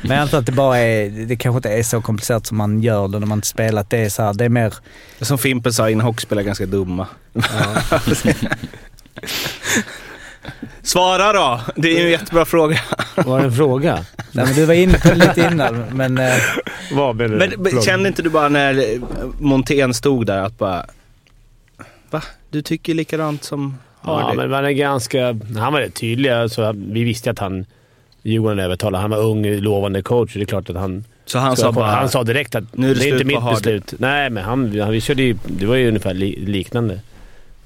men 0.03 0.11
jag 0.17 0.19
antar 0.23 0.39
att 0.39 0.47
det 0.47 0.53
bara 0.53 0.79
är, 0.79 1.11
det 1.27 1.37
kanske 1.37 1.57
inte 1.57 1.71
är 1.71 1.83
så 1.83 2.01
komplicerat 2.01 2.47
som 2.47 2.57
man 2.57 2.83
gör 2.83 3.09
det 3.09 3.19
när 3.19 3.27
man 3.27 3.43
spelar. 3.43 3.81
Att 3.81 3.91
det 3.91 3.99
är 3.99 4.09
så 4.09 4.23
här, 4.23 4.35
det 4.35 4.45
är 4.45 4.49
mer, 4.49 4.75
Som 5.21 5.39
Fimpen 5.39 5.73
sa 5.73 5.91
innan, 5.91 6.07
hockeyspelare 6.07 6.43
är 6.43 6.47
ganska 6.47 6.67
dumma. 6.67 7.07
Svara 10.83 11.33
då! 11.33 11.61
Det 11.77 11.89
är 11.93 11.99
ju 11.99 12.05
en 12.05 12.11
jättebra 12.11 12.45
fråga. 12.45 12.79
Var 13.17 13.39
det 13.39 13.45
en 13.45 13.53
fråga? 13.53 14.05
nej 14.33 14.45
men 14.47 14.55
du 14.55 14.65
var 14.67 14.75
inne 14.75 14.99
på 14.99 15.09
det 15.09 15.15
lite 15.15 15.49
innan 15.53 15.85
men 15.93 16.19
eh, 16.19 16.33
Vad 16.93 17.17
menar 17.17 17.47
du? 17.47 17.57
Men, 17.57 17.83
kände 17.83 18.09
inte 18.09 18.23
du 18.23 18.31
bara 18.31 18.49
när 18.49 18.75
eh, 18.79 19.01
Montén 19.39 19.95
stod 19.95 20.27
där 20.27 20.43
att 20.43 20.59
bara... 20.59 20.87
Va? 22.11 22.23
Du 22.51 22.63
tycker 22.63 22.95
likadant 22.95 23.45
som 23.45 23.79
Ja, 24.05 24.21
Hardy? 24.21 24.37
men 24.37 24.51
man 24.51 24.65
är 24.65 24.71
ganska... 24.71 25.27
Han 25.59 25.73
var 25.73 25.81
rätt 25.81 25.95
tydlig. 25.95 26.31
Alltså, 26.31 26.73
vi 26.77 27.05
visste 27.05 27.31
att 27.31 27.39
han... 27.39 27.67
Djurgården 28.23 28.59
övertalade. 28.59 29.03
Han 29.03 29.11
var 29.11 29.19
ung, 29.19 29.47
lovande 29.61 30.03
coach. 30.03 30.35
Det 30.35 30.41
är 30.41 30.45
klart 30.45 30.71
att 30.71 30.77
han... 30.77 31.05
Så 31.27 31.39
han 31.39 31.57
sa 31.57 31.73
bara... 31.73 31.87
han 31.91 32.09
sa 32.09 32.25
direkt 32.25 32.55
att 32.55 32.65
"Nu 32.77 32.91
är 32.91 32.95
det 32.95 33.01
det 33.01 33.09
är 33.09 33.13
inte 33.13 33.25
mitt 33.25 33.39
Hardy." 33.39 33.55
beslut. 33.55 33.95
Nej, 33.99 34.31
men 34.31 34.45
han, 34.45 34.81
han, 34.81 34.91
vi 34.93 35.01
körde 35.01 35.23
ju, 35.23 35.37
det 35.47 35.67
var 35.67 35.77
ju 35.77 35.89
ungefär 35.89 36.15
li, 36.15 36.45
liknande. 36.47 37.01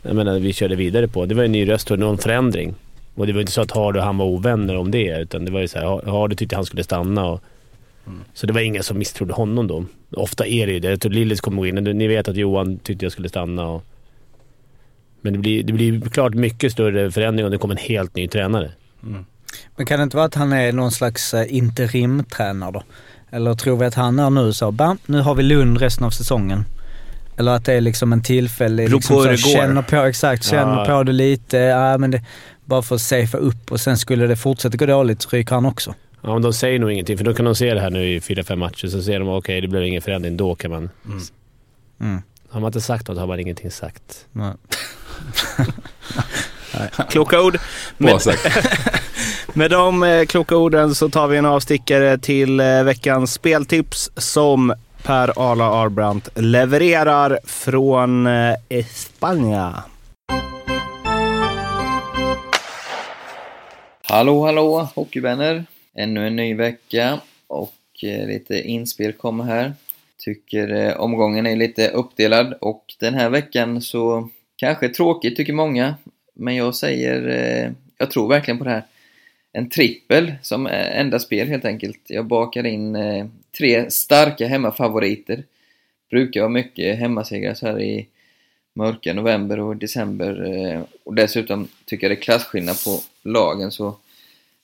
Jag 0.05 0.17
menar, 0.17 0.39
vi 0.39 0.53
körde 0.53 0.77
vidare 0.77 1.09
på. 1.09 1.27
Det 1.27 1.35
var 1.35 1.45
en 1.45 1.53
ny 1.53 1.69
röst 1.69 1.91
och 1.91 1.99
någon 1.99 2.19
förändring. 2.19 2.75
Och 3.15 3.27
det 3.27 3.33
var 3.33 3.41
inte 3.41 3.53
så 3.53 3.61
att 3.61 3.71
Hardy 3.71 3.99
och 3.99 4.05
han 4.05 4.19
var 4.19 4.27
ovänner 4.27 4.77
om 4.77 4.91
det, 4.91 5.21
utan 5.21 5.45
det 5.45 5.51
var 5.51 5.61
ju 5.61 5.69
så 5.69 5.79
här, 5.79 6.11
Hardy 6.11 6.37
tyckte 6.37 6.57
han 6.57 6.65
skulle 6.65 6.85
stanna. 6.85 7.25
Och, 7.25 7.43
Mm. 8.07 8.21
Så 8.35 8.47
det 8.47 8.53
var 8.53 8.61
ingen 8.61 8.83
som 8.83 8.99
misstrodde 8.99 9.35
honom 9.35 9.67
då. 9.67 9.85
Ofta 10.11 10.47
är 10.47 10.67
det 10.67 10.73
ju 10.73 10.81
det. 10.81 10.91
Jag 10.91 11.01
tror 11.01 11.13
Lillis 11.13 11.41
kommer 11.41 11.57
gå 11.57 11.67
in. 11.67 11.75
Ni 11.75 12.07
vet 12.07 12.29
att 12.29 12.37
Johan 12.37 12.79
tyckte 12.79 13.05
jag 13.05 13.13
skulle 13.13 13.29
stanna. 13.29 13.67
Och, 13.67 13.85
men 15.21 15.33
det 15.33 15.39
blir, 15.39 15.63
det 15.63 15.73
blir 15.73 16.01
klart 16.01 16.35
mycket 16.35 16.73
större 16.73 17.11
förändring 17.11 17.47
om 17.47 17.53
det 17.53 17.59
kommer 17.59 17.75
en 17.75 17.83
helt 17.83 18.17
ny 18.17 18.29
tränare. 18.29 18.73
Men 19.77 19.87
kan 19.87 19.99
det 19.99 20.03
inte 20.03 20.17
vara 20.17 20.27
att 20.27 20.35
han 20.35 20.53
är 20.53 20.73
någon 20.73 20.93
slags 20.93 21.35
eh, 21.35 21.55
interimtränare 21.55 22.71
då? 22.73 22.83
Eller 23.31 23.55
tror 23.55 23.77
vi 23.77 23.87
att 23.87 23.95
han 23.95 24.19
är 24.19 24.31
nu 24.31 24.53
så, 24.53 24.71
bam, 24.71 24.99
nu 25.07 25.21
har 25.21 25.35
vi 25.35 25.43
Lund 25.43 25.79
resten 25.79 26.05
av 26.05 26.11
säsongen? 26.11 26.65
Eller 27.37 27.53
att 27.53 27.65
det 27.65 27.73
är 27.73 27.81
liksom 27.81 28.13
en 28.13 28.23
tillfällig, 28.23 28.87
Beror 28.89 28.99
liksom 28.99 29.17
på 29.17 29.23
hur 29.23 29.37
så, 29.37 29.49
det 29.49 29.55
går. 29.55 29.61
känner 29.61 29.83
på, 29.83 29.97
exakt, 29.97 30.45
känner 30.45 30.79
Ja. 30.79 30.85
på 30.85 31.03
det 31.03 31.13
lite, 31.13 31.57
ja 31.57 31.99
men 31.99 32.11
det, 32.11 32.23
bara 32.65 32.83
för 32.83 32.95
att 32.95 33.01
safea 33.01 33.41
upp 33.41 33.73
och 33.73 33.81
sen 33.81 33.99
skulle 33.99 34.27
det 34.27 34.37
fortsätta 34.37 34.77
gå 34.77 34.87
dåligt 34.87 35.23
så 35.23 35.29
ryker 35.31 35.55
han 35.55 35.67
också. 35.67 35.95
Ja, 36.23 36.33
men 36.33 36.43
de 36.43 36.53
säger 36.53 36.79
nog 36.79 36.93
ingenting, 36.93 37.19
för 37.19 37.25
då 37.25 37.35
kan 37.35 37.45
de 37.45 37.55
se 37.55 37.75
det 37.75 37.81
här 37.81 37.91
nu 37.91 38.15
i 38.15 38.21
fyra, 38.21 38.45
fem 38.45 38.59
matcher. 38.59 38.89
Så 38.89 39.03
ser 39.03 39.19
de 39.19 39.29
okej, 39.29 39.61
det 39.61 39.69
blev 39.69 39.85
ingen 39.85 40.03
förändring. 40.03 40.37
Då 40.37 40.55
kan 40.55 40.71
man... 40.71 40.91
Mm. 42.01 42.23
Har 42.49 42.61
man 42.61 42.69
inte 42.69 42.81
sagt 42.81 43.09
något 43.09 43.19
har 43.19 43.27
man 43.27 43.41
ingenting 43.41 43.71
sagt. 43.71 44.27
Nej. 44.33 44.53
Kloka 47.11 47.41
ord. 47.41 47.59
Bra 47.99 48.13
Med, 48.13 48.23
sagt. 48.23 48.47
med 49.55 49.71
de 49.71 50.03
eh, 50.03 50.25
kloka 50.25 50.57
orden 50.57 50.95
så 50.95 51.09
tar 51.09 51.29
vi 51.29 51.37
en 51.37 51.47
avstickare 51.47 52.19
till 52.19 52.61
eh, 52.61 52.83
veckans 52.83 53.33
speltips 53.33 54.11
som 54.17 54.75
Per 55.07 55.33
Arla 55.37 55.65
Arbrandt 55.65 56.29
levererar 56.41 57.39
från 57.45 58.27
eh, 58.27 58.85
Spanien. 58.87 59.73
Hallå, 64.03 64.45
hallå 64.45 64.89
hockeyvänner! 64.95 65.65
Ännu 65.95 66.27
en 66.27 66.37
ny 66.37 66.55
vecka 66.55 67.21
och 67.47 67.75
eh, 68.03 68.27
lite 68.27 68.61
inspel 68.61 69.13
kommer 69.13 69.45
här. 69.45 69.73
Tycker 70.19 70.75
eh, 70.75 71.01
omgången 71.01 71.47
är 71.47 71.57
lite 71.57 71.89
uppdelad 71.89 72.55
och 72.61 72.85
den 73.01 73.15
här 73.15 73.31
veckan 73.31 73.81
så 73.81 74.29
kanske 74.57 74.89
tråkigt 74.89 75.37
tycker 75.37 75.53
många. 75.53 75.95
Men 76.35 76.57
jag 76.57 76.75
säger, 76.75 77.75
jag 77.99 78.11
tror 78.11 78.29
verkligen 78.29 78.59
på 78.59 78.65
det 78.65 78.71
här. 78.71 78.85
En 79.53 79.71
trippel 79.71 80.35
som 80.43 80.67
enda 80.71 81.19
spel 81.19 81.49
helt 81.49 81.65
enkelt. 81.65 82.01
Jag 82.07 82.27
bakar 82.27 82.67
in 82.67 82.97
tre 83.57 83.91
starka 83.91 84.47
hemmafavoriter. 84.47 85.45
Brukar 86.11 86.41
ha 86.41 86.49
mycket 86.49 86.99
hemmasegrar 86.99 87.55
så 87.55 87.67
här 87.67 87.81
i 87.81 88.07
mörka 88.75 89.15
november 89.15 89.61
och 89.61 89.77
december. 89.77 90.45
Eh, 90.55 90.81
och 91.05 91.15
dessutom 91.15 91.69
tycker 91.85 92.05
jag 92.05 92.17
det 92.17 92.21
är 92.21 92.23
klasskillnad 92.23 92.85
på 92.85 93.01
lagen 93.23 93.71
så 93.71 93.97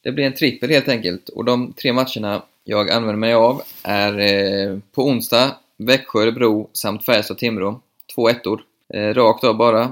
det 0.03 0.12
blir 0.12 0.24
en 0.24 0.34
trippel 0.34 0.70
helt 0.70 0.88
enkelt. 0.88 1.28
Och 1.28 1.45
de 1.45 1.72
tre 1.72 1.93
matcherna 1.93 2.43
jag 2.64 2.91
använder 2.91 3.16
mig 3.16 3.34
av 3.34 3.62
är 3.82 4.18
eh, 4.18 4.78
på 4.93 5.05
onsdag 5.05 5.57
Växjö-Örebro 5.76 6.70
samt 6.72 7.05
Färjestad-Timrå. 7.05 7.80
Två 8.14 8.28
ettor. 8.28 8.62
Eh, 8.95 9.14
rakt 9.14 9.45
av 9.45 9.57
bara. 9.57 9.91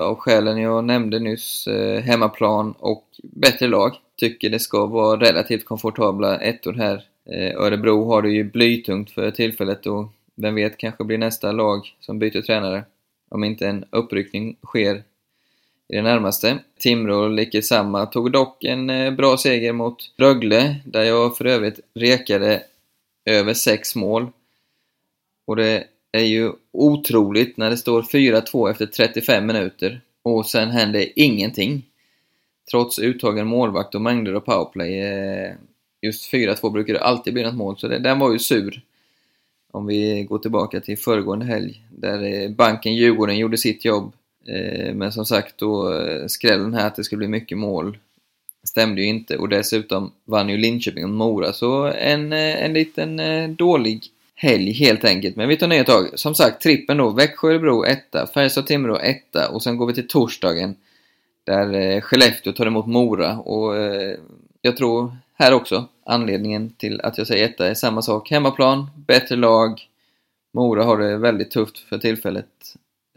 Av 0.00 0.16
skälen 0.16 0.58
jag 0.58 0.84
nämnde 0.84 1.18
nyss, 1.18 1.68
hemmaplan 2.04 2.74
och 2.78 3.04
bättre 3.22 3.68
lag. 3.68 3.96
Tycker 4.16 4.50
det 4.50 4.58
ska 4.58 4.86
vara 4.86 5.20
relativt 5.20 5.64
komfortabla 5.64 6.38
ettor 6.38 6.72
här. 6.72 7.04
Eh, 7.30 7.56
Örebro 7.56 8.04
har 8.04 8.22
det 8.22 8.30
ju 8.30 8.44
blytungt 8.44 9.10
för 9.10 9.30
tillfället 9.30 9.86
och 9.86 10.12
vem 10.34 10.54
vet 10.54 10.78
kanske 10.78 11.04
blir 11.04 11.18
nästa 11.18 11.52
lag 11.52 11.96
som 12.00 12.18
byter 12.18 12.42
tränare. 12.42 12.84
Om 13.28 13.44
inte 13.44 13.66
en 13.66 13.84
uppryckning 13.90 14.56
sker 14.66 15.02
i 15.88 15.96
det 15.96 16.02
närmaste. 16.02 16.58
Timrå 16.78 17.28
lika 17.28 17.62
samma. 17.62 18.06
Tog 18.06 18.32
dock 18.32 18.64
en 18.64 18.90
eh, 18.90 19.10
bra 19.10 19.36
seger 19.36 19.72
mot 19.72 20.12
Rögle, 20.16 20.76
där 20.84 21.02
jag 21.02 21.36
för 21.36 21.44
övrigt 21.44 21.80
rekade 21.94 22.62
över 23.24 23.54
sex 23.54 23.96
mål. 23.96 24.26
Och 25.46 25.56
det 25.56 25.84
är 26.12 26.24
ju 26.24 26.52
otroligt 26.72 27.56
när 27.56 27.70
det 27.70 27.76
står 27.76 28.02
4-2 28.02 28.70
efter 28.70 28.86
35 28.86 29.46
minuter 29.46 30.00
och 30.22 30.46
sen 30.46 30.70
händer 30.70 31.08
ingenting. 31.16 31.86
Trots 32.70 32.98
uttagen 32.98 33.46
målvakt 33.46 33.94
och 33.94 34.00
mängder 34.00 34.32
av 34.32 34.40
powerplay. 34.40 35.00
Eh, 35.00 35.54
Just 36.02 36.32
4-2 36.32 36.70
brukar 36.70 36.92
det 36.92 37.00
alltid 37.00 37.34
bli 37.34 37.42
något 37.42 37.54
mål, 37.54 37.78
så 37.78 37.88
det, 37.88 37.98
den 37.98 38.18
var 38.18 38.32
ju 38.32 38.38
sur. 38.38 38.82
Om 39.70 39.86
vi 39.86 40.22
går 40.22 40.38
tillbaka 40.38 40.80
till 40.80 40.98
föregående 40.98 41.46
helg, 41.46 41.82
där 41.90 42.22
eh, 42.22 42.50
banken 42.50 42.94
Djurgården 42.94 43.38
gjorde 43.38 43.58
sitt 43.58 43.84
jobb. 43.84 44.12
Eh, 44.46 44.94
men 44.94 45.12
som 45.12 45.26
sagt 45.26 45.58
då, 45.58 45.94
eh, 45.94 46.26
skrällen 46.26 46.74
här 46.74 46.86
att 46.86 46.96
det 46.96 47.04
skulle 47.04 47.18
bli 47.18 47.28
mycket 47.28 47.58
mål 47.58 47.98
stämde 48.64 49.02
ju 49.02 49.08
inte 49.08 49.36
och 49.36 49.48
dessutom 49.48 50.12
vann 50.24 50.48
ju 50.48 50.56
Linköping 50.56 51.04
och 51.04 51.10
Mora 51.10 51.52
så 51.52 51.84
en, 51.84 52.32
en 52.32 52.72
liten 52.72 53.20
dålig 53.56 54.02
helg 54.34 54.72
helt 54.72 55.04
enkelt. 55.04 55.36
Men 55.36 55.48
vi 55.48 55.56
tar 55.56 55.68
nya 55.68 55.84
tag. 55.84 56.18
Som 56.18 56.34
sagt, 56.34 56.62
trippen 56.62 56.96
då. 56.96 57.10
Växjö-Örebro 57.10 57.84
1, 57.84 58.02
Färjestad-Timrå 58.34 58.98
1 59.00 59.50
och 59.50 59.62
sen 59.62 59.76
går 59.76 59.86
vi 59.86 59.94
till 59.94 60.08
torsdagen 60.08 60.74
där 61.44 62.00
Skellefteå 62.00 62.52
tar 62.52 62.66
emot 62.66 62.86
Mora 62.86 63.38
och 63.38 63.76
jag 64.62 64.76
tror 64.76 65.16
här 65.34 65.54
också 65.54 65.88
anledningen 66.04 66.70
till 66.70 67.00
att 67.00 67.18
jag 67.18 67.26
säger 67.26 67.44
etta 67.44 67.66
är 67.66 67.74
samma 67.74 68.02
sak. 68.02 68.30
Hemmaplan, 68.30 68.90
bättre 69.06 69.36
lag. 69.36 69.88
Mora 70.54 70.84
har 70.84 70.98
det 70.98 71.16
väldigt 71.16 71.50
tufft 71.50 71.78
för 71.78 71.98
tillfället. 71.98 72.46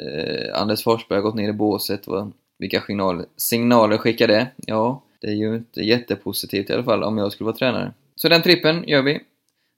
Eh, 0.03 0.61
Anders 0.61 0.83
Forsberg 0.83 1.17
har 1.17 1.23
gått 1.23 1.35
ner 1.35 1.49
i 1.49 1.53
båset. 1.53 2.07
Va? 2.07 2.31
vilka 2.57 2.81
signaler, 2.81 3.25
signaler 3.37 3.97
skickar 3.97 4.27
det? 4.27 4.47
Ja, 4.57 5.01
det 5.21 5.27
är 5.27 5.35
ju 5.35 5.55
inte 5.55 5.81
jättepositivt 5.81 6.69
i 6.69 6.73
alla 6.73 6.83
fall 6.83 7.03
om 7.03 7.17
jag 7.17 7.31
skulle 7.31 7.45
vara 7.45 7.55
tränare. 7.55 7.93
Så 8.15 8.29
den 8.29 8.41
trippen 8.41 8.83
gör 8.87 9.01
vi. 9.01 9.19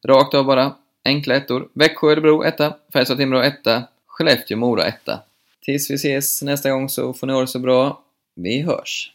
Rakt 0.07 0.33
av 0.33 0.45
bara. 0.45 0.75
Enkla 1.05 1.35
ettor. 1.35 1.69
Växjö, 1.73 2.11
Örebro 2.11 2.43
etta. 2.43 2.73
Färjestad, 2.93 3.17
Timrå 3.17 3.41
etta. 3.41 3.83
Skellefteå, 4.07 4.57
Mora 4.57 4.85
etta. 4.85 5.19
Tills 5.65 5.91
vi 5.91 5.95
ses 5.95 6.43
nästa 6.43 6.71
gång 6.71 6.89
så 6.89 7.13
får 7.13 7.27
ni 7.27 7.33
ha 7.33 7.41
det 7.41 7.47
så 7.47 7.59
bra. 7.59 8.03
Vi 8.35 8.61
hörs! 8.61 9.13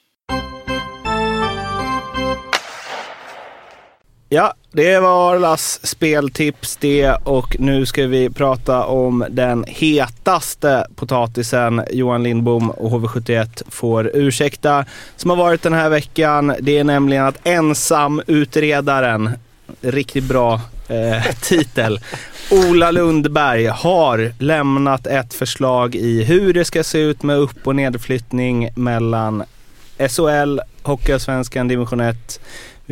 Ja, 4.35 4.55
det 4.71 4.99
var 4.99 5.33
Arlas 5.35 5.87
speltips 5.87 6.77
det 6.77 7.11
och 7.25 7.57
nu 7.59 7.87
ska 7.87 8.07
vi 8.07 8.31
prata 8.31 8.85
om 8.85 9.25
den 9.31 9.65
hetaste 9.69 10.87
potatisen 10.97 11.85
Johan 11.91 12.23
Lindbom 12.23 12.71
och 12.71 12.91
HV71 12.91 13.63
får 13.71 14.11
ursäkta 14.15 14.85
som 15.17 15.31
har 15.31 15.37
varit 15.37 15.63
den 15.63 15.73
här 15.73 15.89
veckan. 15.89 16.55
Det 16.61 16.79
är 16.79 16.85
nämligen 16.85 17.27
att 17.27 17.47
ensamutredaren, 17.47 19.31
riktigt 19.81 20.25
bra 20.25 20.61
eh, 20.89 21.35
titel, 21.43 22.01
Ola 22.51 22.91
Lundberg 22.91 23.67
har 23.67 24.33
lämnat 24.39 25.07
ett 25.07 25.35
förslag 25.35 25.95
i 25.95 26.25
hur 26.25 26.55
det 26.55 26.65
ska 26.65 26.85
se 26.85 26.99
ut 26.99 27.23
med 27.23 27.37
upp 27.37 27.67
och 27.67 27.77
nedflyttning 27.77 28.71
mellan 28.75 29.45
SHL, 30.09 30.61
Hockeyallsvenskan, 30.83 31.69
division 31.69 32.01
1. 32.01 32.41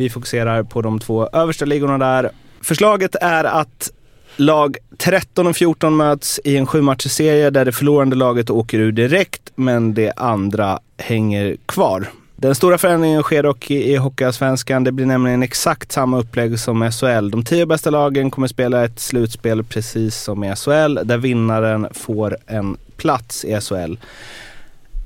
Vi 0.01 0.09
fokuserar 0.09 0.63
på 0.63 0.81
de 0.81 0.99
två 0.99 1.27
översta 1.27 1.65
ligorna 1.65 1.97
där. 1.97 2.31
Förslaget 2.61 3.15
är 3.15 3.43
att 3.43 3.91
lag 4.35 4.77
13 4.97 5.47
och 5.47 5.55
14 5.55 5.97
möts 5.97 6.39
i 6.43 6.57
en 6.57 6.65
sjumatcherserie 6.65 7.49
där 7.49 7.65
det 7.65 7.71
förlorande 7.71 8.15
laget 8.15 8.49
åker 8.49 8.79
ur 8.79 8.91
direkt 8.91 9.51
men 9.55 9.93
det 9.93 10.11
andra 10.15 10.79
hänger 10.97 11.57
kvar. 11.65 12.07
Den 12.35 12.55
stora 12.55 12.77
förändringen 12.77 13.23
sker 13.23 13.43
dock 13.43 13.71
i, 13.71 13.91
i 13.91 13.95
Hockeyallsvenskan. 13.95 14.83
Det 14.83 14.91
blir 14.91 15.05
nämligen 15.05 15.43
exakt 15.43 15.91
samma 15.91 16.19
upplägg 16.19 16.59
som 16.59 16.91
SHL. 16.91 17.29
De 17.29 17.43
tio 17.43 17.65
bästa 17.65 17.89
lagen 17.89 18.31
kommer 18.31 18.47
spela 18.47 18.85
ett 18.85 18.99
slutspel 18.99 19.63
precis 19.63 20.15
som 20.15 20.43
i 20.43 20.55
SHL 20.55 20.99
där 21.03 21.17
vinnaren 21.17 21.87
får 21.91 22.37
en 22.47 22.77
plats 22.97 23.45
i 23.45 23.61
SHL. 23.61 23.95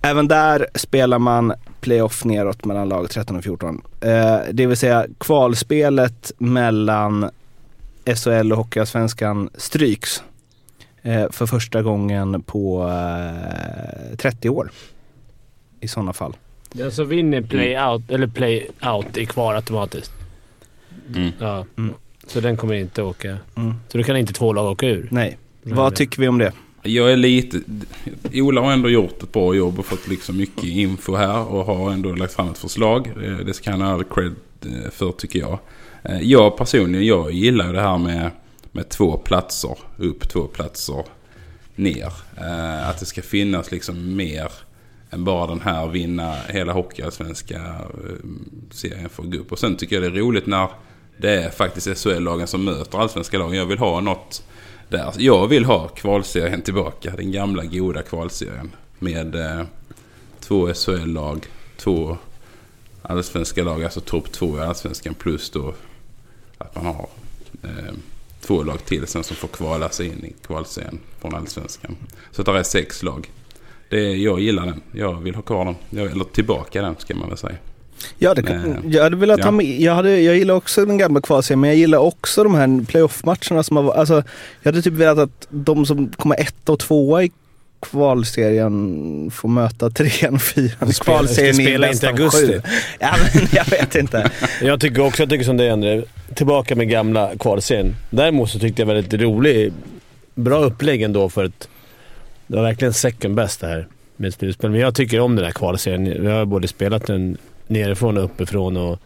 Även 0.02 0.28
där 0.28 0.68
spelar 0.76 1.20
man 1.20 1.54
playoff 1.86 2.26
neråt 2.26 2.66
mellan 2.66 2.90
lag 2.90 3.10
13 3.10 3.36
och 3.36 3.44
14. 3.44 3.82
Eh, 4.02 4.40
det 4.54 4.66
vill 4.66 4.78
säga 4.78 5.06
kvalspelet 5.18 6.32
mellan 6.38 7.30
SHL 8.06 8.52
och 8.52 8.58
Hockeyallsvenskan 8.58 9.50
stryks 9.56 10.24
eh, 11.02 11.26
för 11.32 11.46
första 11.46 11.82
gången 11.82 12.42
på 12.42 12.90
eh, 14.12 14.18
30 14.18 14.50
år. 14.50 14.72
I 15.80 15.88
sådana 15.88 16.14
fall. 16.14 16.36
Den 16.72 16.92
som 16.92 17.10
vinner 17.10 17.42
play-out, 17.42 18.12
eller 18.12 18.28
play-out, 18.28 19.18
är 19.18 19.26
kvar 19.26 19.56
automatiskt. 19.56 20.12
Mm. 21.16 21.32
Ja. 21.40 21.66
Mm. 21.78 21.94
Så 22.28 22.40
den 22.40 22.58
kommer 22.58 22.74
inte 22.74 23.02
åka. 23.02 23.38
Mm. 23.56 23.74
Så 23.88 23.98
då 23.98 24.04
kan 24.04 24.18
inte 24.18 24.34
två 24.34 24.54
lag 24.54 24.72
åka 24.72 24.88
ur. 24.88 25.08
Nej. 25.12 25.38
Vad 25.64 25.96
tycker 25.96 26.22
vi 26.22 26.28
om 26.28 26.38
det? 26.38 26.52
Jag 26.86 27.12
är 27.12 27.18
lite... 27.18 27.60
Ola 28.34 28.62
har 28.62 28.72
ändå 28.72 28.90
gjort 28.90 29.24
ett 29.24 29.32
bra 29.32 29.56
jobb 29.56 29.80
och 29.80 29.86
fått 29.86 30.08
liksom 30.08 30.38
mycket 30.38 30.64
info 30.64 31.16
här 31.16 31.48
och 31.48 31.66
har 31.66 31.92
ändå 31.92 32.16
lagt 32.16 32.34
fram 32.34 32.50
ett 32.50 32.58
förslag. 32.58 33.08
Eh, 33.08 33.38
det 33.38 33.54
ska 33.54 33.72
han 33.72 33.82
ha 33.82 33.94
all 33.94 34.04
cred 34.04 34.36
eh, 34.66 34.92
för 34.92 35.12
tycker 35.12 35.40
jag. 35.40 35.60
Eh, 36.04 36.22
jag 36.22 36.58
personligen, 36.58 37.06
jag 37.06 37.32
gillar 37.32 37.74
det 37.74 37.82
här 37.82 37.98
med, 37.98 38.32
med 38.72 38.90
två 38.90 39.18
platser 39.18 39.78
upp, 39.98 40.30
två 40.30 40.48
platser 40.48 41.06
ner. 41.76 42.14
Att 42.84 43.00
det 43.00 43.06
ska 43.06 43.22
finnas 43.22 43.72
liksom 43.72 44.16
mer 44.16 44.52
än 45.10 45.24
bara 45.24 45.48
den 45.48 45.62
här 45.62 45.88
vinna 45.88 46.36
hela 46.50 46.74
hockeyallsvenska 46.74 47.76
serien 48.72 49.10
för 49.10 49.24
att 49.24 49.32
gå 49.32 49.38
upp. 49.38 49.52
Och 49.52 49.60
sen 49.60 49.76
tycker 49.76 49.96
jag 49.96 50.04
det 50.04 50.20
är 50.20 50.22
roligt 50.22 50.48
när 50.48 50.70
det 51.18 51.44
är 51.44 51.50
faktiskt 51.50 51.88
SHL-lagen 51.98 52.48
som 52.48 52.66
möter 52.66 52.98
allsvenska 52.98 53.38
lagen. 53.38 53.58
Jag 53.58 53.66
vill 53.66 53.78
ha 53.78 54.02
något 54.02 54.44
där. 54.90 55.14
Jag 55.18 55.48
vill 55.48 55.66
ha 55.66 55.88
kvalserien 55.88 56.62
tillbaka. 56.62 57.14
Den 57.18 57.32
gamla 57.32 57.66
goda 57.66 58.02
kvalserien. 58.02 58.72
Med 59.00 59.36
eh, 59.36 59.66
två 60.40 60.74
SHL-lag, 60.74 61.46
två 61.78 62.18
allsvenska 63.02 63.64
lag, 63.64 63.84
alltså 63.84 64.02
topp 64.02 64.32
två 64.32 64.58
i 64.58 64.62
allsvenskan 64.62 65.14
plus 65.14 65.50
då 65.50 65.74
att 66.58 66.76
man 66.76 66.86
har 66.86 67.08
eh, 67.64 67.94
två 68.42 68.64
lag 68.64 68.86
till 68.86 69.08
sen 69.08 69.24
som 69.24 69.36
får 69.36 69.48
kvala 69.48 69.90
sig 69.90 70.08
in 70.08 70.26
i 70.26 70.34
kvalserien 70.48 71.00
från 71.22 71.36
allsvenskan. 71.36 71.98
Så 72.32 72.44
det 72.44 72.60
är 72.60 72.64
sex 72.64 73.04
lag. 73.04 73.32
Det, 73.90 74.16
jag 74.16 74.40
gillar 74.40 74.66
den. 74.66 74.82
Jag 74.92 75.14
vill 75.14 75.36
ha 75.36 75.42
kvar 75.42 75.66
den. 75.66 75.76
Jag, 75.90 76.12
eller 76.12 76.24
tillbaka 76.24 76.82
den 76.82 76.96
ska 76.98 77.16
man 77.16 77.30
väl 77.30 77.38
säga. 77.38 77.58
Ja, 78.18 78.34
det 78.34 78.43
kan, 78.43 78.62
Men, 78.62 78.91
jag 78.91 79.03
hade 79.03 79.16
velat 79.16 79.39
ja. 79.39 79.45
ha 79.45 79.51
med, 79.51 79.66
jag, 79.82 79.95
hade, 79.95 80.22
jag 80.22 80.36
gillar 80.36 80.53
också 80.53 80.86
den 80.86 80.97
gamla 80.97 81.22
kvalserien 81.22 81.60
men 81.60 81.70
jag 81.70 81.78
gillar 81.78 81.97
också 81.97 82.43
de 82.43 82.56
här 82.56 82.86
playoff-matcherna 82.86 83.64
som 83.64 83.78
har 83.78 83.93
alltså 83.93 84.24
Jag 84.62 84.72
hade 84.72 84.82
typ 84.82 84.93
velat 84.93 85.18
att 85.18 85.47
de 85.49 85.86
som 85.86 86.10
kommer 86.10 86.39
ett 86.39 86.70
och 86.70 86.80
tvåa 86.80 87.24
i 87.24 87.32
kvalserien 87.80 89.32
får 89.32 89.49
möta 89.49 89.89
trean 89.89 90.34
och 90.36 90.41
fyran 90.41 90.89
i 90.89 90.93
kvalserien 90.93 91.56
spela 91.56 91.91
inte 91.91 92.08
augusti. 92.08 92.62
Ja 92.99 93.16
men 93.34 93.47
jag 93.51 93.70
vet 93.70 93.95
inte. 93.95 94.32
Jag 94.62 94.82
tycker 94.82 95.06
också 95.06 95.22
jag 95.22 95.30
tycker 95.30 95.45
som 95.45 95.58
det 95.58 95.66
är 95.66 96.06
Tillbaka 96.34 96.76
med 96.76 96.89
gamla 96.89 97.32
kvalserien. 97.39 97.95
Däremot 98.10 98.49
så 98.49 98.60
tyckte 98.60 98.82
jag 98.82 98.88
väldigt 98.88 99.22
rolig, 99.22 99.74
bra 100.36 100.64
upplägg 100.64 101.01
ändå 101.01 101.30
för 101.30 101.45
att 101.45 101.68
det 102.47 102.56
var 102.56 102.64
verkligen 102.64 102.93
second 102.93 103.36
best 103.36 103.62
det 103.62 103.68
här 103.68 103.88
med 104.18 104.34
slutspel. 104.34 104.72
Men 104.72 104.80
jag 104.80 104.95
tycker 104.95 105.20
om 105.20 105.36
den 105.36 105.45
här 105.45 105.51
kvalserien. 105.51 106.03
Vi 106.03 106.32
har 106.32 106.45
både 106.45 106.68
spelat 106.68 107.08
den 107.08 107.38
nerifrån 107.68 108.18
och 108.18 108.24
uppifrån 108.24 108.78
och 108.78 108.99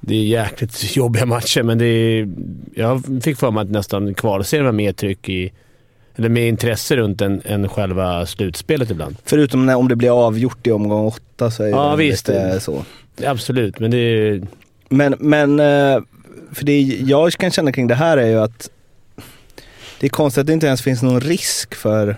det 0.00 0.14
är 0.14 0.24
jäkligt 0.24 0.96
jobbiga 0.96 1.26
matcher 1.26 1.62
men 1.62 1.78
det 1.78 1.84
är, 1.86 2.28
jag 2.74 3.02
fick 3.22 3.38
för 3.38 3.50
mig 3.50 3.62
att 3.62 3.70
nästan 3.70 4.14
kvalserien 4.14 4.64
var 4.64 4.72
mer 4.72 4.92
tryck 4.92 5.28
i 5.28 5.52
eller 6.16 6.28
mer 6.28 6.46
intresse 6.46 6.96
runt 6.96 7.20
än, 7.20 7.42
än 7.44 7.68
själva 7.68 8.26
slutspelet 8.26 8.90
ibland. 8.90 9.16
Förutom 9.24 9.66
när, 9.66 9.76
om 9.76 9.88
det 9.88 9.96
blir 9.96 10.26
avgjort 10.26 10.66
i 10.66 10.70
omgång 10.70 11.06
åtta 11.06 11.50
så 11.50 11.62
är 11.62 11.68
Ja, 11.68 11.90
det 11.90 11.96
visst. 11.96 12.28
lite 12.28 12.60
så. 12.60 12.84
Absolut, 13.24 13.80
men 13.80 13.90
det 13.90 13.96
är... 13.98 14.42
Men, 14.88 15.14
men 15.18 15.60
eh, 15.60 16.02
för 16.52 16.64
det 16.64 16.80
jag 16.82 17.32
kan 17.32 17.50
känna 17.50 17.72
kring 17.72 17.86
det 17.86 17.94
här 17.94 18.16
är 18.16 18.26
ju 18.26 18.40
att 18.40 18.70
det 20.00 20.06
är 20.06 20.10
konstigt 20.10 20.40
att 20.40 20.46
det 20.46 20.52
inte 20.52 20.66
ens 20.66 20.82
finns 20.82 21.02
någon 21.02 21.20
risk 21.20 21.74
för 21.74 22.16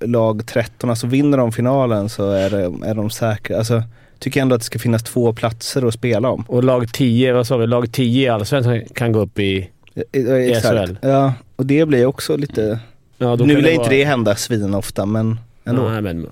lag 0.00 0.46
13. 0.46 0.90
Alltså 0.90 1.06
vinner 1.06 1.38
de 1.38 1.52
finalen 1.52 2.08
så 2.08 2.30
är, 2.30 2.50
det, 2.50 2.88
är 2.88 2.94
de 2.94 3.10
säkra. 3.10 3.58
Alltså 3.58 3.82
tycker 4.18 4.40
ändå 4.42 4.54
att 4.54 4.60
det 4.60 4.64
ska 4.64 4.78
finnas 4.78 5.02
två 5.02 5.32
platser 5.32 5.86
att 5.88 5.94
spela 5.94 6.30
om. 6.30 6.44
Och 6.48 6.64
lag 6.64 6.92
10, 6.92 7.32
vad 7.32 7.46
sa 7.46 7.56
vi? 7.56 7.66
Lag 7.66 7.92
10 7.92 8.26
i 8.26 8.28
Allsvenskan 8.28 8.82
kan 8.94 9.12
gå 9.12 9.20
upp 9.20 9.38
i... 9.38 9.70
I, 10.12 10.18
i, 10.18 10.52
exakt. 10.52 10.88
SHL. 10.88 10.96
Ja, 11.00 11.34
och 11.56 11.66
det 11.66 11.86
blir 11.86 12.06
också 12.06 12.36
lite... 12.36 12.78
Ja, 13.18 13.36
nu 13.36 13.60
lär 13.60 13.68
inte 13.70 13.78
vara- 13.78 13.88
det 13.90 14.04
hända 14.04 14.36
svinofta 14.36 15.06
men 15.06 15.40
ändå. 15.64 15.88
Nej, 15.88 16.02
men 16.02 16.28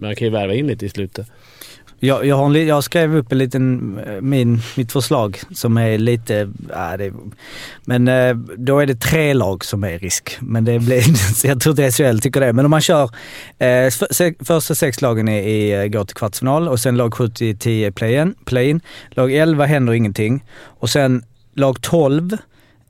man 0.00 0.16
kan 0.16 0.26
ju 0.26 0.30
värva 0.30 0.54
in 0.54 0.66
lite 0.66 0.86
i 0.86 0.88
slutet. 0.88 1.26
Jag, 2.00 2.26
jag, 2.26 2.36
har 2.36 2.46
en, 2.46 2.66
jag 2.66 2.84
skrev 2.84 3.16
upp 3.16 3.32
en 3.32 3.38
liten, 3.38 3.98
eh, 3.98 4.20
min, 4.20 4.60
mitt 4.76 4.92
förslag 4.92 5.40
som 5.50 5.76
är 5.76 5.98
lite, 5.98 6.40
äh, 6.70 6.98
det, 6.98 7.12
men 7.84 8.08
eh, 8.08 8.34
då 8.56 8.78
är 8.78 8.86
det 8.86 9.00
tre 9.00 9.34
lag 9.34 9.64
som 9.64 9.84
är 9.84 9.90
i 9.90 9.98
risk. 9.98 10.38
Men 10.40 10.64
det 10.64 10.78
blir, 10.78 11.02
jag 11.46 11.60
tror 11.60 11.80
inte 11.80 11.92
SHL 11.92 12.18
tycker 12.18 12.40
det. 12.40 12.52
Men 12.52 12.64
om 12.64 12.70
man 12.70 12.80
kör, 12.80 13.04
eh, 13.58 13.90
för, 13.90 14.14
se, 14.14 14.34
första 14.40 14.74
sex 14.74 15.00
lagen 15.00 15.28
är, 15.28 15.42
är, 15.42 15.82
eh, 15.82 15.88
går 15.88 16.04
till 16.04 16.16
kvartsfinal 16.16 16.68
och 16.68 16.80
sen 16.80 16.96
lag 16.96 17.14
7 17.14 17.28
till 17.28 17.58
10 17.58 17.92
play-in. 17.92 18.34
Play 18.44 18.80
lag 19.10 19.32
11 19.32 19.66
händer 19.66 19.92
ingenting. 19.92 20.44
Och 20.64 20.90
sen 20.90 21.24
lag 21.54 21.82
12, 21.82 22.36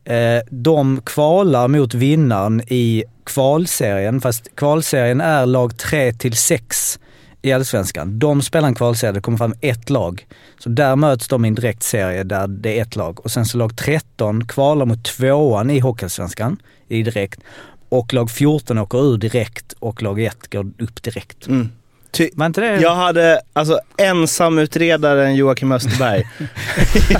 eh, 0.05 0.17
de 0.51 1.01
kvalar 1.01 1.69
mot 1.69 1.95
vinnaren 1.95 2.63
i 2.67 3.05
kvalserien. 3.25 4.21
Fast 4.21 4.57
kvalserien 4.57 5.21
är 5.21 5.47
lag 5.47 5.77
3 5.79 6.13
till 6.13 6.37
6 6.37 6.99
i 7.47 7.53
Allsvenskan. 7.53 8.19
De 8.19 8.43
spelar 8.43 8.69
en 8.69 8.75
kvalserie, 8.75 9.13
det 9.13 9.21
kommer 9.21 9.39
fram 9.39 9.55
ett 9.61 9.91
lag. 9.91 10.27
Så 10.59 10.69
där 10.69 10.97
möts 10.97 11.29
de 11.29 11.45
i 11.45 11.49
en 11.49 11.55
direkt 11.55 11.83
serie 11.83 12.25
där 12.25 12.47
det 12.49 12.79
är 12.79 12.83
ett 12.83 12.97
lag. 12.97 13.21
Och 13.25 13.31
sen 13.31 13.47
så 13.47 13.59
lag 13.59 13.77
13 13.77 14.47
kvalar 14.47 14.87
mot 14.87 15.05
tvåan 15.05 15.71
i 15.71 15.79
Hockeyallsvenskan 15.79 16.57
i 16.89 17.03
direkt. 17.03 17.41
Och 17.89 18.13
lag 18.15 18.31
14 18.31 18.79
åker 18.79 19.13
ur 19.13 19.17
direkt 19.19 19.73
och 19.79 20.03
lag 20.03 20.21
1 20.23 20.53
går 20.53 20.73
upp 20.79 21.03
direkt. 21.03 21.47
Mm. 21.47 21.69
Ty, 22.11 22.31
Var 22.35 22.47
inte 22.47 22.61
det? 22.61 22.77
jag 22.81 22.95
hade, 22.95 23.41
alltså 23.53 23.81
ensamutredaren 23.97 25.35
Joakim 25.35 25.73
Österberg. 25.73 26.25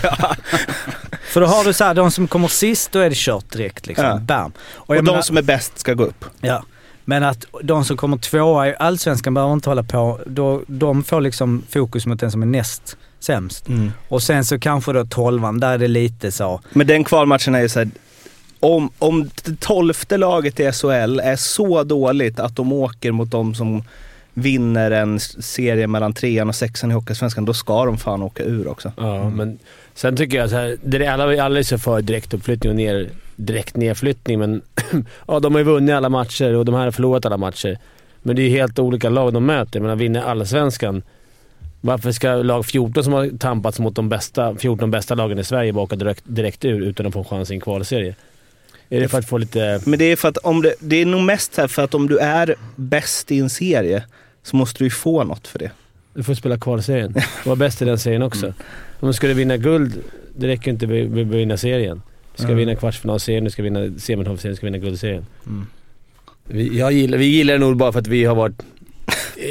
ja. 0.03 0.35
För 1.27 1.41
då 1.41 1.47
har 1.47 1.65
du 1.65 1.73
så 1.73 1.85
här, 1.85 1.95
de 1.95 2.11
som 2.11 2.29
kommer 2.29 2.49
sist, 2.49 2.93
då 2.93 2.99
är 2.99 3.09
det 3.11 3.17
kört 3.17 3.51
direkt 3.53 3.87
liksom. 3.87 4.05
Ja. 4.07 4.17
Bam. 4.19 4.53
Och, 4.75 4.97
jag 4.97 5.05
de 5.05 5.11
menar- 5.11 5.23
som 5.23 5.37
är 5.37 5.43
bäst 5.43 5.79
ska 5.79 5.95
gå 5.95 6.05
upp. 6.05 6.25
Ja. 6.41 6.65
Men 7.09 7.23
att 7.23 7.47
de 7.63 7.85
som 7.85 7.97
kommer 7.97 8.17
tvåa 8.17 8.69
i 8.69 8.75
Allsvenskan 8.79 9.35
behöver 9.35 9.53
inte 9.53 9.71
hålla 9.71 9.83
på. 9.83 10.21
Då, 10.27 10.63
de 10.67 11.05
får 11.05 11.21
liksom 11.21 11.63
fokus 11.69 12.07
mot 12.07 12.21
den 12.21 12.31
som 12.31 12.43
är 12.43 12.47
näst 12.47 12.97
sämst. 13.21 13.67
Och 14.09 14.23
sen 14.23 14.45
så 14.45 14.59
kanske 14.59 14.93
då 14.93 15.05
tolvan, 15.05 15.61
där 15.61 15.73
är 15.73 15.79
det 15.79 15.89
lite 15.89 16.33
så. 16.33 16.61
Men 16.73 16.87
den 16.87 17.05
kvalmatchen 17.05 17.55
är 17.55 17.61
ju 17.61 17.69
såhär, 17.69 17.89
om, 18.61 18.91
om 18.99 19.31
det 19.45 19.61
tolfte 19.61 20.17
laget 20.17 20.61
i 20.61 20.73
SHL 20.73 21.21
är 21.21 21.37
så 21.37 21.85
dåligt 21.85 22.41
att 22.41 22.57
de 22.57 22.73
åker 22.73 23.13
mot 23.13 23.31
de 23.31 23.55
som 23.55 23.85
vinner 24.35 24.91
en 24.91 25.21
serie 25.21 25.87
mellan 25.87 26.13
trean 26.13 26.49
och 26.49 26.55
sexan 26.55 26.91
i 26.91 26.95
Hockeysvenskan, 26.95 27.45
då 27.45 27.55
ska 27.55 27.85
de 27.85 27.99
fan 27.99 28.23
åka 28.23 28.43
ur 28.43 28.69
också. 28.69 28.93
Ja, 28.97 29.31
men 29.31 29.59
sen 29.95 30.17
tycker 30.17 30.37
jag 30.37 30.51
så 30.51 30.57
här, 30.57 30.77
det 30.83 31.07
är 31.07 31.11
alla, 31.11 31.45
alla 31.45 31.59
är 31.59 31.63
så 31.63 31.79
för 31.79 32.03
direktuppflyttning 32.03 32.71
och 32.71 32.77
ner, 32.77 33.11
direkt 33.37 33.77
nedflyttning, 33.77 34.39
men 34.39 34.63
ja, 35.27 35.41
de 35.41 35.55
har 35.55 35.59
ju 35.59 35.65
vunnit 35.65 35.95
alla 35.95 36.09
matcher 36.09 36.55
och 36.55 36.65
de 36.65 36.75
här 36.75 36.85
har 36.85 36.91
förlorat 36.91 37.27
alla 37.27 37.37
matcher. 37.37 37.79
Men 38.23 38.37
det 38.37 38.43
är 38.43 38.51
helt 38.51 38.79
olika 38.79 39.09
lag 39.09 39.33
de 39.33 39.47
möter. 39.47 39.81
Men 39.81 39.91
att 39.91 39.99
vinna 39.99 40.25
allsvenskan, 40.25 41.03
Varför 41.81 42.13
ska 42.13 42.35
lag 42.35 42.67
14 42.67 43.05
som 43.05 43.13
har 43.13 43.39
tampats 43.39 43.79
mot 43.79 43.95
de 43.95 44.09
bästa, 44.09 44.57
14 44.57 44.91
bästa 44.91 45.15
lagen 45.15 45.39
i 45.39 45.45
Sverige 45.45 45.73
bara 45.73 45.97
direkt, 45.97 46.23
direkt 46.25 46.65
ur 46.65 46.83
utan 46.83 47.07
att 47.07 47.13
få 47.13 47.19
en 47.19 47.25
chans 47.25 47.51
i 47.51 47.55
en 47.55 47.61
kvalserie? 47.61 48.15
Är 48.89 49.01
det 49.01 49.09
för 49.09 49.19
att 49.19 49.29
få 49.29 49.39
lite... 49.39 49.81
Men 49.85 49.99
det 49.99 50.05
är 50.05 50.17
för 50.17 50.29
att 50.29 50.37
om 50.37 50.63
det, 50.63 50.75
det 50.81 50.97
är 50.97 51.07
nog 51.07 51.23
mest 51.23 51.57
här 51.57 51.69
för 51.69 51.85
att 51.85 51.95
om 51.95 52.09
du 52.09 52.19
är 52.19 52.55
bäst 52.77 53.33
i 53.33 53.39
en 53.39 53.51
serie 53.51 54.05
så 54.43 54.57
måste 54.57 54.79
du 54.79 54.85
ju 54.85 54.91
få 54.91 55.25
något 55.25 55.47
för 55.47 55.59
det. 55.59 55.71
Du 56.15 56.23
får 56.23 56.35
spela 56.35 56.59
kvalserien. 56.59 57.13
Du 57.13 57.49
var 57.49 57.57
bäst 57.57 57.83
i 57.83 57.85
den 57.85 57.99
serien 57.99 58.23
också. 58.23 58.55
Om 59.01 59.09
du 59.09 59.13
skulle 59.13 59.35
vinna 59.35 59.57
guld, 59.57 60.03
det 60.37 60.47
räcker 60.47 60.71
inte 60.71 60.85
att 60.85 60.91
vinna 60.91 61.57
serien. 61.57 62.03
Du 62.37 62.43
ska 62.43 62.47
Mm. 62.53 62.57
vinna 62.59 62.75
kvartsfinalserien, 62.75 63.45
du 63.45 63.51
ska 63.51 63.63
vinna 63.63 63.79
semifinalserien, 63.99 64.53
du 64.53 64.57
ska 64.57 64.67
vinna 64.67 64.79
guldserien. 64.79 65.27
Vi, 66.45 66.79
jag 66.79 66.93
gillar, 66.93 67.19
vi 67.19 67.25
gillar 67.27 67.55
den 67.55 67.61
nog 67.61 67.77
bara 67.77 67.93
för 67.93 67.99
att 68.01 68.07
vi 68.07 68.25
har 68.25 68.35
varit 68.35 68.63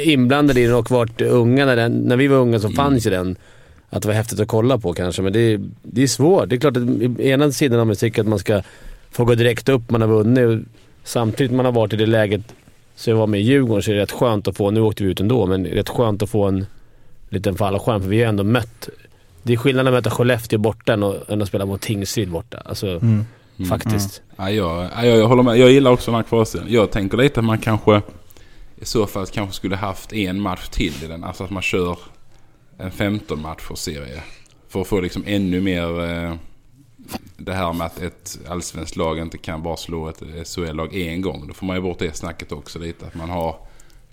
inblandade 0.04 0.60
i 0.60 0.64
den 0.66 0.74
och 0.74 0.90
varit 0.90 1.20
unga. 1.20 1.66
När, 1.66 1.76
den, 1.76 1.92
när 1.92 2.16
vi 2.16 2.26
var 2.26 2.36
unga 2.36 2.58
så 2.58 2.68
fanns 2.70 3.06
ju 3.06 3.10
den. 3.10 3.36
Att 3.90 4.02
det 4.02 4.08
var 4.08 4.14
häftigt 4.14 4.40
att 4.40 4.48
kolla 4.48 4.78
på 4.78 4.92
kanske, 4.92 5.22
men 5.22 5.32
det, 5.32 5.40
är- 5.40 5.60
det 5.82 6.02
är 6.02 6.06
svårt. 6.06 6.48
Det 6.48 6.56
är 6.56 6.60
klart 6.60 6.76
att 6.76 7.20
ena 7.20 7.52
sidan 7.52 7.80
av 7.80 7.86
musik 7.86 8.18
att 8.18 8.26
man 8.26 8.38
ska 8.38 8.62
få 9.10 9.24
gå 9.24 9.34
direkt 9.34 9.68
upp, 9.68 9.90
man 9.90 10.00
har 10.00 10.08
vunnit. 10.08 10.64
Samtidigt 11.04 11.52
man 11.52 11.64
har 11.64 11.72
varit 11.72 11.92
i 11.92 11.96
det 11.96 12.06
läget, 12.06 12.40
så 12.96 13.10
jag 13.10 13.16
var 13.16 13.26
med 13.26 13.40
i 13.40 13.42
Djurgården, 13.44 13.82
så 13.82 13.90
är 13.90 13.94
det 13.94 14.00
rätt 14.02 14.10
skönt 14.12 14.48
att 14.48 14.56
få, 14.56 14.70
nu 14.70 14.80
åkte 14.80 15.04
vi 15.04 15.10
ut 15.10 15.20
ändå, 15.20 15.46
men 15.46 15.62
det 15.62 15.70
är 15.70 15.74
rätt 15.74 15.88
skönt 15.88 16.22
att 16.22 16.30
få 16.30 16.44
en 16.44 16.66
liten 17.28 17.54
fallskärm. 17.54 18.02
För 18.02 18.08
vi 18.08 18.22
har 18.22 18.28
ändå 18.28 18.44
mött, 18.44 18.88
det 19.46 19.52
är 19.52 19.56
skillnad 19.56 19.86
att 19.86 19.92
möta 19.92 20.10
Skellefteå 20.10 20.58
borta 20.58 20.92
än 21.28 21.42
att, 21.42 21.48
spela 21.48 21.66
mot 21.66 21.80
Tingsryd 21.80 22.30
borta. 22.30 22.62
Alltså 22.64 23.00
faktiskt. 23.68 24.22
Ja, 24.36 24.50
jag, 24.50 24.90
ja, 24.94 25.06
jag, 25.06 25.18
jag 25.18 25.28
håller 25.28 25.42
med. 25.42 25.58
Jag 25.58 25.70
gillar 25.70 25.90
också 25.90 26.10
den 26.10 26.16
här 26.16 26.22
kvalserien. 26.22 26.72
Jag 26.72 26.90
tänker 26.90 27.16
lite 27.16 27.40
att 27.40 27.46
man 27.46 27.58
kanske 27.58 28.02
i 28.76 28.84
så 28.84 29.06
fall 29.06 29.26
kanske 29.26 29.56
skulle 29.56 29.76
haft 29.76 30.12
en 30.12 30.40
match 30.40 30.68
till 30.68 31.04
i 31.04 31.06
den. 31.06 31.24
Alltså 31.24 31.44
att 31.44 31.50
man 31.50 31.62
kör 31.62 31.98
en 32.78 32.90
15 32.90 33.40
matchers 33.42 33.78
serie. 33.78 34.22
För 34.68 34.80
att 34.80 34.86
få 34.86 35.00
liksom 35.00 35.22
ännu 35.26 35.60
mer 35.60 36.04
eh, 36.04 36.34
det 37.36 37.52
här 37.52 37.72
med 37.72 37.86
att 37.86 38.02
ett 38.02 38.38
allsvenskt 38.48 38.96
lag 38.96 39.18
inte 39.18 39.38
kan 39.38 39.62
bara 39.62 39.76
slå 39.76 40.08
ett 40.08 40.22
SHL-lag 40.48 40.94
en 40.94 41.22
gång. 41.22 41.46
Då 41.48 41.54
får 41.54 41.66
man 41.66 41.76
ju 41.76 41.82
bort 41.82 41.98
det 41.98 42.16
snacket 42.16 42.52
också 42.52 42.78
lite. 42.78 43.06
Att 43.06 43.14
man 43.14 43.30
har 43.30 43.56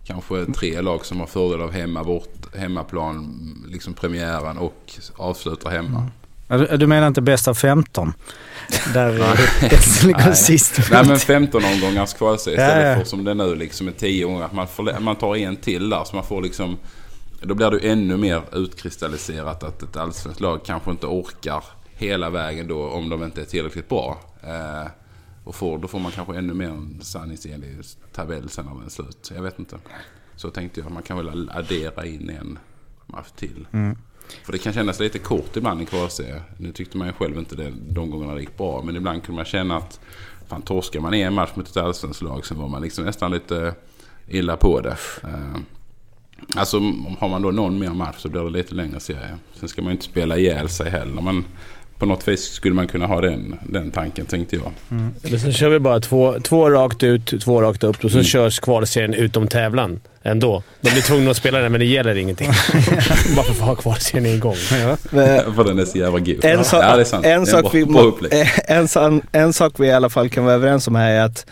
kanske 0.08 0.46
tre 0.46 0.82
lag 0.82 1.06
som 1.06 1.20
har 1.20 1.28
fördel 1.28 1.62
av 1.62 1.72
hemma, 1.72 2.04
bort, 2.04 2.56
hemmaplan, 2.56 3.40
liksom 3.68 3.94
premiären 3.94 4.58
och 4.58 4.94
avslutar 5.16 5.70
hemma. 5.70 6.08
Ja, 6.48 6.58
Du, 6.58 6.88
menar 6.88 7.08
inte 7.08 7.22
bäst 7.22 7.48
av 7.48 7.54
15? 7.54 8.14
Där 8.94 9.12
Nej. 10.26 10.36
sist. 10.36 10.80
Nej 10.92 11.08
men 11.08 11.20
15 11.20 11.62
omgångars 11.66 12.14
kvalserie 12.14 12.62
Ja, 12.62 12.68
istället 12.68 12.98
ja. 12.98 13.04
för 13.04 13.10
som 13.10 13.24
det 13.24 13.32
är 13.32 13.36
nu 13.36 13.56
liksom 13.56 13.86
med 13.86 13.98
10 13.98 14.26
omgångar. 14.26 14.50
Man, 14.54 14.68
får, 14.68 15.00
man 15.00 15.16
tar 15.16 15.36
en 15.36 15.56
till 15.56 15.90
där 15.90 16.04
så 16.04 16.16
man 16.16 16.26
får 16.26 16.42
liksom... 16.42 16.78
Då 17.42 17.56
blir 17.56 17.72
det 17.72 17.80
ännu 17.90 18.18
mer 18.18 18.42
utkristalliserat 18.52 19.64
att 19.64 19.84
ett 19.84 19.98
allsvenskt 19.98 20.42
lag 20.42 20.66
kanske 20.66 20.92
inte 20.92 21.08
orkar 21.08 21.64
hela 21.96 22.30
vägen 22.30 22.68
då 22.68 22.90
om 22.90 23.10
de 23.10 23.24
inte 23.24 23.42
är 23.42 23.46
tillräckligt 23.46 23.90
bra. 23.90 24.20
Eh, 24.44 24.88
och 25.44 25.56
får, 25.56 25.78
då 25.78 25.88
får 25.88 26.00
man 26.00 26.12
kanske 26.12 26.38
ännu 26.38 26.54
mer 26.54 26.68
en 26.68 27.00
sanningsenlig 27.02 27.78
tabell 28.14 28.50
sen 28.50 28.66
när 28.66 28.74
den 28.74 28.86
är 28.86 28.90
slut. 28.90 29.32
Jag 29.36 29.44
vet 29.44 29.60
inte. 29.60 29.78
Så 30.36 30.50
tänkte 30.50 30.80
jag. 30.80 30.92
Man 30.92 31.04
kan 31.04 31.18
väl 31.18 31.50
addera 31.54 32.06
in 32.06 32.30
en 32.30 32.60
match 33.06 33.32
till. 33.36 33.68
Mm. 33.72 33.98
För 34.44 34.52
det 34.52 34.58
kan 34.58 34.74
kännas 34.74 35.00
lite 35.00 35.20
kort 35.20 35.58
ibland 35.58 35.82
i 35.82 35.86
kvalserie. 35.86 36.42
Nu 36.58 36.72
tyckte 36.72 36.98
man 36.98 37.08
ju 37.08 37.14
själv 37.14 37.38
inte 37.38 37.56
det 37.56 37.74
de 37.90 38.12
gångerna 38.12 38.34
det 38.34 38.40
gick 38.40 38.58
bra. 38.58 38.82
Men 38.82 38.96
ibland 38.96 39.24
kunde 39.24 39.36
man 39.36 39.46
känna 39.46 39.78
att 39.78 40.00
fan 40.48 40.62
torskar 40.62 41.00
man 41.00 41.14
en 41.14 41.34
match 41.34 41.52
mot 41.56 41.68
ett 41.68 41.78
allsvenskt 41.78 42.22
lag 42.22 42.46
så 42.46 42.56
var 42.56 42.68
man 42.68 42.82
liksom 42.82 43.06
nästan 43.06 43.32
lite 43.32 43.76
illa 44.28 44.58
på 44.58 44.82
det. 44.82 44.98
Eh, 45.24 45.58
Alltså 46.56 46.80
har 47.20 47.30
man 47.30 47.42
då 47.42 47.52
någon 47.52 47.80
mer 47.80 47.90
match 47.90 48.16
så 48.18 48.30
blir 48.30 48.42
det 48.42 48.50
lite 48.50 48.76
längre 48.76 49.00
serie. 49.00 49.38
Sen 49.54 49.70
ska 49.70 49.82
man 49.82 49.90
ju 49.90 49.92
inte 49.92 50.06
spela 50.06 50.38
ihjäl 50.38 50.70
sig 50.70 50.90
heller. 50.90 51.22
Men 51.22 51.46
på 52.04 52.08
något 52.08 52.28
vis 52.28 52.44
skulle 52.44 52.76
man 52.76 52.88
kunna 52.88 53.06
ha 53.08 53.22
den, 53.22 53.56
den 53.70 53.92
tanken 53.92 54.26
tänkte 54.26 54.56
jag. 54.56 54.72
Eller 55.24 55.38
så 55.38 55.52
kör 55.52 55.70
vi 55.70 55.80
bara 55.80 56.00
två, 56.00 56.36
två 56.44 56.70
rakt 56.70 57.04
ut, 57.04 57.42
två 57.42 57.62
rakt 57.62 57.84
upp 57.84 58.04
och 58.04 58.12
så 58.12 58.18
Mm. 58.18 58.24
körs 58.24 58.60
kvalserien 58.60 59.14
utom 59.14 59.48
tävlan 59.48 60.00
ändå. 60.24 60.64
De 60.82 60.90
blir 60.92 61.02
tvungna 61.02 61.32
att 61.32 61.38
spela 61.38 61.60
den, 61.60 61.72
men 61.72 61.80
det 61.80 61.86
gäller 61.86 62.16
ingenting. 62.16 62.48
bara 63.36 63.44
för 63.46 63.52
att 63.52 63.60
ha 63.60 63.76
kvalserien 63.76 64.26
igång. 64.26 64.56
För 64.56 65.64
den 65.64 65.80
är 65.80 65.86
så 65.86 65.98
jävla 65.98 66.20
god. 66.20 66.46
En, 66.46 66.66
sak, 66.66 66.84
ja, 66.84 67.00
en, 67.24 68.88
en, 68.96 69.22
en 69.32 69.54
sak 69.54 69.74
vi 69.80 69.88
i 69.88 69.92
alla 69.92 70.10
fall 70.10 70.30
kan 70.30 70.44
vara 70.46 70.56
överens 70.56 70.88
om 70.88 70.96
här 70.96 71.12
är 71.12 71.22
att, 71.22 71.46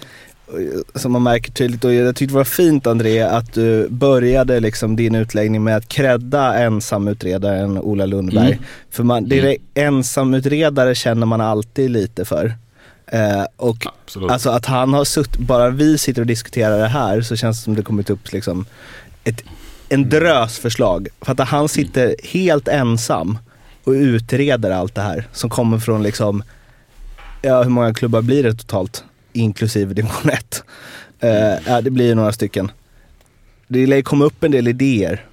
som 0.95 1.12
man 1.12 1.24
märker 1.24 1.52
tydligt, 1.52 1.84
och 1.84 1.93
jag 1.93 2.16
tyckte 2.16 2.34
det 2.34 2.38
var 2.38 2.43
fint 2.43 2.88
André, 2.88 3.22
att 3.22 3.54
du 3.54 3.88
började 3.89 4.60
liksom 4.60 4.95
din 4.95 5.16
utläggning 5.16 5.64
med 5.64 5.78
att 5.78 5.88
credda 5.88 6.54
ensamutredaren 6.54 7.78
Ola 7.78 8.06
Lundberg. 8.06 8.52
Mm. 8.52 8.64
För 8.89 9.04
man, 9.04 9.30
det 9.30 9.39
är 9.39 9.58
ensamutredare 9.74 10.95
känner 10.95 11.26
man 11.26 11.41
alltid 11.41 11.91
lite 11.91 12.26
för. 12.26 12.54
Eh, 13.08 13.45
och 13.58 13.88
Absolut. 14.04 14.32
alltså 14.32 14.49
att 14.49 14.66
han 14.66 14.93
har 14.93 15.06
suttit, 15.06 15.38
bara 15.38 15.70
vi 15.70 15.97
sitter 15.97 16.22
och 16.22 16.28
diskuterar 16.28 16.80
det 16.80 16.88
här 16.88 17.22
så 17.22 17.36
känns 17.36 17.58
det 17.58 17.64
som 17.64 17.76
det 17.76 17.84
kommit 17.84 18.10
upp 18.10 18.32
liksom 18.32 18.66
ett, 19.24 19.43
en 19.89 20.10
drös 20.10 20.60
förslag. 20.60 21.08
För 21.22 21.32
att 21.32 21.39
han 21.39 21.70
sitter 21.70 22.16
helt 22.24 22.68
ensam 22.68 23.38
och 23.84 23.91
utreder 23.91 24.72
allt 24.72 24.95
det 24.95 25.02
här 25.02 25.28
som 25.32 25.49
kommer 25.49 25.80
från 25.80 26.04
liksom, 26.04 26.43
ja 27.41 27.64
hur 27.64 27.70
många 27.70 27.93
klubbar 27.93 28.22
blir 28.22 28.43
det 28.43 28.54
totalt? 28.54 29.04
Inklusive 29.34 29.93
division 29.93 30.32
1. 30.32 30.63
Eh, 31.23 31.57
ja, 31.67 31.82
det 31.82 31.89
blir 31.91 32.05
ju 32.05 32.15
några 32.15 32.32
stycken. 32.34 32.71
Det 33.67 33.86
lär 33.88 33.97
ju 33.97 34.03
komma 34.03 34.25
upp 34.25 34.43
en 34.43 34.51
del 34.51 34.67
idéer 34.67 35.25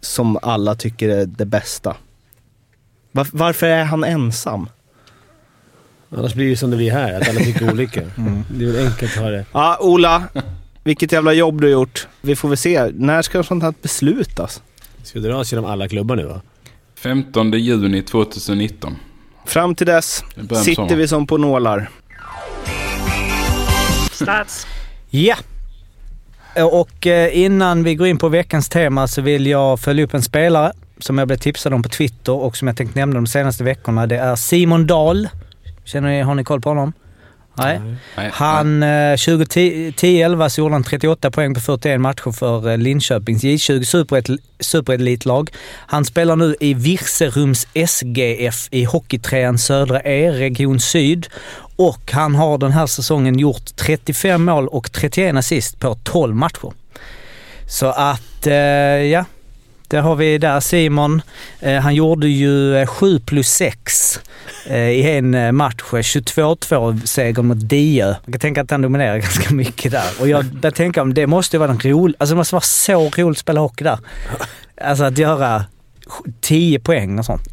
som 0.00 0.38
alla 0.42 0.74
tycker 0.74 1.08
är 1.08 1.26
det 1.26 1.44
bästa. 1.44 1.96
Var, 3.12 3.26
varför 3.32 3.66
är 3.66 3.84
han 3.84 4.04
ensam? 4.04 4.68
Annars 6.10 6.34
blir 6.34 6.44
det 6.44 6.50
ju 6.50 6.56
som 6.56 6.70
det 6.70 6.76
blir 6.76 6.90
här, 6.90 7.20
att 7.20 7.28
alla 7.28 7.40
tycker 7.40 7.70
olika. 7.72 8.00
Det 8.54 8.64
är 8.64 8.72
väl 8.72 8.86
enkelt 8.86 9.16
att 9.16 9.22
ha 9.22 9.30
det. 9.30 9.44
Ja, 9.52 9.78
Ola. 9.80 10.22
Vilket 10.84 11.12
jävla 11.12 11.32
jobb 11.32 11.60
du 11.60 11.66
har 11.66 11.72
gjort. 11.72 12.08
Vi 12.20 12.36
får 12.36 12.48
väl 12.48 12.58
se. 12.58 12.90
När 12.94 13.22
ska 13.22 13.42
sånt 13.42 13.62
här 13.62 13.74
beslutas? 13.82 14.62
Ska 15.02 15.20
vi 15.20 15.28
dra 15.28 15.36
oss 15.36 15.52
genom 15.52 15.64
alla 15.64 15.88
klubbar 15.88 16.16
nu 16.16 16.24
va? 16.24 16.40
15 16.94 17.52
juni 17.52 18.02
2019. 18.02 18.96
Fram 19.46 19.74
till 19.74 19.86
dess 19.86 20.22
Det 20.34 20.56
sitter 20.56 20.74
sommar. 20.74 20.94
vi 20.96 21.08
som 21.08 21.26
på 21.26 21.36
nålar. 21.36 21.90
Ja. 25.10 25.36
Och 26.72 27.06
eh, 27.06 27.38
innan 27.38 27.82
vi 27.82 27.94
går 27.94 28.06
in 28.06 28.18
på 28.18 28.28
veckans 28.28 28.68
tema 28.68 29.08
så 29.08 29.22
vill 29.22 29.46
jag 29.46 29.80
följa 29.80 30.04
upp 30.04 30.14
en 30.14 30.22
spelare 30.22 30.72
som 30.98 31.18
jag 31.18 31.28
blev 31.28 31.36
tipsad 31.36 31.74
om 31.74 31.82
på 31.82 31.88
Twitter 31.88 32.32
och 32.32 32.56
som 32.56 32.68
jag 32.68 32.76
tänkte 32.76 32.98
nämna 32.98 33.14
de 33.14 33.26
senaste 33.26 33.64
veckorna. 33.64 34.06
Det 34.06 34.16
är 34.16 34.36
Simon 34.36 34.86
Dahl. 34.86 35.28
Känner 35.84 36.08
ni, 36.08 36.20
har 36.20 36.34
ni 36.34 36.44
koll 36.44 36.60
på 36.60 36.68
honom? 36.68 36.92
Nej. 37.54 37.80
Nej, 38.16 38.30
Han, 38.32 38.82
eh, 38.82 39.16
2010-11 39.16 40.48
så 40.48 40.60
gjorde 40.60 40.74
han 40.74 40.84
38 40.84 41.30
poäng 41.30 41.54
på 41.54 41.60
41 41.60 42.00
matcher 42.00 42.32
för 42.32 42.70
eh, 42.70 42.78
Linköpings 42.78 43.44
J20 43.44 43.80
superet- 43.84 44.38
superelitlag. 44.60 45.50
Han 45.86 46.04
spelar 46.04 46.36
nu 46.36 46.56
i 46.60 46.74
Virserums 46.74 47.66
SGF 47.86 48.68
i 48.70 48.84
Hockeytrean 48.84 49.58
Södra 49.58 50.00
E, 50.00 50.30
Region 50.30 50.80
Syd. 50.80 51.26
Och 51.76 52.12
han 52.12 52.34
har 52.34 52.58
den 52.58 52.72
här 52.72 52.86
säsongen 52.86 53.38
gjort 53.38 53.76
35 53.76 54.44
mål 54.44 54.68
och 54.68 54.92
31 54.92 55.36
assist 55.36 55.78
på 55.80 55.94
12 56.02 56.34
matcher. 56.36 56.72
Så 57.66 57.86
att, 57.86 58.46
eh, 58.46 58.54
ja. 58.54 59.24
Där 59.90 60.00
har 60.00 60.16
vi 60.16 60.38
där 60.38 60.60
Simon. 60.60 61.22
Eh, 61.60 61.80
han 61.80 61.94
gjorde 61.94 62.28
ju 62.28 62.76
eh, 62.76 62.86
7 62.86 63.18
plus 63.18 63.48
6 63.48 64.20
eh, 64.66 64.76
i 64.76 65.16
en 65.16 65.56
match. 65.56 65.76
22-2 65.82 67.06
seger 67.06 67.42
mot 67.42 67.68
Diö. 67.68 68.06
Jag 68.24 68.32
kan 68.34 68.40
tänka 68.40 68.60
att 68.60 68.70
han 68.70 68.82
dominerar 68.82 69.18
ganska 69.18 69.54
mycket 69.54 69.92
där. 69.92 70.10
Och 70.20 70.28
jag 70.28 70.44
börjar 70.44 70.72
tänka 70.72 71.02
om 71.02 71.14
det 71.14 71.26
måste 71.26 71.58
vara 71.58 71.70
en 71.70 71.80
rolig, 71.80 72.16
alltså 72.18 72.34
det 72.34 72.36
måste 72.36 72.54
vara 72.54 72.60
så 72.62 73.10
roligt 73.16 73.36
att 73.36 73.38
spela 73.38 73.60
hockey 73.60 73.84
där. 73.84 73.98
Alltså 74.80 75.04
att 75.04 75.18
göra 75.18 75.64
10 76.40 76.78
poäng 76.78 77.18
och 77.18 77.24
sånt. 77.24 77.48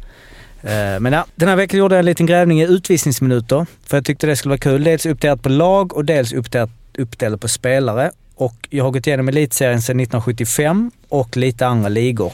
Men 1.00 1.12
ja, 1.12 1.26
den 1.34 1.48
här 1.48 1.56
veckan 1.56 1.78
gjorde 1.78 1.94
jag 1.94 2.00
en 2.00 2.06
liten 2.06 2.26
grävning 2.26 2.60
i 2.60 2.64
utvisningsminuter. 2.64 3.66
För 3.86 3.96
jag 3.96 4.04
tyckte 4.04 4.26
det 4.26 4.36
skulle 4.36 4.50
vara 4.50 4.58
kul. 4.58 4.84
Dels 4.84 5.06
uppdelat 5.06 5.42
på 5.42 5.48
lag 5.48 5.96
och 5.96 6.04
dels 6.04 6.32
uppdelat, 6.32 6.70
uppdelat 6.98 7.40
på 7.40 7.48
spelare. 7.48 8.10
Och 8.38 8.68
jag 8.70 8.84
har 8.84 8.90
gått 8.90 9.06
igenom 9.06 9.28
elitserien 9.28 9.82
sedan 9.82 10.00
1975 10.00 10.90
och 11.08 11.36
lite 11.36 11.66
andra 11.66 11.88
ligor. 11.88 12.32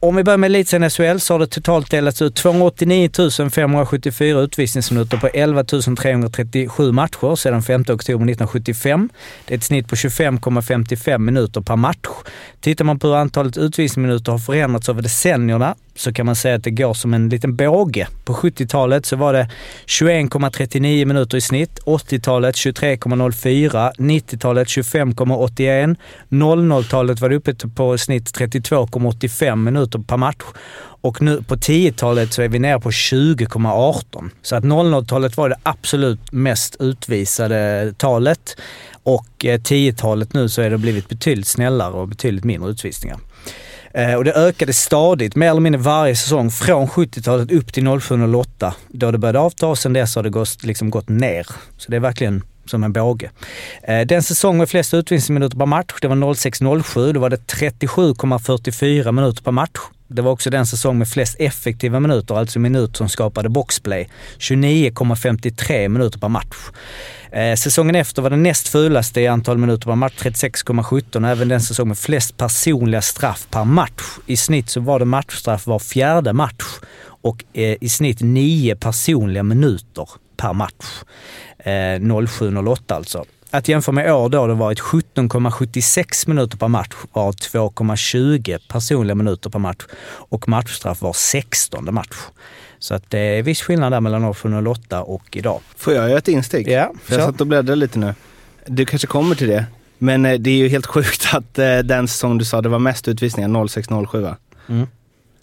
Om 0.00 0.16
vi 0.16 0.24
börjar 0.24 0.38
med 0.38 0.48
elitserien 0.48 0.90
SHL 0.90 1.18
så 1.18 1.34
har 1.34 1.38
det 1.38 1.46
totalt 1.46 1.90
delats 1.90 2.22
ut 2.22 2.34
289 2.34 3.10
574 3.50 4.40
utvisningsminuter 4.40 5.16
på 5.16 5.26
11 5.26 5.64
337 5.64 6.92
matcher 6.92 7.36
sedan 7.36 7.62
5 7.62 7.80
oktober 7.80 8.24
1975. 8.24 9.08
Det 9.46 9.54
är 9.54 9.58
ett 9.58 9.64
snitt 9.64 9.88
på 9.88 9.94
25,55 9.94 11.18
minuter 11.18 11.60
per 11.60 11.76
match. 11.76 12.08
Tittar 12.60 12.84
man 12.84 12.98
på 12.98 13.06
hur 13.06 13.16
antalet 13.16 13.56
utvisningsminuter 13.56 14.32
har 14.32 14.38
förändrats 14.38 14.88
över 14.88 15.02
decennierna 15.02 15.74
så 15.96 16.12
kan 16.12 16.26
man 16.26 16.36
säga 16.36 16.54
att 16.54 16.64
det 16.64 16.70
går 16.70 16.94
som 16.94 17.14
en 17.14 17.28
liten 17.28 17.56
båge. 17.56 18.08
På 18.24 18.32
70-talet 18.32 19.06
så 19.06 19.16
var 19.16 19.32
det 19.32 19.50
21,39 19.86 21.04
minuter 21.04 21.38
i 21.38 21.40
snitt, 21.40 21.80
80-talet 21.84 22.54
23,04, 22.54 23.92
90-talet 23.98 24.68
25,81, 24.68 25.96
00-talet 26.28 27.20
var 27.20 27.28
det 27.28 27.36
uppe 27.36 27.54
på 27.74 27.98
snitt 27.98 28.38
32,85 28.38 29.56
minuter 29.56 29.98
per 29.98 30.16
match. 30.16 30.44
Och 31.00 31.22
nu 31.22 31.42
på 31.42 31.56
10-talet 31.56 32.32
så 32.32 32.42
är 32.42 32.48
vi 32.48 32.58
nere 32.58 32.80
på 32.80 32.90
20,18. 32.90 34.30
Så 34.42 34.56
att 34.56 34.64
00-talet 34.64 35.36
var 35.36 35.48
det 35.48 35.56
absolut 35.62 36.32
mest 36.32 36.76
utvisade 36.80 37.92
talet. 37.98 38.56
Och 39.02 39.44
eh, 39.44 39.58
10-talet 39.58 40.34
nu 40.34 40.48
så 40.48 40.62
är 40.62 40.70
det 40.70 40.78
blivit 40.78 41.08
betydligt 41.08 41.46
snällare 41.46 41.92
och 41.92 42.08
betydligt 42.08 42.44
mindre 42.44 42.70
utvisningar. 42.70 43.18
Eh, 43.96 44.14
och 44.14 44.24
det 44.24 44.32
ökade 44.32 44.72
stadigt, 44.72 45.36
mer 45.36 45.50
eller 45.50 45.60
mindre 45.60 45.82
varje 45.82 46.16
säsong, 46.16 46.50
från 46.50 46.86
70-talet 46.86 47.52
upp 47.52 47.72
till 47.72 47.84
07-08. 47.84 48.72
Då 48.88 49.10
det 49.10 49.18
började 49.18 49.38
avta 49.38 49.66
och 49.66 49.78
sen 49.78 49.92
dess 49.92 50.16
har 50.16 50.22
det 50.22 50.30
gått, 50.30 50.64
liksom 50.64 50.90
gått 50.90 51.08
ner. 51.08 51.46
Så 51.76 51.90
det 51.90 51.96
är 51.96 52.00
verkligen 52.00 52.42
som 52.66 52.84
en 52.84 52.92
båge. 52.92 53.30
Eh, 53.82 54.00
den 54.00 54.22
säsong 54.22 54.58
med 54.58 54.68
flest 54.68 54.94
utvisningsminuter 54.94 55.58
per 55.58 55.66
match, 55.66 55.94
det 56.00 56.08
var 56.08 56.16
06-07. 56.16 57.12
Då 57.12 57.20
var 57.20 57.30
det 57.30 57.36
37,44 57.36 59.12
minuter 59.12 59.42
per 59.42 59.52
match. 59.52 59.78
Det 60.08 60.22
var 60.22 60.32
också 60.32 60.50
den 60.50 60.66
säsong 60.66 60.98
med 60.98 61.08
flest 61.08 61.36
effektiva 61.38 62.00
minuter, 62.00 62.34
alltså 62.34 62.58
minuter 62.58 62.94
som 62.94 63.08
skapade 63.08 63.48
boxplay. 63.48 64.08
29,53 64.38 65.88
minuter 65.88 66.18
per 66.18 66.28
match. 66.28 66.56
Eh, 67.32 67.54
säsongen 67.54 67.94
efter 67.94 68.22
var 68.22 68.30
den 68.30 68.42
näst 68.42 68.68
fulaste 68.68 69.20
i 69.20 69.26
antal 69.26 69.58
minuter 69.58 69.86
per 69.86 69.94
match, 69.94 70.14
36,17 70.18 71.24
och 71.24 71.30
även 71.30 71.48
den 71.48 71.60
säsong 71.60 71.88
med 71.88 71.98
flest 71.98 72.36
personliga 72.36 73.02
straff 73.02 73.46
per 73.50 73.64
match. 73.64 74.02
I 74.26 74.36
snitt 74.36 74.70
så 74.70 74.80
var 74.80 74.98
det 74.98 75.04
matchstraff 75.04 75.66
var 75.66 75.78
fjärde 75.78 76.32
match 76.32 76.64
och 77.22 77.44
eh, 77.52 77.76
i 77.80 77.88
snitt 77.88 78.20
nio 78.20 78.76
personliga 78.76 79.42
minuter 79.42 80.08
per 80.36 80.52
match. 80.52 81.02
Eh, 81.58 81.70
07-08 81.70 82.94
alltså. 82.94 83.24
Att 83.56 83.68
jämföra 83.68 83.94
med 83.94 84.14
år 84.14 84.28
då 84.28 84.46
det 84.46 84.54
varit 84.54 84.80
17,76 84.80 86.28
minuter 86.28 86.58
per 86.58 86.68
match 86.68 86.94
var 87.12 87.32
2,20 87.32 88.58
personliga 88.68 89.14
minuter 89.14 89.50
per 89.50 89.58
match 89.58 89.84
och 90.06 90.48
matchstraff 90.48 91.02
var 91.02 91.12
16 91.12 91.94
match. 91.94 92.16
Så 92.78 92.94
att 92.94 93.10
det 93.10 93.18
är 93.18 93.42
viss 93.42 93.62
skillnad 93.62 93.92
där 93.92 94.00
mellan 94.00 94.24
07-08 94.24 95.00
och 95.00 95.36
idag. 95.36 95.60
Får 95.76 95.92
jag 95.92 96.08
göra 96.08 96.18
ett 96.18 96.28
insteg? 96.28 96.68
Ja, 96.68 96.92
För 97.02 97.14
jag 97.14 97.24
satt 97.24 97.40
och 97.40 97.46
bläddrade 97.46 97.76
lite 97.76 97.98
nu. 97.98 98.14
Du 98.66 98.86
kanske 98.86 99.06
kommer 99.06 99.34
till 99.34 99.48
det. 99.48 99.66
Men 99.98 100.26
eh, 100.26 100.38
det 100.38 100.50
är 100.50 100.56
ju 100.56 100.68
helt 100.68 100.86
sjukt 100.96 101.34
att 101.34 101.58
eh, 101.58 101.78
den 101.78 102.08
säsong 102.08 102.38
du 102.38 102.44
sa 102.44 102.62
det 102.62 102.68
var 102.68 102.78
mest 102.78 103.08
utvisningar, 103.08 103.48
06-07 103.48 104.20
va? 104.20 104.36
Mm. 104.68 104.86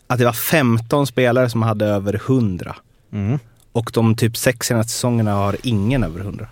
Att 0.08 0.20
det 0.20 0.26
var 0.26 0.34
15 0.34 1.08
spelare 1.08 1.50
som 1.50 1.62
hade 1.62 1.86
över 1.86 2.16
100. 2.16 2.76
Mm. 3.14 3.40
Och 3.72 3.92
de 3.94 4.16
typ 4.16 4.38
sex 4.38 4.68
senaste 4.68 4.92
säsongerna 4.92 5.34
har 5.34 5.56
ingen 5.64 6.04
över 6.04 6.20
100. 6.20 6.48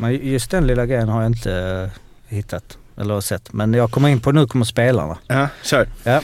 Men 0.00 0.14
just 0.26 0.50
den 0.50 0.66
lilla 0.66 0.86
grejen 0.86 1.08
har 1.08 1.22
jag 1.22 1.30
inte 1.30 1.52
eh, 1.54 2.34
hittat 2.36 2.78
eller 2.96 3.20
sett. 3.20 3.52
Men 3.52 3.74
jag 3.74 3.90
kommer 3.90 4.08
in 4.08 4.20
på 4.20 4.32
nu 4.32 4.46
kommer 4.46 4.64
spelarna. 4.64 5.18
Ja, 5.26 5.48
kör. 5.62 5.88
Ja. 6.04 6.20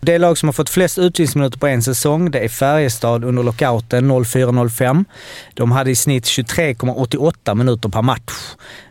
Det 0.00 0.18
lag 0.18 0.38
som 0.38 0.48
har 0.48 0.52
fått 0.52 0.70
flest 0.70 0.98
utvisningsminuter 0.98 1.58
på 1.58 1.66
en 1.66 1.82
säsong, 1.82 2.30
det 2.30 2.38
är 2.38 2.48
Färjestad 2.48 3.24
under 3.24 3.42
lockouten 3.42 4.10
04-05. 4.12 5.04
De 5.54 5.72
hade 5.72 5.90
i 5.90 5.94
snitt 5.94 6.24
23,88 6.24 7.54
minuter 7.54 7.88
per 7.88 8.02
match. 8.02 8.32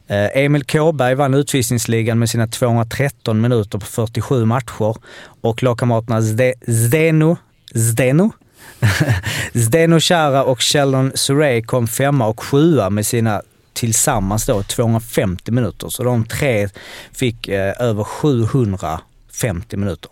Eh, 0.08 0.38
Emil 0.43 0.64
Kåberg 0.64 1.16
vann 1.16 1.34
utvisningsligan 1.34 2.20
med 2.20 2.30
sina 2.30 2.47
213 2.47 3.41
minuter 3.41 3.80
på 3.80 3.86
47 3.86 4.45
matcher 4.45 4.95
och 5.41 5.64
lagkamraterna 5.64 6.20
Zde- 6.22 6.53
Zdeno, 6.68 7.38
Zdeno 7.74 8.32
Zdeno 9.53 9.99
Chara 9.99 10.43
och 10.43 10.62
Sheldon 10.62 11.12
Surrey 11.16 11.62
kom 11.62 11.88
femma 11.88 12.28
och 12.28 12.43
sjua 12.43 12.89
med 12.89 13.05
sina 13.05 13.41
tillsammans 13.78 14.45
då 14.45 14.63
250 14.63 15.51
minuter. 15.51 15.89
Så 15.89 16.03
de 16.03 16.25
tre 16.25 16.69
fick 17.11 17.47
eh, 17.47 17.73
över 17.80 18.03
750 18.03 19.78
minuter. 19.78 20.11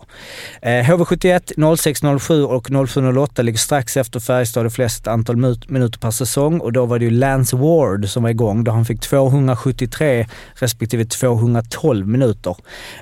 Eh, 0.61 0.69
HV71 0.69 1.77
0607 1.77 2.43
och 2.43 2.67
0708 2.89 3.41
ligger 3.41 3.59
strax 3.59 3.97
efter 3.97 4.19
Färjestad 4.19 4.67
i 4.67 4.69
flest 4.69 5.07
antal 5.07 5.35
minuter 5.67 5.99
per 5.99 6.11
säsong 6.11 6.59
och 6.59 6.73
då 6.73 6.85
var 6.85 6.99
det 6.99 7.05
ju 7.05 7.11
Lance 7.11 7.55
Ward 7.55 8.09
som 8.09 8.23
var 8.23 8.29
igång 8.29 8.63
då 8.63 8.71
han 8.71 8.85
fick 8.85 9.01
273 9.01 10.27
respektive 10.55 11.05
212 11.05 12.07
minuter. 12.07 12.55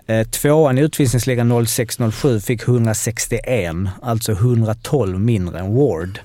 Eh, 0.07 0.27
tvåan 0.27 0.77
i 0.77 0.81
utvisningsligan 0.81 1.65
0607 1.65 2.39
fick 2.39 2.67
161, 2.67 3.75
alltså 4.01 4.31
112 4.31 5.19
mindre 5.19 5.59
än 5.59 5.75
Ward. 5.75 6.19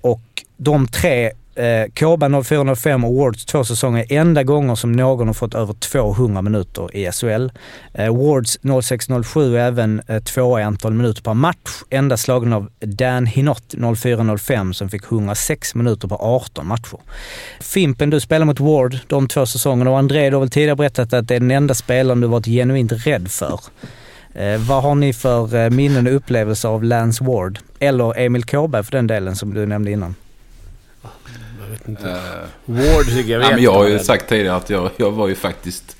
Och 0.00 0.22
de 0.56 0.86
tre, 0.86 1.32
eh, 1.56 1.84
Kåba 1.94 2.42
0405 2.42 3.04
och 3.04 3.14
Wards 3.14 3.44
två 3.44 3.64
säsonger, 3.64 4.12
är 4.12 4.20
enda 4.20 4.42
gånger 4.42 4.74
som 4.74 4.92
någon 4.92 5.26
har 5.26 5.34
fått 5.34 5.54
över 5.54 5.74
200 5.74 6.42
minuter 6.42 6.96
i 6.96 7.12
SHL. 7.12 7.50
Eh, 7.94 8.16
Wards 8.16 8.58
0607 8.82 9.56
är 9.56 9.60
även 9.60 10.02
eh, 10.06 10.22
tvåa 10.22 10.60
i 10.60 10.64
antal 10.64 10.94
minuter 10.94 11.22
per 11.22 11.34
match, 11.34 11.82
endast 11.90 12.24
slagen 12.24 12.52
av 12.52 12.68
Dan 12.80 13.26
Hinott 13.26 13.74
0405 13.98 14.74
som 14.74 14.88
fick 14.88 15.12
106 15.12 15.74
minuter 15.74 16.08
på 16.08 16.16
18 16.16 16.66
matcher. 16.66 16.98
Fimpen, 17.60 18.10
du 18.10 18.20
spelar 18.20 18.46
mot 18.46 18.60
Ward 18.60 18.98
de 19.06 19.28
två 19.28 19.46
säsongerna 19.46 19.90
och 19.90 19.98
André, 19.98 20.30
du 20.30 20.36
har 20.36 20.40
väl 20.40 20.50
tidigare 20.50 20.76
berättat 20.76 21.12
att 21.12 21.28
det 21.28 21.36
är 21.36 21.40
den 21.40 21.50
enda 21.50 21.74
spelaren 21.74 22.20
du 22.20 22.26
varit 22.26 22.46
genuint 22.46 22.92
rädd 22.92 23.28
för. 23.28 23.60
Eh, 24.34 24.58
vad 24.58 24.82
har 24.82 24.94
ni 24.94 25.12
för 25.12 25.56
eh, 25.56 25.70
minnen 25.70 26.06
och 26.06 26.14
upplevelser 26.14 26.68
av 26.68 26.84
Lance 26.84 27.24
Ward? 27.24 27.58
Eller 27.78 28.18
Emil 28.18 28.44
Kåberg 28.44 28.84
för 28.84 28.92
den 28.92 29.06
delen 29.06 29.36
som 29.36 29.54
du 29.54 29.66
nämnde 29.66 29.90
innan. 29.90 30.14
Eh, 31.86 32.14
Ward 32.64 33.06
tycker 33.06 33.32
jag 33.32 33.38
vet. 33.38 33.48
ja, 33.48 33.54
men 33.54 33.64
jag 33.64 33.72
har 33.72 33.88
ju 33.88 33.98
sagt 33.98 34.28
tidigare 34.28 34.56
att 34.56 34.70
jag, 34.70 34.90
jag 34.96 35.10
var 35.10 35.28
ju 35.28 35.34
faktiskt... 35.34 35.96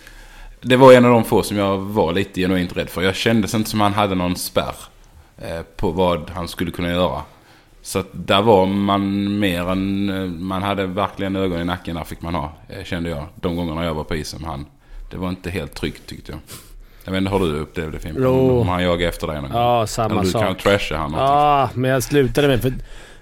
Det 0.60 0.76
var 0.76 0.92
en 0.92 1.04
av 1.04 1.10
de 1.10 1.24
få 1.24 1.42
som 1.42 1.56
jag 1.56 1.78
var 1.78 2.12
lite 2.12 2.40
genuint 2.40 2.76
rädd 2.76 2.90
för. 2.90 3.02
Jag 3.02 3.14
kände 3.14 3.48
inte 3.56 3.70
som 3.70 3.80
han 3.80 3.92
hade 3.92 4.14
någon 4.14 4.36
spärr 4.36 4.74
eh, 5.38 5.60
på 5.76 5.90
vad 5.90 6.30
han 6.30 6.48
skulle 6.48 6.70
kunna 6.70 6.90
göra. 6.90 7.22
Så 7.82 7.98
att 7.98 8.06
där 8.12 8.42
var 8.42 8.66
man 8.66 9.38
mer 9.38 9.70
än... 9.70 10.08
eh, 10.08 10.24
Man 10.24 10.62
hade 10.62 10.86
verkligen 10.86 11.36
ögon 11.36 11.60
i 11.60 11.64
nacken 11.64 11.96
där 11.96 12.04
fick 12.04 12.22
man 12.22 12.34
ha, 12.34 12.52
kände 12.84 13.10
jag. 13.10 13.26
De 13.34 13.56
gångerna 13.56 13.84
jag 13.84 13.94
var 13.94 14.04
på 14.04 14.16
isen 14.16 14.40
med 14.40 14.50
han. 14.50 14.66
Det 15.10 15.16
var 15.16 15.28
inte 15.28 15.50
helt 15.50 15.74
tryggt 15.74 16.06
tyckte 16.06 16.32
jag. 16.32 16.40
Jag 17.04 17.12
vet 17.12 17.18
inte, 17.18 17.30
har 17.32 17.40
du 17.40 17.58
upplevt 17.58 17.92
det 17.92 17.98
Fimpen? 17.98 18.26
Om 18.26 18.68
han 18.68 18.82
jagade 18.82 19.08
efter 19.08 19.26
dig 19.26 19.36
någon 19.42 19.50
gång? 19.50 19.60
Ja, 19.60 19.86
samma 19.86 20.10
Eller 20.14 20.22
du 20.22 20.30
sak. 20.30 20.42
kan 20.42 20.54
trasha 20.54 20.96
han. 20.96 21.12
Ja, 21.12 21.68
men 21.74 21.90
jag 21.90 22.02
slutade 22.02 22.48
med 22.48 22.62
för 22.62 22.72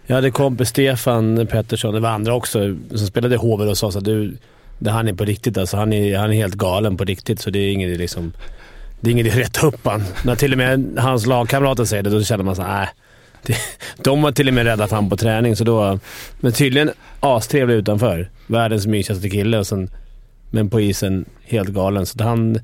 jag 0.06 0.14
hade 0.14 0.30
kompis 0.30 0.68
Stefan 0.68 1.46
Pettersson, 1.46 1.94
det 1.94 2.00
var 2.00 2.08
andra 2.08 2.34
också, 2.34 2.76
som 2.90 3.06
spelade 3.06 3.34
i 3.34 3.38
HV 3.38 3.64
och 3.64 3.78
sa 3.78 3.88
att 3.88 4.04
du, 4.04 4.36
det 4.78 4.90
han 4.90 5.08
är 5.08 5.12
på 5.12 5.24
riktigt 5.24 5.58
alltså. 5.58 5.76
Han 5.76 5.92
är, 5.92 6.18
han 6.18 6.32
är 6.32 6.36
helt 6.36 6.54
galen 6.54 6.96
på 6.96 7.04
riktigt, 7.04 7.40
så 7.40 7.50
det 7.50 7.58
är 7.58 7.72
ingen 7.72 7.94
liksom... 7.94 8.32
Det 9.00 9.10
är 9.10 9.12
inget 9.12 9.32
att 9.32 9.38
rätta 9.38 9.66
upp 9.66 9.86
han. 9.86 10.04
När 10.24 10.36
till 10.36 10.52
och 10.52 10.58
med 10.58 10.98
hans 10.98 11.26
lagkamrater 11.26 11.84
säger 11.84 12.02
det, 12.02 12.10
då 12.10 12.22
känner 12.22 12.44
man 12.44 12.56
såhär, 12.56 12.78
nej. 12.78 12.88
Äh. 13.48 13.56
De 14.02 14.24
har 14.24 14.32
till 14.32 14.48
och 14.48 14.54
med 14.54 14.64
räddat 14.64 14.90
han 14.90 15.10
på 15.10 15.16
träning, 15.16 15.56
så 15.56 15.64
då... 15.64 15.98
Men 16.40 16.52
tydligen 16.52 16.90
astrevlig 17.20 17.74
utanför. 17.74 18.30
Världens 18.46 18.86
mysigaste 18.86 19.30
kille, 19.30 19.58
och 19.58 19.66
sen, 19.66 19.90
men 20.50 20.70
på 20.70 20.80
isen 20.80 21.24
helt 21.42 21.68
galen. 21.68 22.06
Så 22.06 22.24
han... 22.24 22.58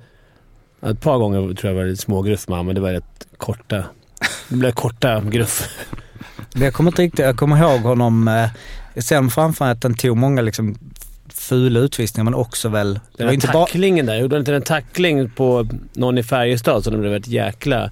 Ett 0.83 1.01
par 1.01 1.19
gånger 1.19 1.55
tror 1.55 1.73
jag 1.73 1.75
var 1.75 1.85
lite 1.85 2.03
smågruff 2.03 2.49
med 2.49 2.59
honom, 2.59 2.67
men 2.67 2.75
det 2.75 2.81
var 2.81 2.93
rätt 2.93 3.27
korta... 3.37 3.85
Det 4.49 4.57
blev 4.57 4.73
korta 4.73 5.21
gruff. 5.21 5.69
Men 6.53 6.63
Jag 6.63 6.75
kommer 6.75 6.91
inte 6.91 7.03
riktigt, 7.03 7.25
jag 7.25 7.37
kommer 7.37 7.57
ihåg 7.57 7.81
honom, 7.81 8.29
eh, 8.29 9.21
mig 9.23 9.31
framför 9.31 9.65
att 9.65 9.83
han 9.83 9.95
tog 9.95 10.17
många 10.17 10.43
liksom 10.43 10.79
fula 11.29 11.81
utvisningar 11.81 12.25
men 12.25 12.35
också 12.35 12.69
väl... 12.69 12.95
Det 12.95 13.01
Den 13.17 13.27
var 13.27 13.35
inte 13.35 13.47
bara... 13.47 13.67
tacklingen 13.67 14.07
där. 14.07 14.17
Gjorde 14.17 14.35
han 14.37 14.41
inte 14.41 14.55
en 14.55 14.63
tackling 14.63 15.31
på 15.31 15.67
någon 15.93 16.19
i 16.19 16.23
Färjestad 16.23 16.85
så 16.85 16.91
det 16.91 16.99
blev 16.99 17.15
ett 17.15 17.29
jäkla... 17.29 17.91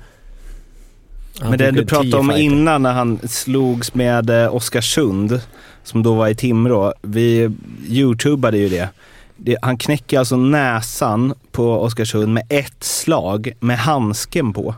Han 1.41 1.51
Men 1.51 1.59
det 1.59 1.71
du 1.71 1.87
pratade 1.87 2.17
om 2.17 2.29
fighter. 2.29 2.43
innan 2.43 2.83
när 2.83 2.93
han 2.93 3.19
slogs 3.29 3.95
med 3.95 4.31
eh, 4.31 4.55
Oskarsund, 4.55 5.41
som 5.85 6.03
då 6.03 6.15
var 6.15 6.29
i 6.29 6.35
Timrå. 6.35 6.93
Vi 7.03 7.51
youtubade 7.89 8.59
ju 8.59 8.69
det. 8.69 8.89
det. 9.37 9.57
Han 9.63 9.79
knäcker 9.79 10.19
alltså 10.19 10.37
näsan 10.37 11.35
på 11.53 11.81
Oskarsund 11.81 12.35
med 12.35 12.43
ett 12.49 12.85
slag 12.85 13.53
med 13.61 13.79
handsken 13.79 14.53
på. 14.53 14.75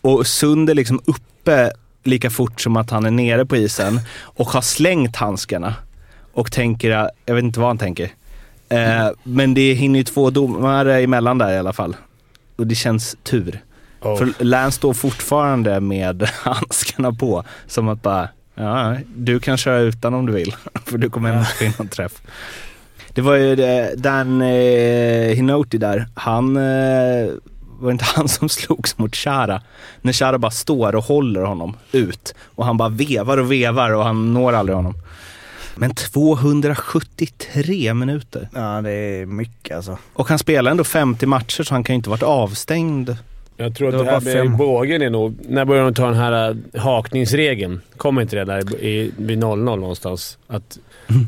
Och 0.00 0.26
Sund 0.26 0.70
är 0.70 0.74
liksom 0.74 1.00
uppe 1.04 1.72
lika 2.04 2.30
fort 2.30 2.60
som 2.60 2.76
att 2.76 2.90
han 2.90 3.06
är 3.06 3.10
nere 3.10 3.46
på 3.46 3.56
isen 3.56 4.00
och 4.20 4.46
har 4.46 4.62
slängt 4.62 5.16
handskarna. 5.16 5.74
Och 6.32 6.52
tänker, 6.52 7.08
jag 7.26 7.34
vet 7.34 7.44
inte 7.44 7.60
vad 7.60 7.68
han 7.68 7.78
tänker. 7.78 8.10
Eh, 8.68 9.08
men 9.22 9.54
det 9.54 9.74
hinner 9.74 9.98
ju 9.98 10.04
två 10.04 10.30
domare 10.30 11.00
emellan 11.00 11.38
där 11.38 11.52
i 11.52 11.58
alla 11.58 11.72
fall. 11.72 11.96
Och 12.56 12.66
det 12.66 12.74
känns 12.74 13.16
tur. 13.22 13.62
Oh. 14.00 14.18
För 14.18 14.44
Lance 14.44 14.76
står 14.76 14.94
fortfarande 14.94 15.80
med 15.80 16.22
handskarna 16.42 17.12
på. 17.12 17.44
Som 17.66 17.88
att 17.88 18.02
bara, 18.02 18.28
ja, 18.54 18.96
du 19.14 19.40
kan 19.40 19.56
köra 19.56 19.78
utan 19.78 20.14
om 20.14 20.26
du 20.26 20.32
vill. 20.32 20.56
För 20.84 20.98
du 20.98 21.10
kommer 21.10 21.32
ändå 21.32 21.44
få 21.44 21.64
in 21.64 21.72
någon 21.78 21.88
träff. 21.88 22.22
Det 23.14 23.20
var 23.20 23.34
ju 23.34 23.56
det, 23.56 23.94
Dan 23.96 24.42
eh, 24.42 25.34
Hinoti 25.34 25.78
där. 25.78 26.06
Han, 26.14 26.56
eh, 26.56 27.30
var 27.80 27.90
inte 27.92 28.04
han 28.16 28.28
som 28.28 28.48
slogs 28.48 28.98
mot 28.98 29.16
Chara? 29.16 29.62
När 30.02 30.12
Chara 30.12 30.38
bara 30.38 30.50
står 30.50 30.96
och 30.96 31.04
håller 31.04 31.40
honom 31.42 31.76
ut. 31.92 32.34
Och 32.54 32.66
han 32.66 32.76
bara 32.76 32.88
vevar 32.88 33.38
och 33.38 33.52
vevar 33.52 33.90
och 33.94 34.04
han 34.04 34.34
når 34.34 34.52
aldrig 34.52 34.76
honom. 34.76 34.94
Men 35.76 35.94
273 35.94 37.94
minuter. 37.94 38.48
Ja, 38.54 38.80
det 38.82 38.90
är 38.90 39.26
mycket 39.26 39.76
alltså. 39.76 39.98
Och 40.12 40.28
han 40.28 40.38
spelar 40.38 40.70
ändå 40.70 40.84
50 40.84 41.26
matcher 41.26 41.62
så 41.62 41.74
han 41.74 41.84
kan 41.84 41.94
ju 41.94 41.96
inte 41.96 42.10
varit 42.10 42.22
avstängd. 42.22 43.16
Jag 43.56 43.74
tror 43.76 43.92
Det 43.92 43.98
att 43.98 44.04
det 44.04 44.10
här 44.10 44.20
bara 44.20 44.24
med 44.24 44.32
fem. 44.32 44.56
bågen 44.56 45.02
är 45.02 45.10
nog... 45.10 45.36
När 45.48 45.64
börjar 45.64 45.84
de 45.84 45.94
ta 45.94 46.06
den 46.06 46.14
här 46.14 46.56
äh, 46.74 46.80
hakningsregeln? 46.82 47.80
Kommer 47.96 48.22
inte 48.22 48.36
det 48.36 48.44
där 48.44 48.82
i, 48.84 49.12
vid 49.16 49.44
0-0 49.44 49.76
någonstans? 49.80 50.38
Att 50.48 50.78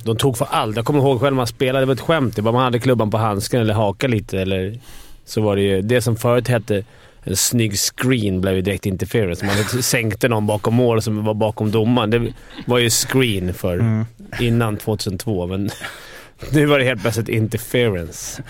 de 0.05 0.17
tog 0.17 0.37
för 0.39 0.47
allt. 0.51 0.77
Jag 0.77 0.85
kommer 0.85 1.01
ihåg 1.01 1.21
själv 1.21 1.33
när 1.33 1.37
man 1.37 1.47
spelade. 1.47 1.83
Det 1.83 1.87
var 1.87 1.95
ett 1.95 2.01
skämt. 2.01 2.37
Det 2.37 2.43
var 2.43 2.53
man 2.53 2.63
hade 2.63 2.79
klubban 2.79 3.11
på 3.11 3.19
handsken 3.19 3.61
eller 3.61 3.75
haka 3.75 4.09
lite 4.09 4.41
eller... 4.41 4.79
Så 5.25 5.41
var 5.43 5.57
det 5.57 5.63
ju... 5.63 5.83
Det 5.83 6.01
som 6.01 6.17
förut 6.17 6.49
hette 6.49 6.85
en 7.25 7.37
snygg 7.37 7.77
screen 7.79 8.41
blev 8.41 8.55
ju 8.55 8.61
direkt 8.63 8.87
interference. 8.87 9.45
Man 9.47 9.83
sänkte 9.83 10.29
någon 10.29 10.47
bakom 10.47 10.75
mål 10.75 11.03
som 11.03 11.25
var 11.25 11.35
bakom 11.35 11.71
domaren. 11.71 12.11
Det 12.11 12.33
var 12.67 12.79
ju 12.79 12.91
screen 12.91 13.55
för 13.55 13.75
Mm. 13.75 14.05
innan 14.41 14.77
2002, 14.77 15.47
men 15.47 15.71
nu 16.53 16.67
var 16.67 16.79
det 16.79 16.85
helt 16.85 17.03
plötsligt 17.03 17.29
interference. 17.29 18.43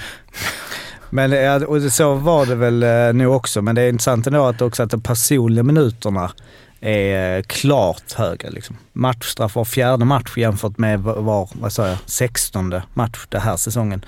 Men 1.11 1.62
och 1.64 1.83
så 1.83 2.14
var 2.14 2.47
det 2.47 2.55
väl 2.55 2.83
eh, 2.83 3.12
nu 3.14 3.27
också, 3.27 3.62
men 3.62 3.75
det 3.75 3.83
är 3.83 3.89
intressant 3.89 4.27
ändå 4.27 4.45
att 4.47 4.62
också 4.62 4.83
att 4.83 4.91
de 4.91 5.01
personliga 5.01 5.62
minuterna 5.62 6.33
är 6.83 7.37
eh, 7.37 7.43
klart 7.43 8.12
högre. 8.12 8.51
Liksom. 8.51 8.76
Matchstraff 8.93 9.55
var 9.55 9.64
fjärde 9.64 10.05
match 10.05 10.37
jämfört 10.37 10.78
med 10.78 11.01
var, 11.01 11.14
var 11.20 11.49
vad 11.53 11.72
sa 11.72 11.89
jag, 11.89 11.99
sextonde 12.07 12.83
match 12.95 13.26
den 13.28 13.41
här 13.41 13.57
säsongen. 13.57 14.05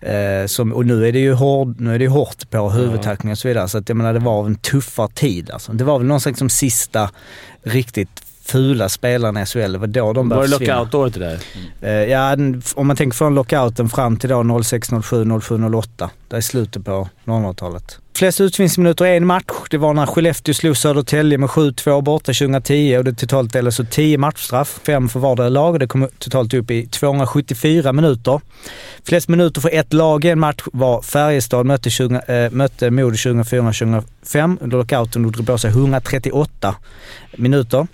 Eh, 0.00 0.46
som, 0.46 0.72
och 0.72 0.86
nu 0.86 1.08
är 1.08 1.12
det 1.12 1.18
ju 1.18 1.32
hård, 1.32 1.80
nu 1.80 1.94
är 1.94 1.98
det 1.98 2.08
hårt 2.08 2.50
på 2.50 2.70
huvudtackling 2.70 3.32
och 3.32 3.38
så 3.38 3.48
vidare, 3.48 3.68
så 3.68 3.78
att 3.78 3.88
jag 3.88 3.96
menar 3.96 4.12
det 4.12 4.18
var 4.18 4.46
en 4.46 4.54
tuffare 4.54 5.08
tid 5.08 5.50
alltså. 5.50 5.72
Det 5.72 5.84
var 5.84 5.98
väl 5.98 6.06
någon 6.06 6.20
slags 6.20 6.38
som 6.38 6.50
sista 6.50 7.10
riktigt 7.62 8.20
fula 8.46 8.88
spelarna 8.88 9.42
i 9.42 9.46
SHL, 9.46 9.72
det 9.72 9.78
var 9.78 9.86
då 9.86 10.12
de 10.12 10.28
Var 10.28 10.36
började 10.36 10.46
det 10.52 10.58
försvinna. 10.58 10.78
lockout-året 10.78 11.14
det 11.14 11.20
där? 11.20 11.38
Eh, 11.80 12.10
Ja, 12.10 12.36
om 12.74 12.86
man 12.86 12.96
tänker 12.96 13.16
från 13.16 13.34
lockouten 13.34 13.88
fram 13.88 14.16
till 14.16 14.30
då 14.30 14.62
06, 14.62 14.88
07, 15.04 15.40
07, 15.40 15.64
08. 15.74 16.10
Det 16.28 16.36
är 16.36 16.40
slutet 16.40 16.84
på 16.84 17.08
00-talet. 17.24 17.98
Flest 18.16 18.40
utvisningsminuter 18.40 19.06
i 19.06 19.16
en 19.16 19.26
match, 19.26 19.68
det 19.70 19.78
var 19.78 19.94
när 19.94 20.06
Skellefteå 20.06 20.54
slog 20.54 20.76
Södertälje 20.76 21.38
med 21.38 21.48
7-2 21.48 22.02
borta 22.02 22.32
2010 22.32 22.96
och 22.98 23.04
det 23.04 23.14
totalt 23.14 23.52
delades 23.52 23.80
ut 23.80 23.90
10 23.90 24.18
matchstraff, 24.18 24.80
fem 24.86 25.08
för 25.08 25.20
vardera 25.20 25.48
lag 25.48 25.72
och 25.72 25.78
det 25.78 25.86
kom 25.86 26.08
totalt 26.18 26.54
upp 26.54 26.70
i 26.70 26.86
274 26.86 27.92
minuter. 27.92 28.40
Flest 29.04 29.28
minuter 29.28 29.60
för 29.60 29.74
ett 29.74 29.92
lag 29.92 30.24
i 30.24 30.28
en 30.28 30.40
match 30.40 30.62
var 30.72 31.02
Färjestad 31.02 31.66
mötte, 31.66 31.90
20, 31.90 32.20
äh, 32.26 32.50
mötte 32.50 32.90
Modo 32.90 33.16
2004-2005 33.16 34.58
under 34.60 34.78
lockouten 34.78 35.24
och 35.24 35.32
drog 35.32 35.46
på 35.46 35.58
sig 35.58 35.70
138 35.70 36.76
minuter. 37.36 37.86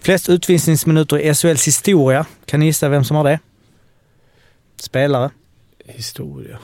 Flest 0.00 0.28
utvisningsminuter 0.28 1.18
i 1.18 1.34
SHLs 1.34 1.66
historia. 1.66 2.26
Kan 2.44 2.60
ni 2.60 2.66
gissa 2.66 2.88
vem 2.88 3.04
som 3.04 3.16
har 3.16 3.24
det? 3.24 3.38
Spelare. 4.80 5.30
Historia. 5.86 6.58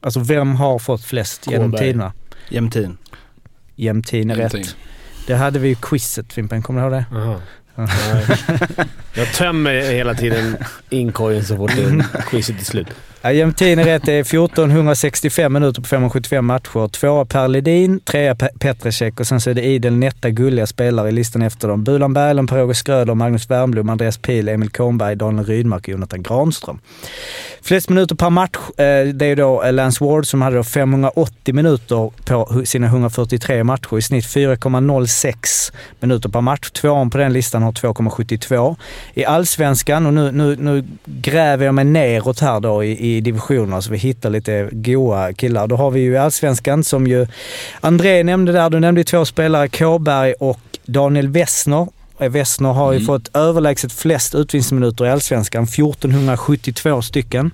Alltså 0.00 0.20
vem 0.20 0.56
har 0.56 0.78
fått 0.78 1.04
flest 1.04 1.46
genom 1.50 1.70
Kåberg. 1.70 1.86
tiderna? 1.86 2.12
Jämtin. 2.48 2.98
Jämtin 3.76 4.30
är 4.30 4.36
Jämtin. 4.36 4.60
rätt. 4.62 4.76
Det 5.26 5.34
hade 5.34 5.58
vi 5.58 5.68
ju 5.68 5.74
quizet 5.74 6.32
Fimpen, 6.32 6.62
kommer 6.62 6.80
du 6.80 6.96
ihåg 6.96 7.04
det? 7.10 7.16
Aha. 7.16 7.40
Jag 9.14 9.32
tömmer 9.34 9.80
hela 9.80 10.14
tiden 10.14 10.56
inkorgen 10.90 11.44
så 11.44 11.56
fort 11.56 11.70
quizet 12.30 12.60
är 12.60 12.64
slut. 12.64 12.86
Ja, 13.22 13.32
Jämtin 13.32 13.78
är 13.78 13.84
rätt. 13.84 14.02
Det 14.04 14.12
är 14.12 14.20
1465 14.20 15.52
minuter 15.52 15.82
på 15.82 15.88
575 15.88 16.46
matcher. 16.46 16.88
Tvåa 16.88 17.24
Per 17.24 17.48
Ledin, 17.48 18.00
trea 18.00 18.34
Petrecek 18.34 19.20
och 19.20 19.26
sen 19.26 19.40
så 19.40 19.50
är 19.50 19.54
det 19.54 19.62
idel 19.62 19.96
nätta 19.96 20.30
gulliga 20.30 20.66
spelare 20.66 21.08
i 21.08 21.12
listan 21.12 21.42
efter 21.42 21.68
dem. 21.68 21.84
Bulan 21.84 22.14
Berglund, 22.14 22.48
Per-Åge 22.48 22.74
Schröder, 22.74 23.14
Magnus 23.14 23.50
Wernbloom, 23.50 23.88
Andreas 23.88 24.18
Pihl, 24.18 24.48
Emil 24.48 24.70
Kornberg, 24.70 25.16
Daniel 25.16 25.46
Rydmark 25.46 25.82
och 25.82 25.88
Jonathan 25.88 26.22
Granström. 26.22 26.80
Flest 27.62 27.88
minuter 27.88 28.14
per 28.14 28.30
match, 28.30 28.58
eh, 28.78 29.14
det 29.14 29.26
är 29.26 29.36
då 29.36 29.62
eh, 29.62 29.72
Lance 29.72 30.04
Ward 30.04 30.26
som 30.26 30.42
hade 30.42 30.64
580 30.64 31.54
minuter 31.54 32.10
på 32.24 32.62
sina 32.64 32.86
143 32.86 33.64
matcher. 33.64 33.98
I 33.98 34.02
snitt 34.02 34.24
4,06 34.24 35.72
minuter 36.00 36.28
per 36.28 36.40
match. 36.40 36.70
Tvåan 36.70 37.10
på 37.10 37.18
den 37.18 37.32
listan 37.32 37.62
har 37.62 37.72
2,72. 37.72 38.76
I 39.14 39.24
allsvenskan, 39.24 40.06
och 40.06 40.14
nu, 40.14 40.32
nu, 40.32 40.56
nu 40.56 40.84
gräver 41.04 41.64
jag 41.64 41.74
mig 41.74 41.84
neråt 41.84 42.40
här 42.40 42.60
då 42.60 42.84
i, 42.84 43.05
i 43.06 43.20
divisionerna 43.20 43.82
så 43.82 43.90
vi 43.90 43.98
hittar 43.98 44.30
lite 44.30 44.68
goa 44.72 45.32
killar. 45.32 45.66
Då 45.66 45.76
har 45.76 45.90
vi 45.90 46.00
ju 46.00 46.16
allsvenskan 46.16 46.84
som 46.84 47.06
ju 47.06 47.26
André 47.80 48.22
nämnde 48.22 48.52
där, 48.52 48.70
du 48.70 48.80
nämnde 48.80 49.04
två 49.04 49.24
spelare, 49.24 49.68
Kåberg 49.68 50.32
och 50.32 50.60
Daniel 50.86 51.28
Wessner. 51.28 51.86
Eh, 52.18 52.28
Wessner 52.30 52.72
har 52.72 52.92
ju 52.92 52.96
Mm. 52.96 53.06
fått 53.06 53.36
överlägset 53.36 53.92
flest 53.92 54.34
utvisningsminuter 54.34 55.06
i 55.06 55.10
allsvenskan, 55.10 55.66
1472 55.66 57.02
stycken. 57.02 57.50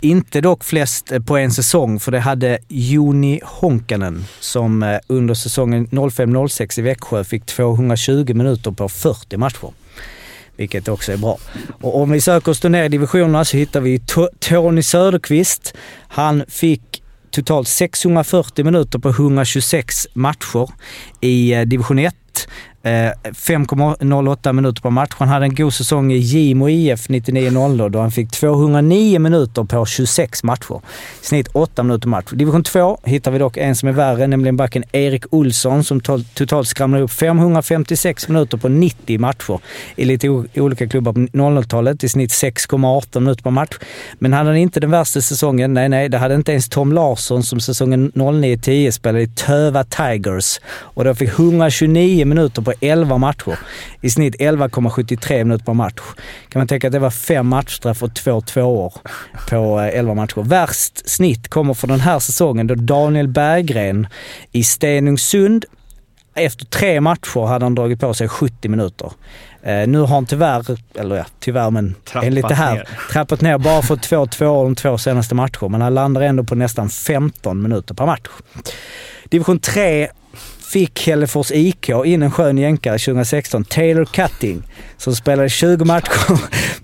Inte 0.00 0.40
dock 0.40 0.64
flest 0.64 1.12
eh, 1.12 1.20
på 1.20 1.36
en 1.36 1.50
säsong, 1.50 2.00
för 2.00 2.12
det 2.12 2.20
hade 2.20 2.58
Joni 2.68 3.40
Honkanen 3.44 4.24
som 4.40 4.82
eh, 4.82 4.98
under 5.06 5.34
säsongen 5.34 5.86
05-06 5.86 6.78
i 6.78 6.82
Växjö 6.82 7.24
fick 7.24 7.46
220 7.46 8.34
minuter 8.34 8.70
på 8.70 8.88
40 8.88 9.36
matcher. 9.36 9.68
Vilket 10.56 10.88
också 10.88 11.12
är 11.12 11.16
bra. 11.16 11.38
Och 11.80 12.00
om 12.00 12.10
vi 12.10 12.20
söker 12.20 12.50
oss 12.50 12.62
ner 12.62 12.84
i 12.84 12.88
divisionerna 12.88 13.44
så 13.44 13.56
hittar 13.56 13.80
vi 13.80 14.00
Tony 14.38 14.82
Söderqvist. 14.82 15.74
Han 16.08 16.44
fick 16.48 17.02
totalt 17.30 17.68
640 17.68 18.64
minuter 18.64 18.98
på 18.98 19.08
126 19.08 20.08
matcher 20.14 20.70
i 21.20 21.52
eh, 21.52 21.62
division 21.62 21.98
1. 21.98 22.14
Eh, 22.84 23.12
5,08 23.22 24.52
minuter 24.52 24.82
på 24.82 24.90
match. 24.90 25.10
Han 25.18 25.28
hade 25.28 25.44
en 25.44 25.54
god 25.54 25.74
säsong 25.74 26.12
i 26.12 26.16
Gimo 26.16 26.68
IF 26.68 27.08
99-0 27.08 27.88
då 27.88 28.00
han 28.00 28.10
fick 28.10 28.30
209 28.30 29.18
minuter 29.18 29.64
på 29.64 29.86
26 29.86 30.42
matcher. 30.42 30.80
Snitt 31.20 31.48
8 31.52 31.82
minuter 31.82 32.08
match. 32.08 32.30
Division 32.32 32.64
2 32.64 32.98
hittar 33.04 33.30
vi 33.30 33.38
dock 33.38 33.56
en 33.56 33.76
som 33.76 33.88
är 33.88 33.92
värre, 33.92 34.26
nämligen 34.26 34.56
backen 34.56 34.84
Erik 34.92 35.24
Olsson 35.30 35.84
som 35.84 36.00
totalt 36.34 36.68
skramlade 36.68 37.04
upp 37.04 37.10
556 37.10 38.28
minuter 38.28 38.58
på 38.58 38.68
90 38.68 39.18
matcher 39.18 39.60
i 39.96 40.04
lite 40.04 40.28
olika 40.54 40.88
klubbar 40.88 41.12
på 41.12 41.20
00-talet. 41.20 42.04
I 42.04 42.08
snitt 42.08 42.30
6,18 42.30 43.20
minuter 43.20 43.42
per 43.42 43.50
match. 43.50 43.76
Men 44.18 44.32
hade 44.32 44.50
han 44.50 44.56
inte 44.56 44.80
den 44.80 44.90
värsta 44.90 45.20
säsongen? 45.20 45.74
Nej, 45.74 45.88
nej. 45.88 46.08
Det 46.08 46.18
hade 46.18 46.34
inte 46.34 46.52
ens 46.52 46.68
Tom 46.68 46.92
Larsson 46.92 47.42
som 47.42 47.60
säsongen 47.60 48.12
09-10 48.14 48.90
spelade 48.90 49.22
i 49.22 49.28
Töva 49.28 49.84
Tigers 49.84 50.60
och 50.80 51.04
då 51.04 51.14
fick 51.14 51.28
129 51.28 52.26
minuter 52.26 52.62
på 52.62 52.71
11 52.80 53.18
matcher. 53.18 53.58
I 54.00 54.10
snitt 54.10 54.36
11,73 54.36 55.44
minuter 55.44 55.64
per 55.64 55.74
match. 55.74 56.00
Kan 56.48 56.60
man 56.60 56.68
tänka 56.68 56.86
att 56.86 56.92
det 56.92 56.98
var 56.98 57.10
fem 57.10 57.46
matchstraff 57.46 58.02
och 58.02 58.14
två 58.14 58.40
tvåor 58.40 58.92
på 59.50 59.80
eh, 59.80 59.98
11 59.98 60.14
matcher. 60.14 60.42
Värst 60.42 61.10
snitt 61.10 61.48
kommer 61.48 61.74
för 61.74 61.86
den 61.86 62.00
här 62.00 62.18
säsongen 62.18 62.66
då 62.66 62.74
Daniel 62.74 63.28
Berggren 63.28 64.06
i 64.52 64.64
Stenungsund 64.64 65.64
efter 66.34 66.64
tre 66.64 67.00
matcher 67.00 67.46
hade 67.46 67.64
han 67.64 67.74
dragit 67.74 68.00
på 68.00 68.14
sig 68.14 68.28
70 68.28 68.68
minuter. 68.68 69.12
Eh, 69.62 69.88
nu 69.88 69.98
har 69.98 70.06
han 70.06 70.26
tyvärr, 70.26 70.78
eller 70.94 71.16
ja, 71.16 71.24
tyvärr 71.40 71.70
men 71.70 71.94
Trappat 72.04 72.26
enligt 72.26 72.48
det 72.48 72.54
här, 72.54 72.74
ner. 72.74 72.88
trappat 73.12 73.40
ner. 73.40 73.58
Bara 73.58 73.82
fått 73.82 74.02
två 74.02 74.26
tvåor 74.26 74.64
de 74.64 74.74
två 74.74 74.98
senaste 74.98 75.34
matcherna, 75.34 75.68
men 75.68 75.80
han 75.80 75.94
landar 75.94 76.20
ändå 76.20 76.44
på 76.44 76.54
nästan 76.54 76.88
15 76.88 77.62
minuter 77.62 77.94
per 77.94 78.06
match. 78.06 78.28
Division 79.24 79.58
3 79.58 80.08
fick 80.72 81.06
Hällefors 81.06 81.50
IK 81.50 81.88
in 82.04 82.22
en 82.22 82.30
skön 82.30 82.58
jänkare 82.58 82.98
2016, 82.98 83.64
Taylor 83.64 84.04
Cutting, 84.04 84.62
som 84.96 85.16
spelade 85.16 85.48
20 85.48 85.84
matcher 85.84 86.38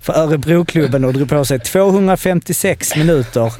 för 0.09 0.21
Örebroklubben 0.21 1.05
och 1.05 1.13
drog 1.13 1.29
på 1.29 1.45
sig 1.45 1.59
256 1.59 2.95
minuter 2.95 3.53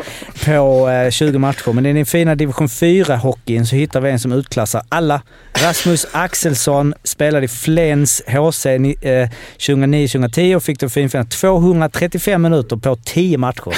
på 0.46 0.90
eh, 0.90 1.10
20 1.10 1.40
matcher. 1.40 1.74
Men 1.74 1.86
i 1.86 1.94
den 1.94 2.06
fina 2.06 2.36
division 2.36 2.68
4-hockeyn 2.68 3.66
så 3.66 3.76
hittar 3.76 4.02
vi 4.02 4.10
en 4.10 4.20
som 4.20 4.32
utklassar 4.32 4.82
alla. 4.90 5.22
Rasmus 5.54 6.08
Axelsson 6.12 6.94
spelade 7.04 7.46
i 7.46 7.48
Flens 7.48 8.22
HC 8.28 8.66
2009-2010 8.66 10.52
eh, 10.52 10.56
och 10.56 10.64
fick 10.64 10.80
då 10.80 10.90
finfina 10.90 11.24
235 11.26 12.42
minuter 12.42 12.76
på 12.78 12.96
10 12.96 13.38
matcher. 13.38 13.76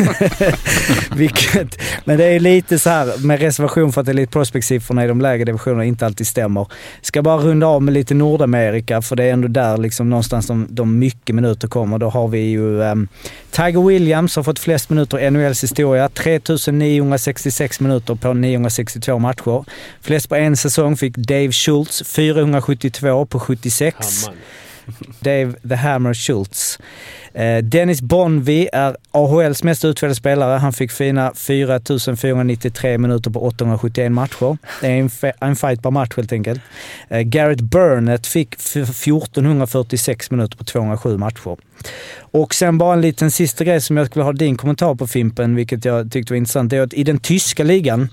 Vilket, 1.16 1.78
men 2.04 2.18
det 2.18 2.24
är 2.24 2.40
lite 2.40 2.78
så 2.78 2.90
här 2.90 3.26
med 3.26 3.40
reservation 3.40 3.92
för 3.92 4.00
att 4.00 4.08
Elite 4.08 4.32
Prospect-siffrorna 4.32 5.04
i 5.04 5.08
de 5.08 5.20
lägre 5.20 5.44
divisionerna 5.44 5.84
inte 5.84 6.06
alltid 6.06 6.26
stämmer. 6.26 6.66
Ska 7.02 7.22
bara 7.22 7.36
runda 7.36 7.66
av 7.66 7.82
med 7.82 7.94
lite 7.94 8.14
Nordamerika 8.14 9.02
för 9.02 9.16
det 9.16 9.24
är 9.24 9.32
ändå 9.32 9.48
där 9.48 9.76
liksom 9.76 10.10
någonstans 10.10 10.46
de, 10.46 10.66
de 10.70 10.98
mycket 10.98 11.34
minuter 11.34 11.68
kommer. 11.68 11.79
Då 11.86 12.08
har 12.08 12.28
vi 12.28 12.38
ju 12.38 12.80
um, 12.80 13.08
Tiger 13.50 13.86
Williams 13.86 14.36
har 14.36 14.42
fått 14.42 14.58
flest 14.58 14.90
minuter 14.90 15.20
i 15.20 15.30
NHLs 15.30 15.62
historia. 15.64 16.08
3966 16.08 17.80
minuter 17.80 18.14
på 18.14 18.32
962 18.32 19.18
matcher. 19.18 19.64
Flest 20.00 20.28
på 20.28 20.34
en 20.34 20.56
säsong 20.56 20.96
fick 20.96 21.16
Dave 21.16 21.52
Schultz, 21.52 22.02
472 22.06 23.26
på 23.26 23.40
76. 23.40 24.26
Hammaren. 24.26 24.42
Dave 25.20 25.52
The 25.68 25.74
Hammer 25.74 26.14
Schultz. 26.14 26.78
Eh, 27.32 27.58
Dennis 27.58 28.02
Bonvi 28.02 28.68
är 28.72 28.96
AHLs 29.10 29.62
mest 29.62 29.84
utfällda 29.84 30.14
spelare. 30.14 30.58
Han 30.58 30.72
fick 30.72 30.90
fina 30.90 31.32
4493 31.34 32.98
minuter 32.98 33.30
på 33.30 33.46
871 33.46 34.12
matcher. 34.12 34.58
Det 34.80 34.86
är 34.86 34.90
en, 34.90 35.10
en 35.40 35.56
fight 35.56 35.82
per 35.82 35.90
match 35.90 36.16
helt 36.16 36.32
enkelt. 36.32 36.60
Eh, 37.08 37.20
Garrett 37.20 37.60
Burnett 37.60 38.26
fick 38.26 38.54
1446 38.54 40.30
minuter 40.30 40.56
på 40.56 40.64
207 40.64 41.16
matcher. 41.16 41.56
Och 42.32 42.54
sen 42.54 42.78
bara 42.78 42.92
en 42.92 43.00
liten 43.00 43.30
sista 43.30 43.64
grej 43.64 43.80
som 43.80 43.96
jag 43.96 44.06
skulle 44.06 44.24
ha 44.24 44.32
din 44.32 44.56
kommentar 44.56 44.94
på 44.94 45.06
Fimpen, 45.06 45.54
vilket 45.54 45.84
jag 45.84 46.12
tyckte 46.12 46.32
var 46.32 46.36
intressant. 46.36 46.70
Det 46.70 46.76
är 46.76 46.82
att 46.82 46.94
i 46.94 47.04
den 47.04 47.18
tyska 47.18 47.64
ligan 47.64 48.08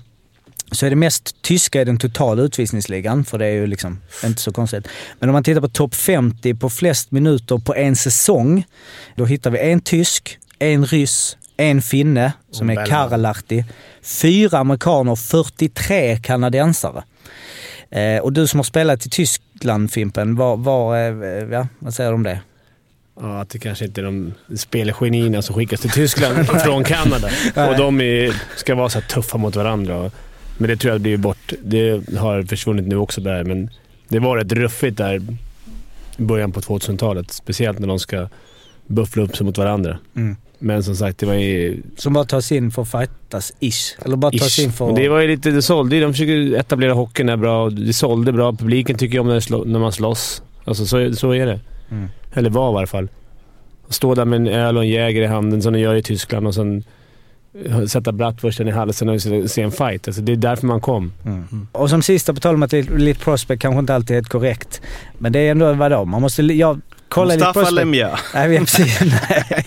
så 0.72 0.86
är 0.86 0.90
det 0.90 0.96
mest 0.96 1.42
tyska 1.42 1.80
i 1.80 1.84
den 1.84 1.98
totala 1.98 2.42
utvisningsligan, 2.42 3.24
för 3.24 3.38
det 3.38 3.46
är 3.46 3.52
ju 3.52 3.66
liksom 3.66 4.00
inte 4.24 4.42
så 4.42 4.52
konstigt. 4.52 4.88
Men 5.18 5.28
om 5.28 5.32
man 5.32 5.44
tittar 5.44 5.60
på 5.60 5.68
topp 5.68 5.94
50 5.94 6.54
på 6.54 6.70
flest 6.70 7.10
minuter 7.10 7.58
på 7.58 7.74
en 7.74 7.96
säsong, 7.96 8.64
då 9.14 9.24
hittar 9.24 9.50
vi 9.50 9.58
en 9.58 9.80
tysk, 9.80 10.38
en 10.58 10.86
ryss, 10.86 11.36
en 11.56 11.82
finne 11.82 12.32
som 12.50 12.70
är. 12.70 12.86
Karalahti, 12.86 13.64
fyra 14.02 14.58
amerikaner, 14.58 15.16
43 15.16 16.16
kanadensare. 16.16 17.02
Eh, 17.90 18.22
och 18.22 18.32
du 18.32 18.46
som 18.46 18.58
har 18.58 18.64
spelat 18.64 19.06
i 19.06 19.10
Tyskland 19.10 19.92
Fimpen, 19.92 20.36
vad, 20.36 20.58
vad, 20.58 20.98
eh, 20.98 21.48
ja, 21.50 21.66
vad 21.78 21.94
säger 21.94 22.10
du 22.10 22.14
om 22.14 22.22
det? 22.22 22.40
Ja, 23.20 23.40
att 23.40 23.50
det 23.50 23.58
kanske 23.58 23.84
inte 23.84 24.00
är 24.00 24.04
de 24.04 24.34
spelgenierna 24.56 25.42
som 25.42 25.54
skickas 25.54 25.80
till 25.80 25.90
Tyskland 25.90 26.48
från 26.64 26.84
Kanada. 26.84 27.28
Och 27.54 27.76
de 27.76 28.00
är, 28.00 28.42
ska 28.56 28.74
vara 28.74 28.88
så 28.88 29.00
tuffa 29.00 29.38
mot 29.38 29.56
varandra. 29.56 30.10
Men 30.58 30.68
det 30.68 30.76
tror 30.76 30.92
jag 30.92 31.00
blir 31.00 31.16
bort. 31.16 31.52
Det 31.62 32.08
har 32.18 32.42
försvunnit 32.42 32.86
nu 32.86 32.96
också 32.96 33.20
där, 33.20 33.44
men 33.44 33.70
det 34.08 34.18
var 34.18 34.36
rätt 34.36 34.52
ruffigt 34.52 34.96
där 34.96 35.22
i 36.16 36.22
början 36.22 36.52
på 36.52 36.60
2000-talet. 36.60 37.30
Speciellt 37.30 37.78
när 37.78 37.88
de 37.88 37.98
ska 37.98 38.28
buffla 38.86 39.22
upp 39.22 39.36
sig 39.36 39.46
mot 39.46 39.58
varandra. 39.58 39.98
Mm. 40.16 40.36
Men 40.58 40.82
som 40.82 40.96
sagt, 40.96 41.18
det 41.18 41.26
var 41.26 41.34
ju... 41.34 41.82
Som 41.96 42.12
bara 42.12 42.24
tar 42.24 42.40
sig 42.40 42.56
in 42.56 42.70
för 42.70 42.82
att 42.82 42.90
fightas, 42.90 43.52
ish. 43.60 44.04
Eller 44.04 44.16
bara 44.16 44.30
tar 44.30 44.38
sig 44.38 44.64
in 44.64 44.72
för 44.72 44.84
Och 44.84 44.94
det 44.94 45.08
var 45.08 45.20
ju 45.20 45.28
lite... 45.28 45.50
Det 45.50 45.62
sålde 45.62 45.96
ju. 45.96 46.02
De 46.02 46.12
försöker 46.12 46.54
etablera 46.54 46.92
hockeyn 46.92 47.26
där 47.26 47.36
bra. 47.36 47.70
Det 47.70 47.92
sålde 47.92 48.32
bra. 48.32 48.52
Publiken 48.52 48.98
tycker 48.98 49.18
om 49.18 49.26
när, 49.26 49.64
när 49.64 49.78
man 49.78 49.92
slåss. 49.92 50.42
Alltså 50.64 50.86
så, 50.86 51.14
så 51.14 51.30
är 51.30 51.46
det. 51.46 51.60
Mm. 51.90 52.08
Eller 52.34 52.50
var 52.50 52.70
i 52.70 52.74
varje 52.74 52.86
fall. 52.86 53.08
Stå 53.88 54.14
där 54.14 54.24
med 54.24 54.36
en 54.36 54.48
öl 54.48 54.76
och 54.76 54.82
en 54.82 54.88
Jäger 54.88 55.22
i 55.22 55.26
handen 55.26 55.62
som 55.62 55.72
de 55.72 55.78
gör 55.78 55.94
i 55.94 56.02
Tyskland 56.02 56.46
och 56.46 56.54
sen 56.54 56.84
sätta 57.88 58.12
bratwursten 58.12 58.68
i 58.68 58.70
halsen 58.70 59.08
och 59.08 59.22
se 59.22 59.62
en 59.62 59.70
fight. 59.70 60.08
Alltså 60.08 60.22
det 60.22 60.32
är 60.32 60.36
därför 60.36 60.66
man 60.66 60.80
kom. 60.80 61.12
Mm. 61.24 61.66
Och 61.72 61.90
som 61.90 62.02
sista, 62.02 62.34
på 62.34 62.40
tal 62.40 62.54
om 62.54 62.62
att 62.62 62.72
Elite 62.72 63.20
Prospect 63.20 63.62
kanske 63.62 63.78
inte 63.78 63.94
alltid 63.94 64.10
är 64.10 64.14
helt 64.14 64.28
korrekt. 64.28 64.80
Men 65.18 65.32
det 65.32 65.38
är 65.38 65.50
ändå, 65.50 65.72
vadå? 65.72 66.04
Man 66.04 66.22
måste... 66.22 66.42
Jag 66.42 66.80
Elite 67.16 67.46
Mustafa. 67.46 67.70
Lemieux. 67.70 68.18
Nej, 68.34 68.58
precis. 68.58 69.00
Nej. 69.00 69.66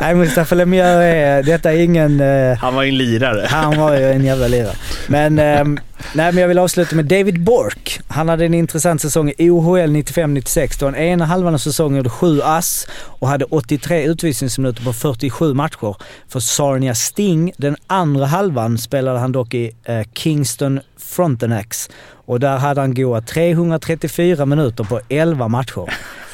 Nej, 0.00 0.14
Mustafa 0.14 0.54
Lemieux 0.54 0.86
är... 0.86 1.42
Detta 1.42 1.72
är 1.72 1.78
ingen... 1.78 2.20
eh, 2.20 2.56
Han 2.58 2.74
var 2.74 2.82
ju 2.82 2.88
en 2.88 2.96
lirare. 2.98 3.46
han 3.50 3.76
var 3.80 3.96
ju 3.96 4.10
en 4.12 4.24
jävla 4.24 4.48
lirare. 4.48 4.74
Men, 5.08 5.38
ehm, 5.38 5.78
nej, 6.12 6.32
men 6.32 6.40
jag 6.40 6.48
vill 6.48 6.58
avsluta 6.58 6.96
med 6.96 7.04
David 7.04 7.40
Bork. 7.42 8.00
Han 8.08 8.28
hade 8.28 8.44
en 8.44 8.54
intressant 8.54 9.02
säsong 9.02 9.32
i 9.38 9.50
OHL 9.50 9.78
95-96 9.96 10.76
då 10.80 10.86
han 10.86 10.94
ena 10.96 11.24
halvan 11.24 11.54
av 11.54 11.58
säsongen 11.58 11.96
gjorde 11.96 12.10
sju 12.10 12.42
ass 12.42 12.86
och 13.00 13.28
hade 13.28 13.44
83 13.44 14.02
utvisningsminuter 14.04 14.84
på 14.84 14.92
47 14.92 15.54
matcher 15.54 15.96
för 16.28 16.40
Sarnia 16.40 16.94
Sting. 16.94 17.52
Den 17.56 17.76
andra 17.86 18.26
halvan 18.26 18.78
spelade 18.78 19.18
han 19.18 19.32
dock 19.32 19.54
i 19.54 19.70
eh, 19.84 20.00
Kingston 20.14 20.80
Frontenacs 21.08 21.90
och 22.26 22.40
där 22.40 22.56
hade 22.56 22.80
han 22.80 22.94
goa 22.94 23.20
334 23.20 24.46
minuter 24.46 24.84
på 24.84 25.00
11 25.08 25.48
matcher. 25.48 25.92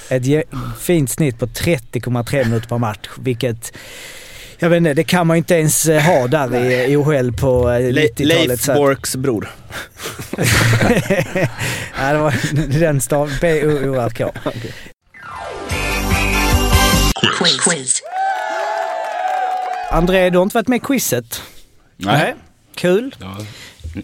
Ett 0.09 0.47
fint 0.81 1.11
snitt 1.11 1.39
på 1.39 1.47
30,3 1.47 2.45
minuter 2.45 2.69
per 2.69 2.79
match, 2.79 3.09
vilket 3.19 3.73
jag 4.59 4.71
vet 4.71 4.77
inte, 4.77 4.95
det 4.95 5.05
kan 5.05 5.27
man 5.27 5.37
ju 5.37 5.39
inte 5.39 5.55
ens 5.55 5.87
eh, 5.87 6.03
ha 6.03 6.27
där 6.27 6.55
i 6.89 6.97
OHL 6.97 7.33
på 7.33 7.71
eh, 7.71 7.93
Le- 7.93 8.07
90-talet. 8.07 8.19
Leif 8.49 8.61
så 8.61 8.73
att- 8.73 8.79
Borks 8.79 9.17
bror. 9.17 9.51
ja, 11.99 12.13
det 12.13 12.19
var 12.19 12.35
den 12.81 13.01
stav... 13.01 13.33
B-O-O-R-K. 13.41 14.33
Quiz. 17.65 18.03
André, 19.91 20.31
du 20.31 20.39
har 20.39 20.43
inte 20.43 20.55
varit 20.57 20.69
med 20.69 20.77
i 20.77 20.81
quizet. 20.81 21.43
Nej. 21.97 22.35
Kul. 22.75 23.15
Ja. 23.19 23.37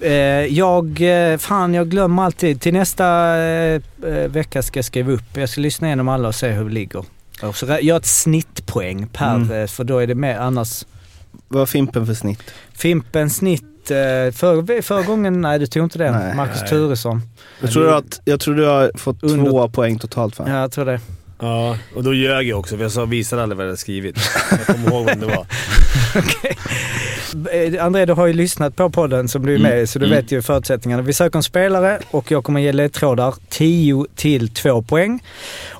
Eh, 0.01 0.13
jag, 0.47 1.01
eh, 1.33 1.39
fan 1.39 1.75
jag 1.75 1.89
glömmer 1.89 2.23
alltid. 2.23 2.61
Till 2.61 2.73
nästa 2.73 3.37
eh, 3.45 3.81
vecka 4.29 4.63
ska 4.63 4.79
jag 4.79 4.85
skriva 4.85 5.13
upp. 5.13 5.37
Jag 5.37 5.49
ska 5.49 5.61
lyssna 5.61 5.87
igenom 5.89 6.09
alla 6.09 6.29
och 6.29 6.35
se 6.35 6.49
hur 6.49 6.65
det 6.65 6.71
ligger. 6.75 7.05
Och 7.43 7.57
så 7.57 7.79
gör 7.81 7.97
ett 7.97 8.07
snittpoäng 8.07 9.07
per, 9.07 9.35
Mm. 9.35 9.69
för 9.69 9.85
då 9.85 9.99
är 9.99 10.07
det 10.07 10.15
med 10.15 10.41
annars. 10.41 10.85
Vad 11.49 11.59
var 11.59 11.67
Fimpen 11.67 12.07
för 12.07 12.15
snitt? 12.15 12.43
Fimpen 12.73 13.31
snitt, 13.31 13.63
för, 14.33 14.83
förra 14.83 15.03
gången, 15.03 15.41
nej 15.41 15.59
du 15.59 15.67
tog 15.67 15.85
inte 15.85 15.99
den. 15.99 16.13
Nej. 16.15 16.35
Marcus 16.37 16.61
Nej. 16.61 16.71
Turesson. 16.71 17.23
Jag 17.61 17.71
tror, 17.71 17.97
att, 17.97 18.21
jag 18.25 18.41
tror 18.41 18.55
du 18.55 18.65
har 18.67 18.91
fått 18.99 19.23
Under- 19.23 19.51
två 19.51 19.69
poäng 19.69 19.99
totalt 19.99 20.39
va? 20.39 20.45
Ja, 20.49 20.61
jag 20.61 20.73
tror 20.73 20.85
det. 20.85 21.01
Ja, 21.41 21.79
och 21.95 22.03
då 22.05 22.15
ljög 22.15 22.47
jag 22.49 22.59
också 22.59 22.77
för 22.77 22.83
jag 22.85 22.93
sa 22.93 23.05
visade 23.05 23.43
aldrig 23.43 23.57
vad 23.57 23.65
jag 23.67 23.71
hade 23.71 23.77
skrivit. 23.79 24.17
Jag 24.51 24.67
kommer 24.67 24.91
ihåg 24.91 25.07
vem 25.07 25.21
det 25.21 25.27
var. 25.27 25.47
Eh, 27.53 27.85
André, 27.85 28.05
du 28.07 28.13
har 28.13 28.27
ju 28.27 28.33
lyssnat 28.33 28.77
på 28.77 28.91
podden 28.91 29.29
som 29.29 29.47
du 29.47 29.55
är 29.55 29.59
med 29.59 29.83
i, 29.83 29.87
så 29.87 29.99
du 29.99 30.07
Mm. 30.07 30.17
vet 30.19 30.33
ju 30.33 30.43
förutsättningarna. 30.43 31.03
Vi 31.03 31.13
söker 31.13 31.37
en 31.39 31.43
spelare 31.43 31.99
och 32.11 32.31
jag 32.31 32.45
kommer 32.45 32.61
ge 32.61 32.73
ledtrådar 32.73 33.35
10 33.49 34.07
till 34.15 34.49
2 34.49 34.83
poäng. 34.83 35.23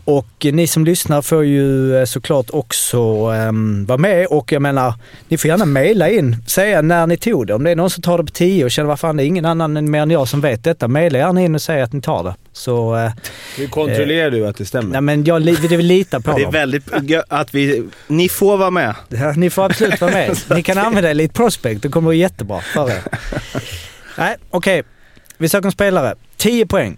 Och 0.09 0.27
ni 0.53 0.67
som 0.67 0.85
lyssnar 0.85 1.23
får 1.23 1.45
ju 1.45 1.97
eh, 1.97 2.05
såklart 2.05 2.47
också 2.51 2.99
ehm, 3.35 3.87
vara 3.87 3.99
med 3.99 4.27
och 4.27 4.53
jag 4.53 4.63
menar, 4.63 4.95
ni 5.29 5.39
får 5.39 5.49
gärna 5.49 5.65
mejla 5.65 6.09
in, 6.11 6.37
säga 6.47 6.83
när 6.83 7.07
ni 7.07 7.17
tog 7.17 7.47
det. 7.47 7.55
Om 7.55 7.65
det 7.65 7.71
är 7.71 7.77
någon 7.77 7.91
som 7.91 8.03
tar 8.03 8.19
det 8.19 8.25
på 8.25 8.31
10 8.31 8.65
och 8.65 8.71
känner 8.71 8.89
vad 8.89 9.01
fan 9.01 9.17
det 9.17 9.25
är 9.25 9.27
ingen 9.27 9.45
annan 9.45 9.77
än 9.77 9.91
mer 9.91 10.01
än 10.03 10.11
jag 10.11 10.29
som 10.29 10.41
vet 10.41 10.65
detta, 10.65 10.89
mejla 10.89 11.19
gärna 11.19 11.41
in 11.43 11.55
och 11.55 11.63
säg 11.63 11.83
att 11.83 11.93
ni 11.93 12.01
tar 12.01 12.25
det. 12.25 12.35
Så, 12.53 12.97
eh, 12.97 13.11
Hur 13.57 13.67
kontrollerar 13.67 14.31
du 14.31 14.47
att 14.47 14.57
det 14.57 14.65
stämmer? 14.65 14.91
nej 14.93 15.01
men 15.01 15.25
jag 15.25 15.43
li- 15.43 15.77
vill 15.77 15.87
lita 15.87 16.21
på 16.21 16.31
Det 16.37 16.41
är 16.41 16.43
dem. 16.45 16.53
väldigt 16.53 16.85
att 17.29 17.55
vi... 17.55 17.89
Ni 18.07 18.29
får 18.29 18.57
vara 18.57 18.71
med. 18.71 18.95
Ja, 19.09 19.33
ni 19.37 19.51
får 19.51 19.65
absolut 19.65 20.01
vara 20.01 20.13
med. 20.13 20.37
Ni 20.55 20.63
kan 20.63 20.79
använda 20.79 21.11
Elite 21.11 21.35
Prospect, 21.35 21.83
det 21.83 21.89
kommer 21.89 22.09
att 22.09 22.15
gå 22.15 22.21
jättebra 22.21 22.61
för 22.61 22.91
er. 22.91 23.03
Nej, 24.19 24.37
okej. 24.51 24.83
Vi 25.39 25.49
söker 25.49 25.67
en 25.67 25.73
spelare. 25.73 26.15
10 26.37 26.67
poäng. 26.67 26.97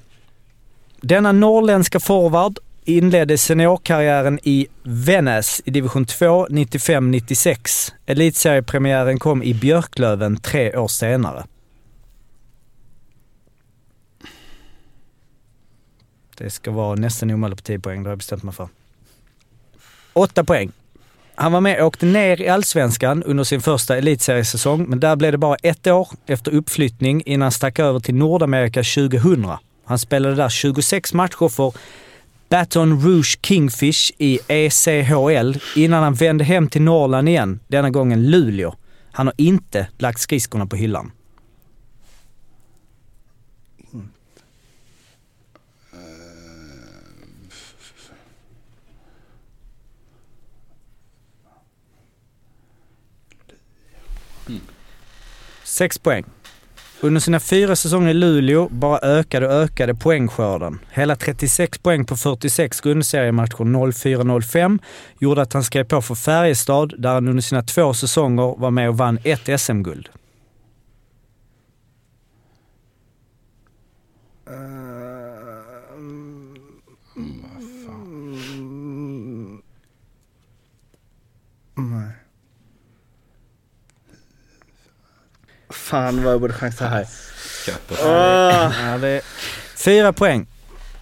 Denna 1.00 1.32
norrländska 1.32 2.00
forward 2.00 2.58
inledde 2.88 3.38
seniorkarriären 3.38 4.38
i 4.42 4.66
Vännäs 4.82 5.62
i 5.64 5.70
division 5.70 6.06
2 6.06 6.46
95-96. 6.46 7.92
Elitseriepremiären 8.06 9.18
kom 9.18 9.42
i 9.42 9.54
Björklöven 9.54 10.36
tre 10.36 10.76
år 10.76 10.88
senare. 10.88 11.44
Det 16.36 16.50
ska 16.50 16.70
vara 16.70 16.94
nästan 16.94 17.30
omöjligt 17.30 17.58
på 17.58 17.66
10 17.66 17.78
poäng, 17.78 18.02
det 18.02 18.08
har 18.08 18.12
jag 18.12 18.18
bestämt 18.18 18.42
mig 18.42 18.54
för. 18.54 18.68
8 20.12 20.44
poäng. 20.44 20.72
Han 21.34 21.52
var 21.52 21.60
med 21.60 21.80
och 21.80 21.86
åkte 21.86 22.06
ner 22.06 22.40
i 22.40 22.48
Allsvenskan 22.48 23.22
under 23.22 23.44
sin 23.44 23.60
första 23.60 23.96
elitseriesäsong, 23.96 24.84
men 24.88 25.00
där 25.00 25.16
blev 25.16 25.32
det 25.32 25.38
bara 25.38 25.56
ett 25.62 25.86
år 25.86 26.08
efter 26.26 26.54
uppflyttning 26.54 27.22
innan 27.26 27.42
han 27.42 27.52
stack 27.52 27.78
över 27.78 28.00
till 28.00 28.14
Nordamerika 28.14 28.82
2000. 28.82 29.46
Han 29.84 29.98
spelade 29.98 30.34
där 30.34 30.48
26 30.48 31.14
matcher 31.14 31.48
för 31.48 31.72
Baton 32.48 33.00
Rouge 33.00 33.38
Kingfish 33.42 34.12
i 34.18 34.38
ECHL 34.48 35.58
innan 35.76 36.02
han 36.02 36.14
vände 36.14 36.44
hem 36.44 36.68
till 36.68 36.82
Norrland 36.82 37.28
igen, 37.28 37.60
denna 37.68 37.90
gången 37.90 38.30
Luleå. 38.30 38.74
Han 39.12 39.26
har 39.26 39.34
inte 39.36 39.88
lagt 39.98 40.20
skridskorna 40.20 40.66
på 40.66 40.76
hyllan. 40.76 41.12
Sex 55.64 55.98
poäng. 55.98 56.24
Under 57.00 57.20
sina 57.20 57.40
fyra 57.40 57.76
säsonger 57.76 58.10
i 58.10 58.14
Luleå 58.14 58.68
bara 58.68 58.98
ökade 58.98 59.46
och 59.46 59.52
ökade 59.52 59.94
poängskörden. 59.94 60.78
Hela 60.90 61.16
36 61.16 61.78
poäng 61.78 62.04
på 62.04 62.16
46 62.16 62.80
grundseriematcher 62.80 63.64
04-05 63.64 64.78
gjorde 65.18 65.42
att 65.42 65.52
han 65.52 65.64
skrev 65.64 65.84
på 65.84 66.02
för 66.02 66.14
Färjestad 66.14 66.94
där 66.98 67.14
han 67.14 67.28
under 67.28 67.42
sina 67.42 67.62
två 67.62 67.94
säsonger 67.94 68.54
var 68.58 68.70
med 68.70 68.88
och 68.88 68.96
vann 68.96 69.18
ett 69.24 69.60
SM-guld. 69.60 70.08
Eh, 74.46 74.87
Fan 85.88 86.24
vad 86.24 86.32
jag 86.32 86.40
borde 86.40 86.54
chansa 86.54 86.86
här. 86.88 87.06
Ja, 87.66 88.98
det 89.00 89.08
är 89.08 89.22
fyra 89.76 90.12
poäng. 90.12 90.46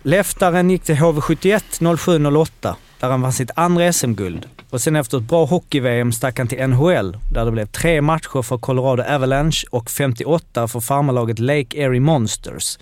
Leftaren 0.02 0.70
gick 0.70 0.82
till 0.82 0.94
HV71 0.94 1.62
07-08 1.80 2.74
där 3.00 3.08
han 3.08 3.20
vann 3.20 3.32
sitt 3.32 3.50
andra 3.54 3.92
SM-guld. 3.92 4.48
Och 4.70 4.80
sen 4.80 4.96
efter 4.96 5.18
ett 5.18 5.24
bra 5.24 5.44
hockey-VM 5.44 6.12
stack 6.12 6.38
han 6.38 6.48
till 6.48 6.66
NHL 6.66 7.18
där 7.32 7.44
det 7.44 7.50
blev 7.50 7.66
tre 7.66 8.00
matcher 8.00 8.42
för 8.42 8.58
Colorado 8.58 9.02
Avalanche 9.02 9.66
och 9.70 9.90
58 9.90 10.68
för 10.68 10.80
farmarlaget 10.80 11.38
Lake 11.38 11.78
Erie 11.78 12.00
Monsters. 12.00 12.78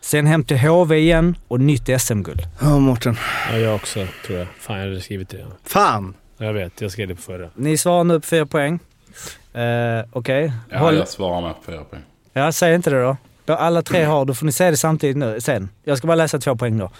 Sen 0.00 0.26
hem 0.26 0.44
till 0.44 0.58
HV 0.58 0.96
igen 0.98 1.36
och 1.48 1.60
nytt 1.60 2.00
SM-guld. 2.00 2.42
Ja, 2.60 2.78
Mårten. 2.78 3.16
Ja, 3.50 3.58
jag 3.58 3.74
också 3.74 4.06
tror 4.26 4.38
jag. 4.38 4.46
Fan, 4.60 4.76
jag 4.78 4.84
hade 4.84 5.00
skrivit 5.00 5.28
det. 5.28 5.46
Fan! 5.64 6.14
Jag 6.38 6.52
vet, 6.52 6.80
jag 6.80 6.92
skrev 6.92 7.08
det 7.08 7.14
på 7.14 7.22
förra. 7.22 7.48
Ni 7.54 7.76
svarar 7.78 8.04
nu 8.04 8.20
på 8.20 8.26
fyra 8.26 8.46
poäng. 8.46 8.78
Eh, 9.52 10.04
Okej. 10.12 10.52
Ja, 10.70 10.78
Håll- 10.78 10.96
jag 10.96 11.08
svarar 11.08 11.40
med 11.40 11.54
fyra 11.66 11.84
poäng. 11.84 12.02
Ja, 12.32 12.52
säg 12.52 12.74
inte 12.74 12.90
det 12.90 13.02
då. 13.02 13.16
Alla 13.54 13.82
tre 13.82 14.04
har, 14.04 14.24
då 14.24 14.34
får 14.34 14.46
ni 14.46 14.52
säga 14.52 14.70
det 14.70 14.76
samtidigt 14.76 15.16
nu, 15.16 15.40
sen. 15.40 15.68
Jag 15.84 15.98
ska 15.98 16.06
bara 16.06 16.14
läsa 16.14 16.38
två 16.38 16.56
poäng 16.56 16.78
då. 16.78 16.90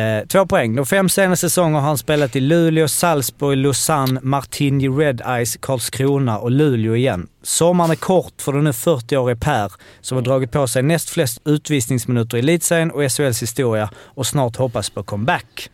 Eh, 0.00 0.26
två 0.26 0.46
poäng. 0.46 0.76
De 0.76 0.86
fem 0.86 1.08
senaste 1.08 1.48
säsongerna 1.50 1.80
har 1.80 1.86
han 1.88 1.98
spelat 1.98 2.36
i 2.36 2.40
Luleå, 2.40 2.88
Salzburg, 2.88 3.56
Lausanne, 3.58 4.20
Martigny, 4.22 4.88
Red 4.88 5.22
Eyes, 5.26 5.56
Karlskrona 5.56 6.38
och 6.38 6.50
Luleå 6.50 6.96
igen. 6.96 7.26
Sommaren 7.42 7.90
är 7.90 7.94
kort 7.94 8.32
för 8.42 8.52
den 8.52 8.64
nu 8.64 8.70
40-årige 8.70 9.36
Per 9.36 9.72
som 10.00 10.16
har 10.16 10.22
dragit 10.22 10.52
på 10.52 10.66
sig 10.66 10.82
näst 10.82 11.10
flest 11.10 11.40
utvisningsminuter 11.44 12.36
i 12.36 12.40
elitserien 12.40 12.90
och 12.90 13.12
SHLs 13.12 13.42
historia 13.42 13.90
och 14.04 14.26
snart 14.26 14.56
hoppas 14.56 14.90
på 14.90 15.02
comeback. 15.02 15.70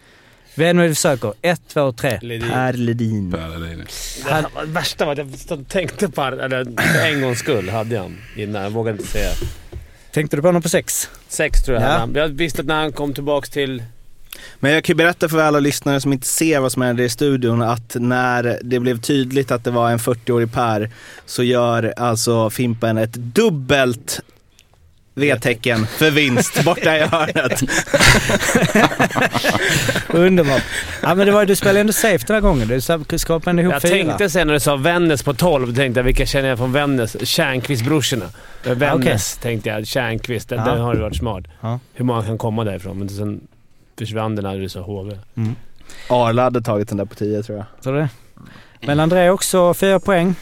Vem 0.55 0.79
är 0.79 0.83
det 0.83 0.89
vi 0.89 0.95
söker? 0.95 1.33
Ett, 1.43 1.61
två, 1.69 1.93
tre. 1.93 2.11
Per 2.21 2.27
Ledin. 2.73 3.31
Per 3.33 3.59
Ledin. 3.59 3.85
Det 4.25 4.31
var- 4.55 4.65
värsta 4.67 5.05
var 5.05 5.13
att 5.13 5.19
jag 5.51 5.69
tänkte 5.69 6.09
på 6.09 6.23
eller 6.23 6.67
en 7.07 7.23
gångs 7.23 7.39
skull 7.39 7.69
hade 7.69 7.95
jag 7.95 8.03
han 8.03 8.19
innan. 8.37 8.63
Jag 8.63 8.71
vågade 8.71 8.99
inte 8.99 9.11
säga. 9.13 9.31
Tänkte 10.13 10.37
du 10.37 10.43
på 10.43 10.49
honom 10.49 10.63
på 10.63 10.69
sex? 10.69 11.11
Sex 11.29 11.63
tror 11.65 11.81
jag 11.81 11.91
Ja. 11.91 12.09
Jag 12.21 12.29
visste 12.29 12.61
att 12.61 12.67
när 12.67 12.75
han 12.81 12.93
kom 12.93 13.15
tillbaks 13.15 13.51
till... 13.51 13.83
Men 14.61 14.73
jag 14.73 14.85
kan 14.85 14.93
ju 14.93 14.97
berätta 14.97 15.29
för 15.29 15.39
alla 15.39 15.61
lyssnare 15.61 16.01
som 16.01 16.13
inte 16.13 16.27
ser 16.27 16.61
vad 16.61 16.73
som 16.73 16.83
händer 16.83 17.05
i 17.05 17.09
studion 17.09 17.63
att 17.63 17.97
när 18.01 18.59
det 18.63 18.81
blev 18.81 19.01
tydligt 19.01 19.51
att 19.51 19.65
det 19.65 19.71
var 19.71 19.91
en 19.91 19.99
40-årig 19.99 20.53
Per 20.53 20.91
så 21.27 21.43
gör 21.43 21.95
alltså 21.97 22.51
Fimpen 22.51 22.99
ett 22.99 23.13
dubbelt 23.13 24.21
V-tecken 25.15 25.87
för 25.87 26.11
vinst 26.11 26.65
borta 26.65 26.97
i 26.97 27.01
hörnet. 27.01 27.63
Underbart. 30.09 30.63
Ja, 31.03 31.15
men 31.15 31.27
det 31.27 31.33
var, 31.33 31.47
du 31.47 31.57
spelade 31.57 31.81
ändå 31.81 31.93
safe 31.93 32.25
den 32.27 32.35
här 32.35 32.41
gången. 32.41 32.69
Du 33.09 33.19
skapade 33.19 33.63
ihop 33.63 33.73
Jag 33.73 33.83
fyra. 33.83 33.91
tänkte 33.93 34.31
sen 34.31 34.47
när 34.47 34.55
du 34.55 34.61
sa 34.61 34.77
Vännäs 34.77 35.23
på 35.23 35.35
12, 35.35 35.75
tänkte 35.75 36.01
jag 36.01 36.05
vilka 36.05 36.27
känner 36.27 36.49
jag 36.49 36.59
från 36.59 36.73
Vännäs? 36.73 37.17
Tjärnqvist-brorsorna. 37.17 38.25
Vännäs 38.65 39.37
tänkte 39.37 39.69
jag. 39.69 39.87
Tjärnqvist. 39.87 40.49
Den, 40.49 40.59
Ja. 40.59 40.65
den 40.73 40.81
har 40.81 40.95
ju 40.95 41.01
varit 41.01 41.17
smart. 41.17 41.45
Ja. 41.61 41.79
Hur 41.95 42.05
många 42.05 42.23
kan 42.23 42.39
komma 42.39 42.65
därifrån? 42.65 42.99
Men 42.99 43.09
sen 43.09 43.41
försvann 43.99 44.37
den 44.37 44.43
när 44.45 44.59
du 44.59 44.69
sa 44.69 44.81
HV. 44.81 45.17
Arla 46.09 46.43
hade 46.43 46.63
tagit 46.63 46.89
den 46.89 46.99
där 46.99 47.05
på 47.05 47.15
10 47.15 47.43
tror 47.43 47.59
jag. 47.59 47.67
Så 47.81 47.93
det. 47.93 48.09
Men 48.81 49.01
André 49.01 49.31
också 49.31 49.75
fyra 49.75 50.01
poäng. 50.01 50.35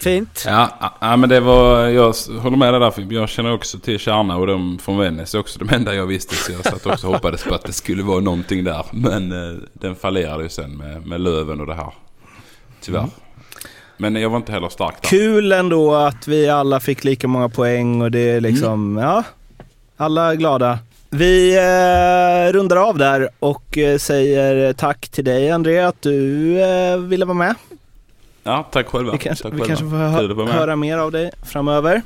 Fint. 0.00 0.44
Ja, 0.46 0.94
ja, 1.00 1.16
men 1.16 1.28
det 1.28 1.40
var... 1.40 1.88
Jag 1.88 2.14
håller 2.40 2.56
med 2.56 2.74
dig 2.74 2.80
där. 2.80 3.12
Jag 3.12 3.28
känner 3.28 3.52
också 3.52 3.78
till 3.78 3.98
Kärna 3.98 4.36
och 4.36 4.46
de 4.46 4.78
från 4.78 4.98
Vännäs 4.98 5.34
också 5.34 5.58
de 5.58 5.74
enda 5.74 5.94
jag 5.94 6.06
visste. 6.06 6.34
Så 6.34 6.52
jag 6.52 6.64
satt 6.64 6.86
också 6.86 7.06
och 7.06 7.12
hoppades 7.12 7.44
på 7.44 7.54
att 7.54 7.64
det 7.64 7.72
skulle 7.72 8.02
vara 8.02 8.20
någonting 8.20 8.64
där. 8.64 8.86
Men 8.90 9.32
eh, 9.32 9.58
den 9.72 9.96
fallerade 9.96 10.42
ju 10.42 10.48
sen 10.48 10.76
med, 10.76 11.06
med 11.06 11.20
Löven 11.20 11.60
och 11.60 11.66
det 11.66 11.74
här. 11.74 11.92
Tyvärr. 12.80 12.98
Mm. 12.98 13.10
Men 13.96 14.16
jag 14.16 14.30
var 14.30 14.36
inte 14.36 14.52
heller 14.52 14.68
stark 14.68 15.02
där. 15.02 15.08
Kul 15.08 15.52
ändå 15.52 15.94
att 15.94 16.28
vi 16.28 16.48
alla 16.48 16.80
fick 16.80 17.04
lika 17.04 17.28
många 17.28 17.48
poäng 17.48 18.02
och 18.02 18.10
det 18.10 18.30
är 18.30 18.40
liksom, 18.40 18.96
ja, 18.96 19.24
alla 19.96 20.32
är 20.32 20.36
glada. 20.36 20.78
Vi 21.10 21.56
eh, 21.56 22.52
rundar 22.52 22.76
av 22.76 22.98
där 22.98 23.28
och 23.38 23.78
eh, 23.78 23.98
säger 23.98 24.72
tack 24.72 25.08
till 25.08 25.24
dig 25.24 25.50
André 25.50 25.78
att 25.78 26.02
du 26.02 26.60
eh, 26.62 26.96
ville 26.96 27.24
vara 27.24 27.38
med. 27.38 27.54
Ja, 28.42 28.68
tack 28.72 28.86
själva. 28.86 29.12
Vi 29.12 29.18
kanske, 29.18 29.42
tack 29.42 29.52
vi 29.52 29.58
själva. 29.58 29.66
kanske 29.66 29.84
får 29.90 29.96
hö- 30.46 30.52
höra 30.58 30.76
mer 30.76 30.98
av 30.98 31.12
dig 31.12 31.30
framöver. 31.42 32.02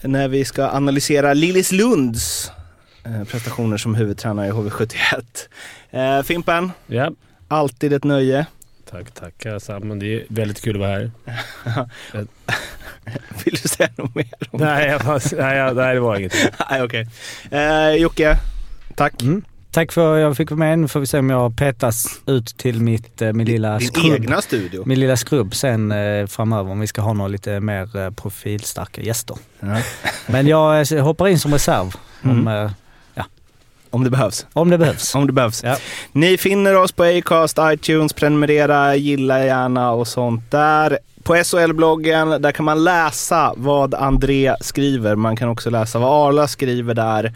När 0.00 0.28
vi 0.28 0.44
ska 0.44 0.68
analysera 0.68 1.34
Lillis 1.34 1.72
Lunds 1.72 2.50
eh, 3.04 3.24
prestationer 3.24 3.76
som 3.76 3.94
huvudtränare 3.94 4.46
i 4.48 4.50
HV71. 4.50 4.96
Eh, 5.90 6.22
Fimpen, 6.22 6.72
Ja. 6.86 7.10
alltid 7.48 7.92
ett 7.92 8.04
nöje. 8.04 8.46
Tack, 8.90 9.10
tackar 9.10 9.58
Sam. 9.58 9.98
Det 9.98 10.06
är 10.14 10.24
väldigt 10.28 10.60
kul 10.62 10.74
att 10.76 10.80
vara 10.80 10.90
här. 10.90 11.10
Vill 13.44 13.54
du 13.62 13.68
säga 13.68 13.88
något 13.96 14.14
mer? 14.14 14.26
om 14.50 14.60
nej, 14.60 14.88
jag, 14.88 15.20
nej, 15.32 15.56
jag, 15.58 15.76
nej, 15.76 15.94
det 15.94 16.00
var 16.00 16.16
inget. 16.16 16.34
Nej, 16.70 16.82
okej. 16.82 17.06
Eh, 17.50 17.90
Jocke, 17.94 18.36
tack. 18.96 19.22
Mm. 19.22 19.42
Tack 19.72 19.92
för 19.92 20.14
att 20.14 20.20
jag 20.20 20.36
fick 20.36 20.50
vara 20.50 20.58
med. 20.58 20.78
Nu 20.78 20.88
får 20.88 21.00
vi 21.00 21.06
se 21.06 21.18
om 21.18 21.30
jag 21.30 21.56
petas 21.56 22.06
ut 22.26 22.56
till 22.56 22.80
mitt, 22.80 23.22
eh, 23.22 23.32
min 23.32 23.46
lilla 23.46 23.78
Din 23.78 23.88
skrubb. 23.88 24.12
egna 24.14 24.42
studio. 24.42 24.82
Min 24.86 25.00
lilla 25.00 25.16
skrubb 25.16 25.54
sen 25.54 25.92
eh, 25.92 26.26
framöver 26.26 26.70
om 26.70 26.80
vi 26.80 26.86
ska 26.86 27.00
ha 27.02 27.12
några 27.12 27.28
lite 27.28 27.60
mer 27.60 27.96
eh, 27.96 28.10
profilstarka 28.10 29.00
gäster. 29.02 29.36
Ja. 29.60 29.76
Men 30.26 30.46
jag 30.46 30.84
hoppar 30.86 31.28
in 31.28 31.38
som 31.38 31.52
reserv 31.52 31.94
om, 32.22 32.30
Mm. 32.30 32.64
eh, 32.66 32.70
Om 33.90 34.04
det 34.04 34.10
behövs. 34.10 34.46
om 34.52 34.70
det 34.70 34.78
behövs. 34.78 35.14
Om 35.14 35.26
det 35.26 35.32
behövs. 35.32 35.62
Ja. 35.64 35.76
Ni 36.12 36.38
finner 36.38 36.74
oss 36.76 36.92
på 36.92 37.02
Acast, 37.04 37.58
iTunes, 37.62 38.12
prenumerera, 38.12 38.96
gilla 38.96 39.44
gärna 39.44 39.90
och 39.92 40.08
sånt 40.08 40.50
där. 40.50 40.98
På 41.22 41.34
SHL-bloggen, 41.36 42.42
där 42.42 42.52
kan 42.52 42.64
man 42.64 42.84
läsa 42.84 43.52
vad 43.56 43.94
André 43.94 44.54
skriver. 44.60 45.16
Man 45.16 45.36
kan 45.36 45.48
också 45.48 45.70
läsa 45.70 45.98
vad 45.98 46.28
Arla 46.28 46.48
skriver 46.48 46.94
där. 46.94 47.32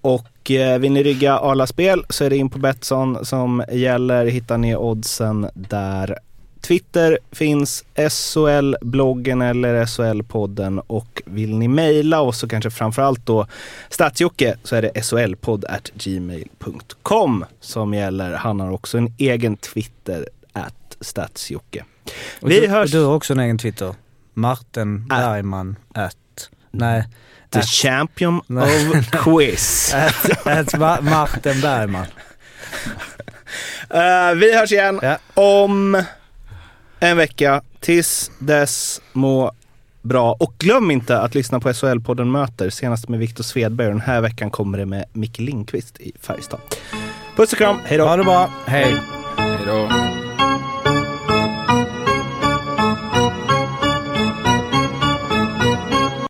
Och 0.00 0.26
eh, 0.50 0.78
vill 0.78 0.92
ni 0.92 1.02
rygga 1.02 1.38
Arla-spel 1.38 2.04
så 2.08 2.24
är 2.24 2.30
det 2.30 2.36
in 2.36 2.50
på 2.50 2.58
Betsson 2.58 3.24
som 3.24 3.64
gäller. 3.72 4.26
Hittar 4.26 4.58
ni 4.58 4.76
oddsen 4.76 5.50
där. 5.54 6.18
Twitter 6.60 7.18
finns 7.32 7.84
SHL-bloggen 7.96 9.42
eller 9.42 9.84
SHL-podden 9.86 10.78
och 10.86 11.22
vill 11.26 11.58
ni 11.58 11.68
mejla 11.68 12.20
oss 12.20 12.38
så 12.38 12.48
kanske 12.48 12.70
framförallt 12.70 13.26
då 13.26 13.46
Stadsjocke 13.90 14.56
så 14.62 14.76
är 14.76 14.82
det 14.82 15.02
solpodd 15.04 15.64
at 15.64 15.90
gmail.com 15.94 17.44
som 17.60 17.94
gäller. 17.94 18.32
Han 18.32 18.60
har 18.60 18.70
också 18.70 18.98
en 18.98 19.14
egen 19.18 19.56
Twitter 19.56 20.28
at 20.52 20.96
Stadsjocke. 21.00 21.84
Och 22.40 22.50
Vi 22.50 22.60
du, 22.60 22.68
hörs. 22.68 22.94
och 22.94 23.00
du 23.00 23.04
har 23.04 23.14
också 23.14 23.32
en 23.32 23.40
egen 23.40 23.58
Twitter. 23.58 23.94
Martin 24.34 24.96
Äh. 25.10 25.18
Bergman 25.18 25.76
at... 25.94 26.16
Nej. 26.70 27.04
The 27.56 27.60
At- 27.60 27.68
champion 27.68 28.40
Nej. 28.46 28.88
of 28.88 29.10
quiz. 29.10 29.94
Ma- 30.74 31.00
Martin 31.00 31.60
Bergman. 31.60 32.06
Eh, 33.90 34.34
vi 34.34 34.56
hörs 34.58 34.72
igen 34.72 35.00
Ja. 35.02 35.18
om 35.34 36.02
en 37.00 37.16
vecka. 37.16 37.62
Tills 37.80 38.30
dess, 38.38 39.00
må 39.12 39.52
bra. 40.02 40.32
Och 40.32 40.54
glöm 40.58 40.90
inte 40.90 41.18
att 41.20 41.34
lyssna 41.34 41.60
på 41.60 41.68
SHL-podden 41.72 42.24
Möter, 42.30 42.70
senast 42.70 43.08
med 43.08 43.18
Viktor 43.20 43.44
Svedberg. 43.44 43.88
Den 43.88 44.00
här 44.00 44.20
veckan 44.20 44.50
kommer 44.50 44.78
det 44.78 44.86
med 44.86 45.04
Micke 45.12 45.38
Lindqvist 45.38 46.00
i 46.00 46.12
Färjestad. 46.20 46.60
Puss 47.36 47.52
och 47.52 47.58
kram, 47.58 47.76
hej 47.84 47.98
då! 47.98 48.06
Ha 48.06 48.16
det 48.16 48.24
bra. 48.24 48.50
Hej. 48.66 48.96
Hej 49.38 49.58
då. 49.66 49.88